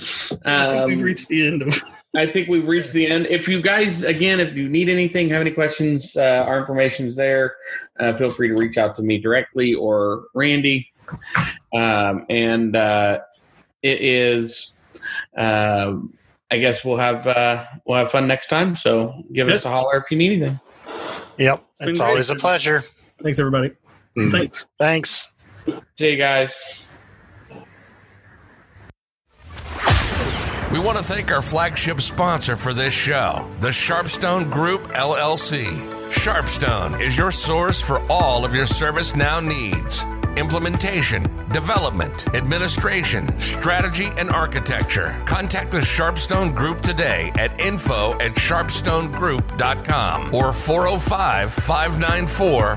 I 0.44 0.66
think 0.66 0.86
we've 0.86 0.98
um, 0.98 1.02
reached 1.02 1.28
the 1.28 1.46
end 1.46 1.62
of. 1.62 1.82
I 2.16 2.26
think 2.26 2.48
we've 2.48 2.66
reached 2.66 2.92
the 2.92 3.06
end. 3.06 3.26
If 3.28 3.46
you 3.48 3.62
guys, 3.62 4.02
again, 4.02 4.40
if 4.40 4.56
you 4.56 4.68
need 4.68 4.88
anything, 4.88 5.28
have 5.28 5.40
any 5.40 5.52
questions, 5.52 6.16
uh, 6.16 6.44
our 6.46 6.58
information's 6.58 7.14
there. 7.14 7.54
Uh, 7.98 8.12
feel 8.12 8.30
free 8.32 8.48
to 8.48 8.54
reach 8.54 8.78
out 8.78 8.96
to 8.96 9.02
me 9.02 9.18
directly 9.18 9.74
or 9.74 10.24
Randy. 10.34 10.92
Um, 11.72 12.26
and 12.28 12.74
uh, 12.74 13.20
it 13.82 14.00
is, 14.00 14.74
uh, 15.36 15.94
I 16.50 16.58
guess 16.58 16.84
we'll 16.84 16.96
have 16.96 17.26
uh, 17.26 17.64
we'll 17.86 17.98
have 17.98 18.10
fun 18.10 18.26
next 18.26 18.48
time. 18.48 18.74
So 18.76 19.22
give 19.32 19.48
us 19.48 19.64
a 19.64 19.68
holler 19.68 19.96
if 19.98 20.10
you 20.10 20.16
need 20.16 20.32
anything. 20.42 20.60
yep 21.38 21.64
it's 21.80 22.00
always 22.00 22.28
a 22.30 22.34
pleasure 22.34 22.82
thanks 23.22 23.38
everybody 23.38 23.70
Mm. 24.16 24.32
Thanks. 24.32 24.66
thanks 24.78 25.32
See 25.96 26.10
you 26.10 26.16
guys. 26.16 26.82
We 30.70 30.78
want 30.78 30.98
to 30.98 31.02
thank 31.02 31.32
our 31.32 31.42
flagship 31.42 32.00
sponsor 32.00 32.54
for 32.54 32.72
this 32.72 32.94
show, 32.94 33.50
the 33.58 33.70
Sharpstone 33.70 34.52
Group 34.52 34.86
LLC. 34.88 35.64
Sharpstone 36.12 37.00
is 37.00 37.18
your 37.18 37.32
source 37.32 37.80
for 37.80 38.00
all 38.08 38.44
of 38.44 38.54
your 38.54 38.66
ServiceNow 38.66 39.44
needs 39.44 40.04
implementation, 40.36 41.24
development, 41.48 42.32
administration, 42.36 43.36
strategy, 43.40 44.10
and 44.16 44.30
architecture. 44.30 45.20
Contact 45.26 45.72
the 45.72 45.78
Sharpstone 45.78 46.54
Group 46.54 46.82
today 46.82 47.32
at 47.36 47.60
info 47.60 48.12
at 48.20 48.34
sharpstonegroup.com 48.34 50.32
or 50.32 50.52
405 50.52 51.52
594 51.52 52.76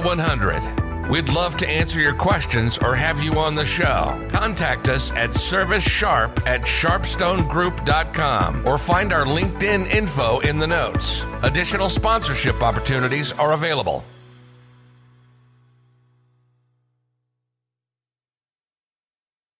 0100. 0.00 0.85
We'd 1.08 1.28
love 1.28 1.56
to 1.58 1.68
answer 1.68 2.00
your 2.00 2.14
questions 2.14 2.78
or 2.78 2.96
have 2.96 3.22
you 3.22 3.38
on 3.38 3.54
the 3.54 3.64
show. 3.64 4.20
Contact 4.30 4.88
us 4.88 5.12
at 5.12 5.30
servicesharp 5.30 6.44
at 6.46 6.62
sharpstonegroup.com 6.62 8.66
or 8.66 8.76
find 8.76 9.12
our 9.12 9.24
LinkedIn 9.24 9.88
info 9.88 10.40
in 10.40 10.58
the 10.58 10.66
notes. 10.66 11.24
Additional 11.44 11.88
sponsorship 11.88 12.60
opportunities 12.60 13.32
are 13.34 13.52
available. 13.52 14.04